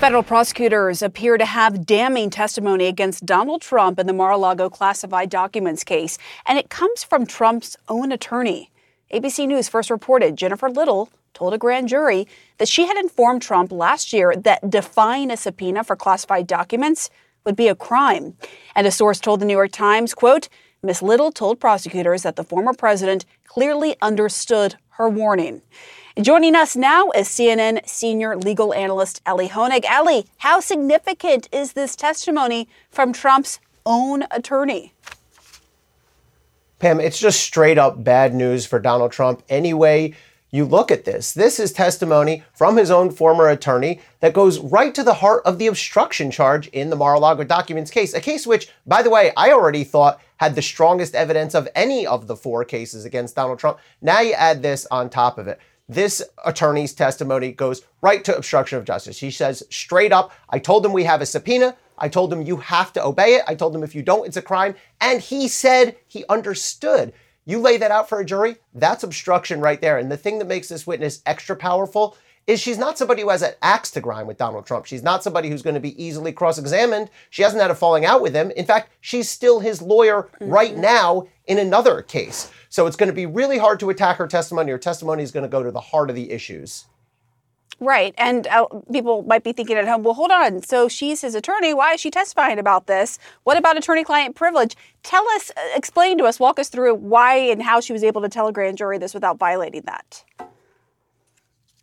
Federal 0.00 0.22
prosecutors 0.22 1.02
appear 1.02 1.36
to 1.36 1.44
have 1.44 1.84
damning 1.84 2.30
testimony 2.30 2.86
against 2.86 3.26
Donald 3.26 3.60
Trump 3.60 3.98
in 3.98 4.06
the 4.06 4.12
Mar 4.12 4.30
a 4.30 4.36
Lago 4.36 4.70
classified 4.70 5.28
documents 5.28 5.82
case, 5.82 6.18
and 6.46 6.56
it 6.56 6.70
comes 6.70 7.02
from 7.02 7.26
Trump's 7.26 7.76
own 7.88 8.12
attorney. 8.12 8.70
ABC 9.12 9.48
News 9.48 9.68
first 9.68 9.90
reported 9.90 10.36
Jennifer 10.36 10.70
Little 10.70 11.08
told 11.34 11.52
a 11.52 11.58
grand 11.58 11.88
jury 11.88 12.28
that 12.58 12.68
she 12.68 12.86
had 12.86 12.96
informed 12.96 13.42
Trump 13.42 13.72
last 13.72 14.12
year 14.12 14.36
that 14.36 14.70
defying 14.70 15.32
a 15.32 15.36
subpoena 15.36 15.82
for 15.82 15.96
classified 15.96 16.46
documents 16.46 17.10
would 17.44 17.56
be 17.56 17.66
a 17.66 17.74
crime. 17.74 18.36
And 18.76 18.86
a 18.86 18.92
source 18.92 19.18
told 19.18 19.40
the 19.40 19.46
New 19.46 19.54
York 19.54 19.72
Times, 19.72 20.14
quote, 20.14 20.48
Ms. 20.80 21.02
Little 21.02 21.32
told 21.32 21.58
prosecutors 21.58 22.22
that 22.22 22.36
the 22.36 22.44
former 22.44 22.72
president 22.72 23.26
clearly 23.48 23.96
understood 24.00 24.76
her 24.90 25.08
warning. 25.08 25.62
Joining 26.20 26.56
us 26.56 26.74
now 26.74 27.12
is 27.12 27.28
CNN 27.28 27.88
senior 27.88 28.36
legal 28.36 28.74
analyst 28.74 29.22
Elie 29.24 29.48
Honig. 29.48 29.84
Elie, 29.84 30.26
how 30.38 30.58
significant 30.58 31.48
is 31.52 31.74
this 31.74 31.94
testimony 31.94 32.68
from 32.90 33.12
Trump's 33.12 33.60
own 33.86 34.24
attorney? 34.32 34.94
Pam, 36.80 36.98
it's 36.98 37.20
just 37.20 37.40
straight 37.40 37.78
up 37.78 38.02
bad 38.02 38.34
news 38.34 38.66
for 38.66 38.80
Donald 38.80 39.12
Trump 39.12 39.44
anyway 39.48 40.12
you 40.50 40.64
look 40.64 40.90
at 40.90 41.04
this. 41.04 41.32
This 41.32 41.60
is 41.60 41.72
testimony 41.72 42.42
from 42.54 42.76
his 42.76 42.90
own 42.90 43.10
former 43.10 43.48
attorney 43.48 44.00
that 44.20 44.32
goes 44.32 44.58
right 44.58 44.94
to 44.94 45.02
the 45.02 45.14
heart 45.14 45.42
of 45.44 45.58
the 45.58 45.66
obstruction 45.66 46.30
charge 46.30 46.68
in 46.68 46.90
the 46.90 46.96
Mar-a-Lago 46.96 47.44
documents 47.44 47.90
case, 47.90 48.14
a 48.14 48.20
case 48.20 48.46
which, 48.46 48.68
by 48.86 49.02
the 49.02 49.10
way, 49.10 49.32
I 49.36 49.52
already 49.52 49.84
thought 49.84 50.20
had 50.38 50.54
the 50.54 50.62
strongest 50.62 51.14
evidence 51.14 51.54
of 51.54 51.68
any 51.74 52.06
of 52.06 52.26
the 52.26 52.36
four 52.36 52.64
cases 52.64 53.04
against 53.04 53.36
Donald 53.36 53.58
Trump. 53.58 53.78
Now 54.00 54.20
you 54.20 54.32
add 54.32 54.62
this 54.62 54.86
on 54.90 55.10
top 55.10 55.36
of 55.36 55.48
it. 55.48 55.60
This 55.88 56.22
attorney's 56.44 56.92
testimony 56.92 57.52
goes 57.52 57.82
right 58.02 58.22
to 58.24 58.36
obstruction 58.36 58.78
of 58.78 58.84
justice. 58.84 59.18
He 59.18 59.30
says 59.30 59.62
straight 59.70 60.12
up, 60.12 60.32
I 60.50 60.58
told 60.58 60.84
him 60.84 60.92
we 60.92 61.04
have 61.04 61.22
a 61.22 61.26
subpoena. 61.26 61.76
I 61.96 62.08
told 62.08 62.32
him 62.32 62.42
you 62.42 62.58
have 62.58 62.92
to 62.92 63.04
obey 63.04 63.34
it. 63.36 63.42
I 63.48 63.54
told 63.54 63.74
him 63.74 63.82
if 63.82 63.94
you 63.94 64.02
don't, 64.02 64.26
it's 64.26 64.36
a 64.36 64.42
crime. 64.42 64.74
And 65.00 65.20
he 65.20 65.48
said 65.48 65.96
he 66.06 66.24
understood. 66.28 67.12
You 67.46 67.58
lay 67.58 67.78
that 67.78 67.90
out 67.90 68.08
for 68.08 68.20
a 68.20 68.24
jury, 68.26 68.56
that's 68.74 69.02
obstruction 69.02 69.60
right 69.60 69.80
there. 69.80 69.96
And 69.96 70.12
the 70.12 70.18
thing 70.18 70.38
that 70.38 70.46
makes 70.46 70.68
this 70.68 70.86
witness 70.86 71.22
extra 71.24 71.56
powerful 71.56 72.16
is 72.46 72.60
she's 72.60 72.78
not 72.78 72.98
somebody 72.98 73.22
who 73.22 73.30
has 73.30 73.42
an 73.42 73.54
axe 73.62 73.90
to 73.92 74.00
grind 74.00 74.28
with 74.28 74.38
Donald 74.38 74.66
Trump. 74.66 74.86
She's 74.86 75.02
not 75.02 75.22
somebody 75.22 75.48
who's 75.48 75.62
going 75.62 75.74
to 75.74 75.80
be 75.80 76.02
easily 76.02 76.32
cross 76.32 76.58
examined. 76.58 77.10
She 77.30 77.42
hasn't 77.42 77.60
had 77.60 77.70
a 77.70 77.74
falling 77.74 78.04
out 78.04 78.22
with 78.22 78.34
him. 78.34 78.50
In 78.52 78.64
fact, 78.64 78.90
she's 79.00 79.28
still 79.28 79.60
his 79.60 79.82
lawyer 79.82 80.28
right 80.40 80.72
mm-hmm. 80.72 80.80
now 80.80 81.26
in 81.48 81.58
another 81.58 82.02
case. 82.02 82.52
So 82.68 82.86
it's 82.86 82.96
going 82.96 83.08
to 83.08 83.14
be 83.14 83.26
really 83.26 83.58
hard 83.58 83.80
to 83.80 83.90
attack 83.90 84.18
her 84.18 84.28
testimony. 84.28 84.70
Her 84.70 84.78
testimony 84.78 85.22
is 85.22 85.32
going 85.32 85.42
to 85.42 85.48
go 85.48 85.62
to 85.62 85.70
the 85.70 85.80
heart 85.80 86.10
of 86.10 86.16
the 86.16 86.30
issues. 86.30 86.84
Right. 87.80 88.12
And 88.18 88.46
uh, 88.48 88.66
people 88.92 89.22
might 89.22 89.44
be 89.44 89.52
thinking 89.52 89.76
at 89.76 89.86
home, 89.86 90.02
well, 90.02 90.14
hold 90.14 90.32
on. 90.32 90.62
So 90.62 90.88
she's 90.88 91.20
his 91.20 91.36
attorney. 91.36 91.72
Why 91.72 91.94
is 91.94 92.00
she 92.00 92.10
testifying 92.10 92.58
about 92.58 92.88
this? 92.88 93.18
What 93.44 93.56
about 93.56 93.78
attorney 93.78 94.02
client 94.02 94.34
privilege? 94.34 94.76
Tell 95.04 95.26
us, 95.30 95.50
uh, 95.56 95.60
explain 95.76 96.18
to 96.18 96.24
us, 96.24 96.40
walk 96.40 96.58
us 96.58 96.68
through 96.68 96.96
why 96.96 97.36
and 97.36 97.62
how 97.62 97.80
she 97.80 97.92
was 97.92 98.02
able 98.02 98.20
to 98.22 98.28
tell 98.28 98.48
a 98.48 98.52
grand 98.52 98.78
jury 98.78 98.98
this 98.98 99.14
without 99.14 99.38
violating 99.38 99.82
that. 99.82 100.24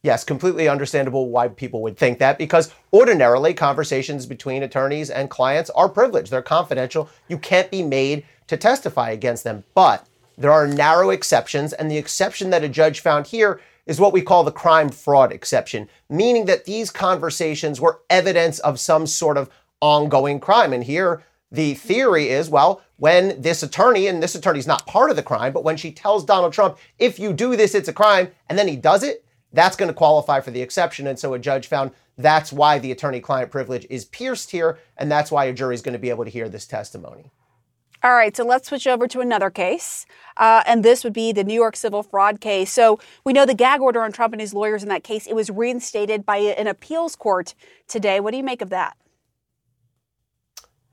Yes, 0.04 0.24
completely 0.24 0.68
understandable 0.68 1.30
why 1.30 1.48
people 1.48 1.82
would 1.82 1.98
think 1.98 2.20
that 2.20 2.38
because 2.38 2.72
ordinarily 2.94 3.56
conversations 3.56 4.28
between 4.28 4.62
attorneys 4.62 5.10
and 5.10 5.32
clients 5.32 5.72
are 5.72 5.90
privileged. 5.90 6.30
They're 6.30 6.44
confidential. 6.44 7.10
You 7.28 7.40
can't 7.40 7.72
be 7.72 7.82
made 7.82 8.24
to 8.48 8.58
testify 8.58 9.12
against 9.12 9.44
them. 9.44 9.64
But 9.74 10.08
there 10.38 10.52
are 10.52 10.68
narrow 10.68 11.10
exceptions, 11.10 11.74
and 11.74 11.90
the 11.90 11.98
exception 11.98 12.50
that 12.50 12.64
a 12.64 12.70
judge 12.70 13.00
found 13.00 13.28
here 13.28 13.62
is 13.86 14.00
what 14.00 14.14
we 14.14 14.22
call 14.22 14.44
the 14.44 14.52
crime 14.52 14.90
fraud 14.90 15.32
exception, 15.32 15.88
meaning 16.10 16.46
that 16.46 16.66
these 16.66 16.90
conversations 16.90 17.80
were 17.80 18.02
evidence 18.10 18.60
of 18.60 18.80
some 18.80 19.08
sort 19.08 19.38
of 19.38 19.50
ongoing 19.80 20.40
crime. 20.40 20.74
And 20.74 20.84
here, 20.84 21.24
the 21.52 21.76
theory 21.76 22.30
is 22.30 22.50
well, 22.50 22.82
when 22.98 23.40
this 23.42 23.62
attorney, 23.62 24.08
and 24.08 24.22
this 24.22 24.36
attorney's 24.36 24.68
not 24.68 24.88
part 24.88 25.10
of 25.10 25.16
the 25.16 25.24
crime, 25.24 25.54
but 25.54 25.64
when 25.64 25.78
she 25.78 25.92
tells 25.92 26.26
Donald 26.26 26.54
Trump, 26.54 26.78
if 26.98 27.20
you 27.20 27.34
do 27.34 27.56
this, 27.56 27.76
it's 27.76 27.88
a 27.88 27.94
crime, 27.94 28.30
and 28.50 28.58
then 28.58 28.68
he 28.68 28.76
does 28.76 29.04
it, 29.04 29.24
that's 29.54 29.76
going 29.76 29.88
to 29.88 29.94
qualify 29.94 30.42
for 30.42 30.52
the 30.52 30.62
exception. 30.62 31.08
And 31.08 31.18
so 31.18 31.34
a 31.34 31.40
judge 31.40 31.68
found 31.68 31.92
that's 32.18 32.52
why 32.52 32.80
the 32.80 32.92
attorney 32.92 33.20
client 33.20 33.52
privilege 33.52 33.86
is 33.90 34.06
pierced 34.06 34.52
here, 34.52 34.80
and 34.98 35.12
that's 35.12 35.32
why 35.32 35.46
a 35.46 35.54
jury 35.54 35.76
is 35.76 35.82
going 35.82 35.94
to 35.94 36.00
be 36.00 36.10
able 36.10 36.26
to 36.26 36.32
hear 36.32 36.50
this 36.50 36.66
testimony. 36.66 37.32
All 38.06 38.14
right, 38.14 38.38
so 38.38 38.46
let's 38.46 38.68
switch 38.68 38.86
over 38.86 39.08
to 39.08 39.20
another 39.20 39.50
case. 39.50 40.06
Uh, 40.38 40.62
and 40.68 40.86
this 40.86 41.04
would 41.04 41.12
be 41.12 41.32
the 41.32 41.44
New 41.44 41.56
York 41.56 41.76
civil 41.76 42.04
fraud 42.04 42.40
case. 42.40 42.72
So 42.72 43.00
we 43.24 43.34
know 43.34 43.48
the 43.48 43.56
gag 43.56 43.82
order 43.82 44.04
on 44.04 44.12
Trump 44.12 44.32
and 44.32 44.40
his 44.40 44.54
lawyers 44.54 44.84
in 44.84 44.90
that 44.90 45.04
case, 45.04 45.26
it 45.26 45.34
was 45.34 45.50
reinstated 45.50 46.24
by 46.24 46.38
an 46.38 46.68
appeals 46.68 47.16
court 47.16 47.56
today. 47.88 48.20
What 48.20 48.30
do 48.30 48.38
you 48.38 48.44
make 48.44 48.62
of 48.62 48.70
that? 48.70 48.96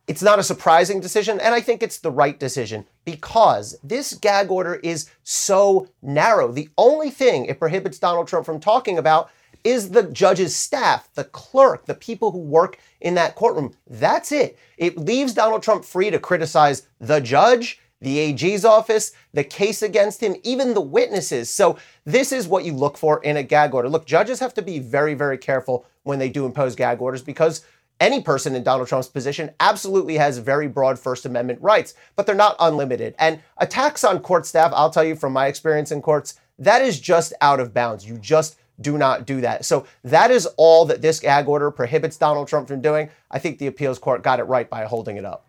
It's 0.06 0.22
not 0.22 0.38
a 0.38 0.42
surprising 0.42 1.00
decision, 1.00 1.38
and 1.38 1.54
I 1.54 1.60
think 1.60 1.82
it's 1.82 1.98
the 1.98 2.10
right 2.10 2.40
decision 2.40 2.86
because 3.04 3.78
this 3.84 4.14
gag 4.14 4.50
order 4.50 4.76
is 4.76 5.10
so 5.22 5.88
narrow. 6.00 6.50
The 6.50 6.70
only 6.78 7.10
thing 7.10 7.44
it 7.44 7.58
prohibits 7.58 7.98
Donald 7.98 8.26
Trump 8.26 8.46
from 8.46 8.58
talking 8.58 8.96
about 8.96 9.30
is 9.64 9.90
the 9.90 10.04
judge's 10.04 10.54
staff, 10.54 11.08
the 11.14 11.24
clerk, 11.24 11.86
the 11.86 11.94
people 11.94 12.30
who 12.30 12.38
work 12.38 12.78
in 13.00 13.14
that 13.14 13.34
courtroom. 13.34 13.74
That's 13.86 14.32
it. 14.32 14.58
It 14.76 14.98
leaves 14.98 15.34
Donald 15.34 15.62
Trump 15.62 15.84
free 15.84 16.10
to 16.10 16.18
criticize 16.18 16.86
the 17.00 17.20
judge, 17.20 17.80
the 18.00 18.18
AG's 18.18 18.64
office, 18.64 19.12
the 19.32 19.44
case 19.44 19.82
against 19.82 20.20
him, 20.20 20.34
even 20.42 20.74
the 20.74 20.80
witnesses. 20.80 21.48
So, 21.50 21.78
this 22.04 22.32
is 22.32 22.48
what 22.48 22.64
you 22.64 22.72
look 22.72 22.98
for 22.98 23.22
in 23.22 23.36
a 23.36 23.42
gag 23.44 23.74
order. 23.74 23.88
Look, 23.88 24.06
judges 24.06 24.40
have 24.40 24.54
to 24.54 24.62
be 24.62 24.80
very, 24.80 25.14
very 25.14 25.38
careful 25.38 25.86
when 26.02 26.18
they 26.18 26.28
do 26.28 26.44
impose 26.44 26.74
gag 26.74 27.00
orders 27.00 27.22
because 27.22 27.64
any 28.00 28.20
person 28.20 28.56
in 28.56 28.64
Donald 28.64 28.88
Trump's 28.88 29.06
position 29.06 29.52
absolutely 29.60 30.16
has 30.16 30.38
very 30.38 30.66
broad 30.66 30.98
First 30.98 31.24
Amendment 31.24 31.60
rights, 31.62 31.94
but 32.16 32.26
they're 32.26 32.34
not 32.34 32.56
unlimited. 32.58 33.14
And 33.16 33.40
attacks 33.58 34.02
on 34.02 34.18
court 34.18 34.44
staff, 34.44 34.72
I'll 34.74 34.90
tell 34.90 35.04
you 35.04 35.14
from 35.14 35.32
my 35.32 35.46
experience 35.46 35.92
in 35.92 36.02
courts, 36.02 36.34
that 36.58 36.82
is 36.82 36.98
just 36.98 37.32
out 37.40 37.60
of 37.60 37.72
bounds. 37.72 38.04
You 38.04 38.18
just 38.18 38.56
do 38.80 38.98
not 38.98 39.26
do 39.26 39.40
that. 39.40 39.64
So 39.64 39.86
that 40.04 40.30
is 40.30 40.46
all 40.56 40.84
that 40.86 41.02
this 41.02 41.20
gag 41.20 41.48
order 41.48 41.70
prohibits 41.70 42.16
Donald 42.16 42.48
Trump 42.48 42.68
from 42.68 42.80
doing. 42.80 43.10
I 43.30 43.38
think 43.38 43.58
the 43.58 43.66
appeals 43.66 43.98
court 43.98 44.22
got 44.22 44.40
it 44.40 44.44
right 44.44 44.68
by 44.68 44.84
holding 44.84 45.16
it 45.16 45.24
up. 45.24 45.46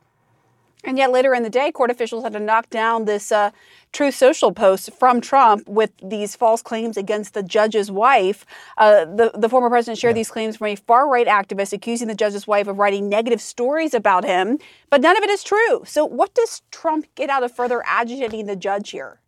And 0.85 0.97
yet 0.97 1.11
later 1.11 1.33
in 1.33 1.43
the 1.43 1.49
day, 1.49 1.71
court 1.71 1.91
officials 1.91 2.23
had 2.23 2.33
to 2.33 2.39
knock 2.39 2.69
down 2.69 3.05
this 3.05 3.31
uh, 3.31 3.51
Truth 3.93 4.15
Social 4.15 4.51
post 4.51 4.91
from 4.93 5.21
Trump 5.21 5.67
with 5.67 5.91
these 6.03 6.35
false 6.35 6.61
claims 6.61 6.97
against 6.97 7.33
the 7.33 7.43
judge's 7.43 7.89
wife. 7.89 8.45
Uh, 8.77 9.05
the, 9.05 9.31
the 9.33 9.47
former 9.47 9.69
president 9.69 9.97
shared 9.97 10.11
yeah. 10.11 10.19
these 10.19 10.31
claims 10.31 10.57
from 10.57 10.67
a 10.67 10.75
far 10.75 11.09
right 11.09 11.27
activist 11.27 11.71
accusing 11.71 12.09
the 12.09 12.15
judge's 12.15 12.47
wife 12.47 12.67
of 12.67 12.79
writing 12.79 13.07
negative 13.07 13.39
stories 13.39 13.93
about 13.93 14.25
him, 14.25 14.59
but 14.89 14.99
none 14.99 15.15
of 15.15 15.23
it 15.23 15.29
is 15.29 15.41
true. 15.41 15.83
So, 15.85 16.03
what 16.03 16.33
does 16.33 16.61
Trump 16.69 17.05
get 17.15 17.29
out 17.29 17.43
of 17.43 17.55
further 17.55 17.81
agitating 17.85 18.47
the 18.47 18.57
judge 18.57 18.89
here? 18.89 19.21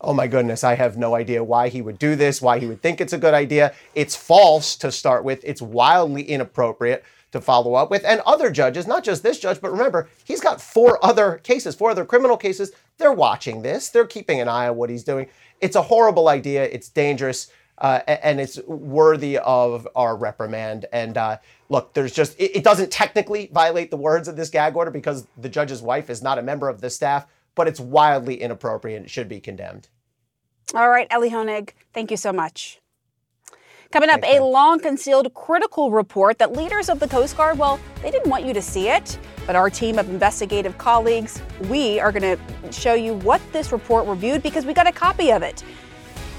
Oh 0.00 0.12
my 0.12 0.26
goodness, 0.26 0.62
I 0.62 0.74
have 0.74 0.96
no 0.96 1.14
idea 1.14 1.42
why 1.42 1.68
he 1.68 1.82
would 1.82 1.98
do 1.98 2.16
this, 2.16 2.42
why 2.42 2.58
he 2.58 2.66
would 2.66 2.82
think 2.82 3.00
it's 3.00 3.12
a 3.12 3.18
good 3.18 3.34
idea. 3.34 3.74
It's 3.94 4.14
false 4.14 4.76
to 4.76 4.92
start 4.92 5.24
with, 5.24 5.40
it's 5.42 5.62
wildly 5.62 6.22
inappropriate 6.22 7.04
to 7.32 7.40
follow 7.40 7.74
up 7.74 7.90
with. 7.90 8.04
And 8.04 8.20
other 8.26 8.50
judges, 8.50 8.86
not 8.86 9.04
just 9.04 9.22
this 9.22 9.38
judge, 9.38 9.60
but 9.60 9.72
remember, 9.72 10.08
he's 10.24 10.40
got 10.40 10.60
four 10.60 11.04
other 11.04 11.40
cases, 11.42 11.74
four 11.74 11.90
other 11.90 12.04
criminal 12.04 12.36
cases. 12.36 12.72
They're 12.98 13.12
watching 13.12 13.62
this, 13.62 13.88
they're 13.88 14.06
keeping 14.06 14.40
an 14.40 14.48
eye 14.48 14.68
on 14.68 14.76
what 14.76 14.90
he's 14.90 15.04
doing. 15.04 15.28
It's 15.60 15.76
a 15.76 15.82
horrible 15.82 16.28
idea, 16.28 16.64
it's 16.64 16.88
dangerous. 16.88 17.50
Uh, 17.78 18.00
and 18.06 18.40
it's 18.40 18.58
worthy 18.66 19.36
of 19.36 19.86
our 19.94 20.16
reprimand. 20.16 20.86
And 20.94 21.18
uh, 21.18 21.36
look, 21.68 21.92
there's 21.92 22.12
just, 22.12 22.34
it, 22.40 22.56
it 22.56 22.64
doesn't 22.64 22.90
technically 22.90 23.50
violate 23.52 23.90
the 23.90 23.98
words 23.98 24.28
of 24.28 24.36
this 24.36 24.48
gag 24.48 24.76
order 24.76 24.90
because 24.90 25.26
the 25.36 25.50
judge's 25.50 25.82
wife 25.82 26.08
is 26.08 26.22
not 26.22 26.38
a 26.38 26.42
member 26.42 26.70
of 26.70 26.80
the 26.80 26.88
staff, 26.88 27.26
but 27.56 27.66
it's 27.66 27.80
wildly 27.80 28.40
inappropriate 28.40 29.00
and 29.00 29.10
should 29.10 29.28
be 29.28 29.40
condemned. 29.40 29.88
All 30.74 30.88
right, 30.88 31.08
Elie 31.10 31.30
Honig, 31.30 31.70
thank 31.92 32.12
you 32.12 32.16
so 32.16 32.32
much. 32.32 32.80
Coming 33.92 34.10
up, 34.10 34.20
a 34.24 34.40
long 34.40 34.80
concealed 34.80 35.32
critical 35.32 35.90
report 35.90 36.38
that 36.38 36.52
leaders 36.52 36.88
of 36.88 36.98
the 36.98 37.06
Coast 37.06 37.36
Guard, 37.36 37.56
well, 37.56 37.78
they 38.02 38.10
didn't 38.10 38.28
want 38.28 38.44
you 38.44 38.52
to 38.52 38.60
see 38.60 38.88
it, 38.88 39.18
but 39.46 39.54
our 39.54 39.70
team 39.70 39.98
of 39.98 40.08
investigative 40.08 40.76
colleagues, 40.76 41.40
we 41.68 42.00
are 42.00 42.10
going 42.10 42.36
to 42.36 42.72
show 42.72 42.94
you 42.94 43.14
what 43.14 43.40
this 43.52 43.70
report 43.70 44.06
reviewed 44.06 44.42
because 44.42 44.66
we 44.66 44.74
got 44.74 44.88
a 44.88 44.92
copy 44.92 45.30
of 45.30 45.42
it. 45.42 45.62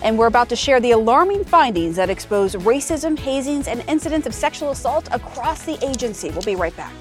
And 0.03 0.19
we're 0.19 0.27
about 0.27 0.49
to 0.49 0.55
share 0.55 0.79
the 0.79 0.91
alarming 0.91 1.45
findings 1.45 1.95
that 1.95 2.09
expose 2.09 2.53
racism, 2.53 3.17
hazings, 3.17 3.67
and 3.67 3.83
incidents 3.87 4.27
of 4.27 4.35
sexual 4.35 4.71
assault 4.71 5.07
across 5.11 5.63
the 5.63 5.83
agency. 5.83 6.29
We'll 6.29 6.43
be 6.43 6.55
right 6.55 6.75
back. 6.75 6.93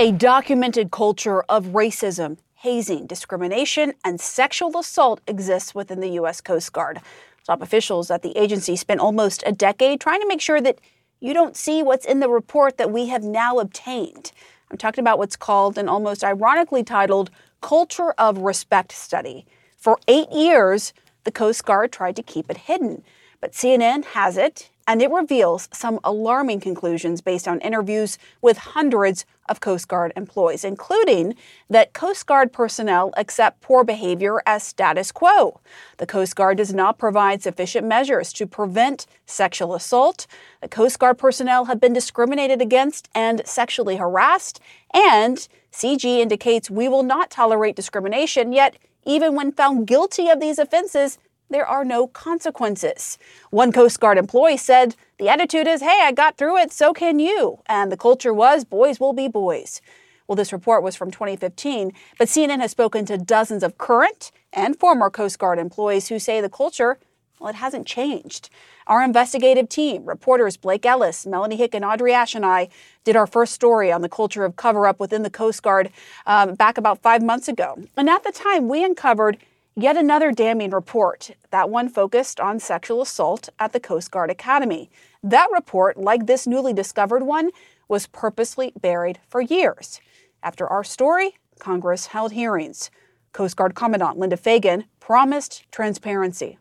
A 0.00 0.12
documented 0.12 0.90
culture 0.90 1.42
of 1.42 1.66
racism, 1.74 2.38
hazing, 2.54 3.06
discrimination, 3.06 3.92
and 4.02 4.18
sexual 4.18 4.78
assault 4.78 5.20
exists 5.26 5.74
within 5.74 6.00
the 6.00 6.12
U.S. 6.12 6.40
Coast 6.40 6.72
Guard. 6.72 7.02
Top 7.44 7.60
officials 7.60 8.10
at 8.10 8.22
the 8.22 8.34
agency 8.34 8.76
spent 8.76 9.00
almost 9.00 9.42
a 9.44 9.52
decade 9.52 10.00
trying 10.00 10.22
to 10.22 10.26
make 10.26 10.40
sure 10.40 10.58
that 10.58 10.78
you 11.20 11.34
don't 11.34 11.54
see 11.54 11.82
what's 11.82 12.06
in 12.06 12.20
the 12.20 12.30
report 12.30 12.78
that 12.78 12.90
we 12.90 13.08
have 13.08 13.24
now 13.24 13.58
obtained. 13.58 14.32
I'm 14.70 14.78
talking 14.78 15.02
about 15.02 15.18
what's 15.18 15.36
called 15.36 15.76
an 15.76 15.86
almost 15.86 16.24
ironically 16.24 16.82
titled 16.82 17.30
Culture 17.60 18.12
of 18.12 18.38
Respect 18.38 18.92
study. 18.92 19.44
For 19.76 19.98
eight 20.08 20.32
years, 20.32 20.94
the 21.24 21.30
Coast 21.30 21.66
Guard 21.66 21.92
tried 21.92 22.16
to 22.16 22.22
keep 22.22 22.50
it 22.50 22.56
hidden, 22.56 23.04
but 23.38 23.52
CNN 23.52 24.06
has 24.06 24.38
it, 24.38 24.70
and 24.90 25.00
it 25.00 25.10
reveals 25.12 25.68
some 25.72 26.00
alarming 26.02 26.58
conclusions 26.58 27.20
based 27.20 27.46
on 27.46 27.60
interviews 27.60 28.18
with 28.42 28.58
hundreds 28.58 29.24
of 29.48 29.60
Coast 29.60 29.86
Guard 29.86 30.12
employees, 30.16 30.64
including 30.64 31.36
that 31.68 31.92
Coast 31.92 32.26
Guard 32.26 32.52
personnel 32.52 33.12
accept 33.16 33.60
poor 33.60 33.84
behavior 33.84 34.42
as 34.46 34.64
status 34.64 35.12
quo. 35.12 35.60
The 35.98 36.06
Coast 36.06 36.34
Guard 36.34 36.56
does 36.56 36.74
not 36.74 36.98
provide 36.98 37.40
sufficient 37.40 37.86
measures 37.86 38.32
to 38.32 38.48
prevent 38.48 39.06
sexual 39.26 39.76
assault. 39.76 40.26
The 40.60 40.66
Coast 40.66 40.98
Guard 40.98 41.18
personnel 41.18 41.66
have 41.66 41.80
been 41.80 41.92
discriminated 41.92 42.60
against 42.60 43.08
and 43.14 43.42
sexually 43.46 43.94
harassed. 43.94 44.58
And 44.92 45.46
CG 45.70 46.04
indicates 46.04 46.68
we 46.68 46.88
will 46.88 47.04
not 47.04 47.30
tolerate 47.30 47.76
discrimination, 47.76 48.52
yet, 48.52 48.74
even 49.06 49.36
when 49.36 49.52
found 49.52 49.86
guilty 49.86 50.28
of 50.28 50.40
these 50.40 50.58
offenses, 50.58 51.16
there 51.50 51.66
are 51.66 51.84
no 51.84 52.06
consequences. 52.06 53.18
One 53.50 53.72
Coast 53.72 54.00
Guard 54.00 54.18
employee 54.18 54.56
said, 54.56 54.94
The 55.18 55.28
attitude 55.28 55.66
is, 55.66 55.80
hey, 55.80 56.00
I 56.02 56.12
got 56.12 56.36
through 56.36 56.56
it, 56.58 56.72
so 56.72 56.92
can 56.92 57.18
you. 57.18 57.58
And 57.66 57.90
the 57.90 57.96
culture 57.96 58.32
was, 58.32 58.64
boys 58.64 59.00
will 59.00 59.12
be 59.12 59.28
boys. 59.28 59.80
Well, 60.26 60.36
this 60.36 60.52
report 60.52 60.84
was 60.84 60.94
from 60.94 61.10
2015, 61.10 61.92
but 62.16 62.28
CNN 62.28 62.60
has 62.60 62.70
spoken 62.70 63.04
to 63.06 63.18
dozens 63.18 63.64
of 63.64 63.78
current 63.78 64.30
and 64.52 64.78
former 64.78 65.10
Coast 65.10 65.40
Guard 65.40 65.58
employees 65.58 66.08
who 66.08 66.20
say 66.20 66.40
the 66.40 66.48
culture, 66.48 66.98
well, 67.40 67.48
it 67.48 67.56
hasn't 67.56 67.86
changed. 67.86 68.48
Our 68.86 69.02
investigative 69.02 69.68
team, 69.68 70.04
reporters 70.04 70.56
Blake 70.56 70.86
Ellis, 70.86 71.26
Melanie 71.26 71.56
Hicks, 71.56 71.74
and 71.74 71.84
Audrey 71.84 72.12
Ash, 72.12 72.34
and 72.34 72.46
I 72.46 72.68
did 73.02 73.16
our 73.16 73.26
first 73.26 73.54
story 73.54 73.90
on 73.90 74.02
the 74.02 74.08
culture 74.08 74.44
of 74.44 74.56
cover 74.56 74.86
up 74.86 75.00
within 75.00 75.22
the 75.22 75.30
Coast 75.30 75.62
Guard 75.62 75.90
um, 76.26 76.54
back 76.54 76.78
about 76.78 77.02
five 77.02 77.22
months 77.22 77.48
ago. 77.48 77.76
And 77.96 78.08
at 78.08 78.22
the 78.22 78.30
time, 78.30 78.68
we 78.68 78.84
uncovered 78.84 79.38
Yet 79.76 79.96
another 79.96 80.32
damning 80.32 80.70
report, 80.70 81.30
that 81.50 81.70
one 81.70 81.88
focused 81.88 82.40
on 82.40 82.58
sexual 82.58 83.02
assault 83.02 83.48
at 83.58 83.72
the 83.72 83.78
Coast 83.78 84.10
Guard 84.10 84.28
Academy. 84.28 84.90
That 85.22 85.48
report, 85.52 85.96
like 85.96 86.26
this 86.26 86.44
newly 86.46 86.72
discovered 86.72 87.22
one, 87.22 87.50
was 87.88 88.08
purposely 88.08 88.72
buried 88.80 89.20
for 89.28 89.40
years. 89.40 90.00
After 90.42 90.66
our 90.66 90.82
story, 90.82 91.36
Congress 91.60 92.06
held 92.06 92.32
hearings. 92.32 92.90
Coast 93.32 93.56
Guard 93.56 93.76
Commandant 93.76 94.18
Linda 94.18 94.36
Fagan 94.36 94.86
promised 94.98 95.64
transparency. 95.70 96.58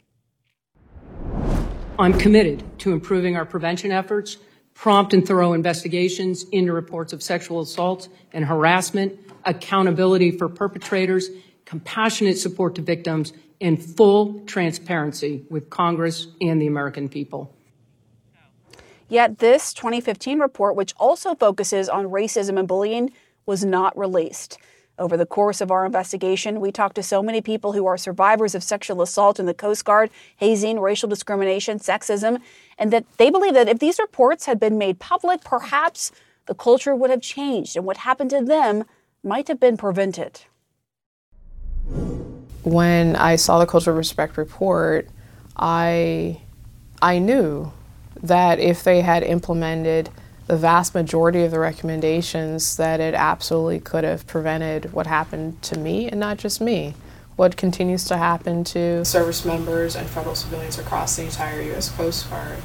I'm 1.98 2.14
committed 2.14 2.64
to 2.80 2.94
improving 2.94 3.36
our 3.36 3.46
prevention 3.46 3.92
efforts, 3.92 4.38
prompt 4.76 5.14
and 5.14 5.28
thorough 5.28 5.54
investigations 5.54 6.46
into 6.52 6.74
reports 6.74 7.12
of 7.12 7.24
sexual 7.24 7.62
assault 7.62 8.08
and 8.34 8.46
harassment, 8.46 9.20
accountability 9.46 10.32
for 10.32 10.48
perpetrators, 10.48 11.30
compassionate 11.70 12.36
support 12.36 12.74
to 12.74 12.82
victims, 12.82 13.32
and 13.62 13.84
full 13.84 14.40
transparency 14.48 15.46
with 15.52 15.70
Congress 15.70 16.26
and 16.42 16.60
the 16.60 16.66
American 16.66 17.08
people. 17.08 17.56
Yet 19.08 19.38
this 19.38 19.72
2015 19.74 20.40
report, 20.40 20.76
which 20.76 20.96
also 20.98 21.36
focuses 21.36 21.88
on 21.88 22.06
racism 22.06 22.58
and 22.58 22.68
bullying, 22.68 23.12
was 23.46 23.64
not 23.64 23.96
released. 23.96 24.58
Over 24.98 25.16
the 25.16 25.28
course 25.28 25.62
of 25.62 25.70
our 25.70 25.86
investigation, 25.86 26.60
we 26.60 26.72
talked 26.72 26.96
to 26.96 27.04
so 27.04 27.22
many 27.22 27.40
people 27.40 27.74
who 27.74 27.86
are 27.86 27.98
survivors 27.98 28.56
of 28.56 28.64
sexual 28.64 29.04
assault 29.04 29.40
in 29.40 29.46
the 29.46 29.54
Coast 29.54 29.86
Guard, 29.86 30.10
hazing, 30.38 30.80
racial 30.80 31.08
discrimination, 31.08 31.78
sexism, 31.78 32.42
and 32.80 32.92
that 32.92 33.06
they 33.18 33.30
believe 33.30 33.54
that 33.54 33.70
if 33.70 33.78
these 33.78 34.00
reports 34.00 34.48
had 34.48 34.60
been 34.60 34.80
made 34.80 34.98
public, 34.98 35.42
perhaps 35.42 36.12
the 36.48 36.56
culture 36.56 36.96
would 36.96 37.12
have 37.12 37.22
changed 37.22 37.76
and 37.76 37.86
what 37.86 37.98
happened 37.98 38.32
to 38.32 38.42
them 38.42 38.86
might 39.24 39.48
have 39.48 39.60
been 39.60 39.78
prevented. 39.78 40.42
When 42.64 43.16
I 43.16 43.36
saw 43.36 43.60
the 43.60 43.66
cultural 43.66 43.96
respect 43.96 44.38
report, 44.38 45.08
I 45.56 46.42
I 47.02 47.20
knew 47.20 47.72
that 48.22 48.60
if 48.60 48.84
they 48.84 49.02
had 49.02 49.24
implemented 49.24 50.10
the 50.48 50.58
vast 50.58 50.96
majority 50.96 51.44
of 51.44 51.52
the 51.52 51.60
recommendations 51.60 52.78
that 52.78 53.00
it 53.00 53.14
absolutely 53.14 53.80
could 53.80 54.04
have 54.04 54.26
prevented 54.28 54.92
what 54.92 55.08
happened 55.08 55.62
to 55.62 55.78
me 55.78 56.10
and 56.10 56.20
not 56.20 56.38
just 56.38 56.60
me 56.60 56.96
what 57.36 57.56
continues 57.56 58.04
to 58.04 58.18
happen 58.18 58.66
to 58.66 59.06
service 59.06 59.46
members 59.46 59.96
and 59.96 60.10
federal 60.10 60.36
civilians 60.36 60.78
across 60.78 61.16
the 61.16 61.24
entire 61.24 61.62
U.S. 61.62 61.90
Coast 61.90 62.30
Guard. 62.30 62.58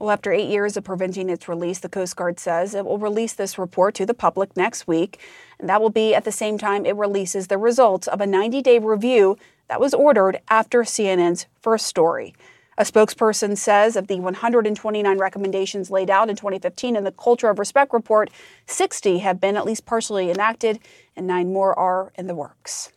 Well, 0.00 0.10
after 0.10 0.32
eight 0.32 0.48
years 0.48 0.78
of 0.78 0.84
preventing 0.84 1.28
its 1.28 1.46
release, 1.46 1.78
the 1.78 1.88
Coast 1.90 2.16
Guard 2.16 2.40
says 2.40 2.74
it 2.74 2.86
will 2.86 2.96
release 2.96 3.34
this 3.34 3.58
report 3.58 3.94
to 3.96 4.06
the 4.06 4.14
public 4.14 4.56
next 4.56 4.88
week. 4.88 5.20
And 5.58 5.68
that 5.68 5.82
will 5.82 5.90
be 5.90 6.14
at 6.14 6.24
the 6.24 6.32
same 6.32 6.56
time 6.56 6.86
it 6.86 6.96
releases 6.96 7.48
the 7.48 7.58
results 7.58 8.08
of 8.08 8.22
a 8.22 8.26
90 8.26 8.62
day 8.62 8.78
review 8.78 9.36
that 9.68 9.78
was 9.78 9.92
ordered 9.92 10.40
after 10.48 10.84
CNN's 10.84 11.44
first 11.60 11.86
story. 11.86 12.34
A 12.78 12.82
spokesperson 12.82 13.58
says 13.58 13.94
of 13.94 14.06
the 14.06 14.20
129 14.20 15.18
recommendations 15.18 15.90
laid 15.90 16.08
out 16.08 16.30
in 16.30 16.36
2015 16.36 16.96
in 16.96 17.04
the 17.04 17.12
Culture 17.12 17.50
of 17.50 17.58
Respect 17.58 17.92
report, 17.92 18.30
60 18.64 19.18
have 19.18 19.38
been 19.38 19.54
at 19.54 19.66
least 19.66 19.84
partially 19.84 20.30
enacted, 20.30 20.78
and 21.14 21.26
nine 21.26 21.52
more 21.52 21.78
are 21.78 22.10
in 22.14 22.26
the 22.26 22.34
works. 22.34 22.90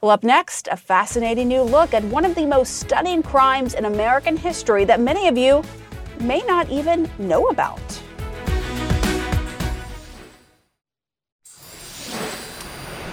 Well, 0.00 0.10
up 0.10 0.24
next, 0.24 0.66
a 0.68 0.76
fascinating 0.76 1.46
new 1.46 1.62
look 1.62 1.94
at 1.94 2.02
one 2.02 2.24
of 2.24 2.34
the 2.34 2.44
most 2.44 2.80
stunning 2.80 3.22
crimes 3.22 3.72
in 3.74 3.84
American 3.84 4.36
history 4.36 4.84
that 4.86 4.98
many 4.98 5.28
of 5.28 5.38
you 5.38 5.62
may 6.20 6.42
not 6.46 6.68
even 6.70 7.10
know 7.18 7.48
about. 7.48 7.80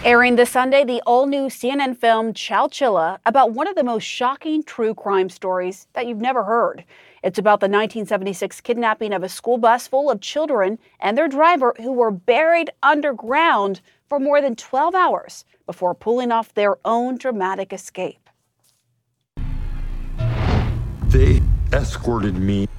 Airing 0.04 0.38
this 0.38 0.52
Sunday, 0.52 0.86
the 0.86 1.02
all 1.06 1.26
new 1.26 1.48
CNN 1.48 1.98
film 1.98 2.34
Chowchilla 2.34 3.18
about 3.26 3.52
one 3.52 3.68
of 3.68 3.76
the 3.76 3.84
most 3.84 4.04
shocking 4.04 4.64
true 4.64 4.94
crime 4.94 5.28
stories 5.28 5.88
that 5.94 6.08
you've 6.08 6.22
never 6.22 6.46
heard. 6.46 6.86
It's 7.24 7.38
about 7.38 7.60
the 7.60 7.66
1976 7.66 8.62
kidnapping 8.62 9.12
of 9.12 9.22
a 9.22 9.28
school 9.28 9.58
bus 9.58 9.86
full 9.86 10.10
of 10.10 10.22
children 10.22 10.80
and 11.02 11.18
their 11.18 11.28
driver 11.28 11.74
who 11.82 11.92
were 11.92 12.12
buried 12.12 12.70
underground 12.82 13.82
for 14.08 14.18
more 14.18 14.40
than 14.40 14.56
12 14.56 14.96
hours 14.96 15.44
before 15.66 15.94
pulling 15.94 16.32
off 16.32 16.54
their 16.54 16.78
own 16.86 17.18
dramatic 17.18 17.74
escape. 17.74 18.30
They 21.10 21.42
escorted 21.74 22.36
me 22.36 22.70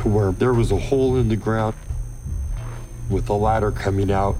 to 0.00 0.08
where 0.08 0.32
there 0.32 0.54
was 0.54 0.72
a 0.72 0.78
hole 0.78 1.16
in 1.16 1.28
the 1.28 1.36
ground 1.36 1.74
with 3.10 3.28
a 3.28 3.34
ladder 3.34 3.70
coming 3.70 4.10
out. 4.10 4.34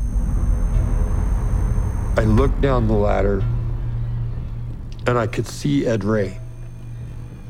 I 2.16 2.24
looked 2.24 2.62
down 2.62 2.88
the 2.88 2.94
ladder 2.94 3.44
and 5.06 5.18
I 5.18 5.26
could 5.26 5.46
see 5.46 5.86
Ed 5.86 6.02
Ray. 6.02 6.40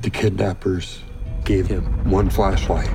The 0.03 0.11
kidnappers 0.11 1.05
gave 1.45 1.69
him 1.69 1.85
one 2.11 2.31
flashlight. 2.31 2.91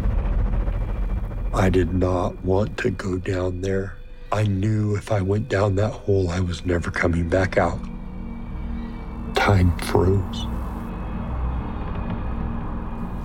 I 1.53 1.69
did 1.69 1.93
not 1.93 2.43
want 2.43 2.77
to 2.79 2.89
go 2.89 3.17
down 3.17 3.61
there. 3.61 3.95
I 4.33 4.43
knew 4.43 4.97
if 4.97 5.13
I 5.13 5.21
went 5.21 5.47
down 5.47 5.75
that 5.75 5.91
hole, 5.91 6.29
I 6.29 6.41
was 6.41 6.65
never 6.65 6.91
coming 6.91 7.29
back 7.29 7.57
out. 7.57 7.79
Time 9.33 9.77
froze. 9.77 10.45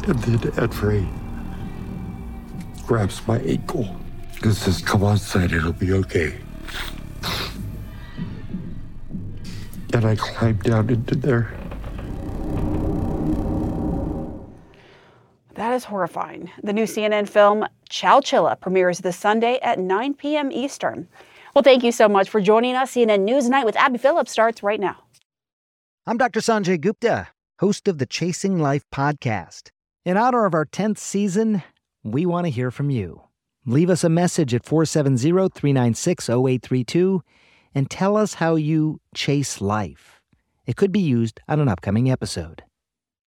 And 0.07 0.19
then 0.21 0.53
Ed 0.57 0.75
Ray 0.77 1.09
grabs 2.91 3.25
my 3.29 3.39
ankle 3.43 3.89
and 4.43 4.53
says, 4.53 4.83
Come 4.83 5.05
outside, 5.05 5.53
it'll 5.53 5.73
be 5.73 5.93
okay. 5.93 6.35
And 9.93 10.05
I 10.05 10.17
climb 10.17 10.57
down 10.57 10.91
into 10.91 11.15
there. 11.15 11.57
That 15.55 15.73
is 15.73 15.85
horrifying. 15.85 16.51
The 16.65 16.73
new 16.73 16.83
CNN 16.83 17.29
film 17.29 17.65
Chowchilla 17.89 18.61
premieres 18.61 18.99
this 18.99 19.17
Sunday 19.17 19.61
at 19.63 19.79
9 19.79 20.15
p.m. 20.15 20.51
Eastern. 20.51 21.07
Well, 21.55 21.63
thank 21.63 21.85
you 21.85 21.93
so 21.93 22.09
much 22.09 22.29
for 22.29 22.41
joining 22.41 22.75
us. 22.75 22.95
CNN 22.97 23.21
News 23.21 23.49
Night 23.49 23.67
with 23.67 23.77
Abby 23.77 23.99
Phillip 23.99 24.27
starts 24.27 24.65
right 24.65 24.81
now. 24.81 24.97
I'm 26.09 26.17
Dr. 26.17 26.41
Sanjay 26.41 26.81
Gupta, 26.81 27.29
host 27.61 27.87
of 27.87 27.99
the 27.99 28.07
Chasing 28.07 28.59
Life 28.59 28.83
podcast. 28.93 29.71
In 30.05 30.17
honor 30.17 30.45
of 30.45 30.55
our 30.55 30.67
10th 30.67 30.99
season, 30.99 31.63
we 32.03 32.27
want 32.27 32.47
to 32.47 32.51
hear 32.51 32.71
from 32.71 32.91
you. 32.91 33.23
Leave 33.67 33.91
us 33.91 34.05
a 34.05 34.09
message 34.09 34.55
at 34.55 34.65
470 34.65 35.51
396 35.51 36.29
0832 36.29 37.23
and 37.75 37.91
tell 37.91 38.17
us 38.17 38.35
how 38.35 38.55
you 38.57 39.01
chase 39.15 39.61
life. 39.61 40.21
It 40.67 40.77
could 40.77 40.93
be 40.93 41.01
used 41.01 41.41
on 41.49 41.61
an 41.61 41.69
upcoming 41.69 42.11
episode. 42.11 42.63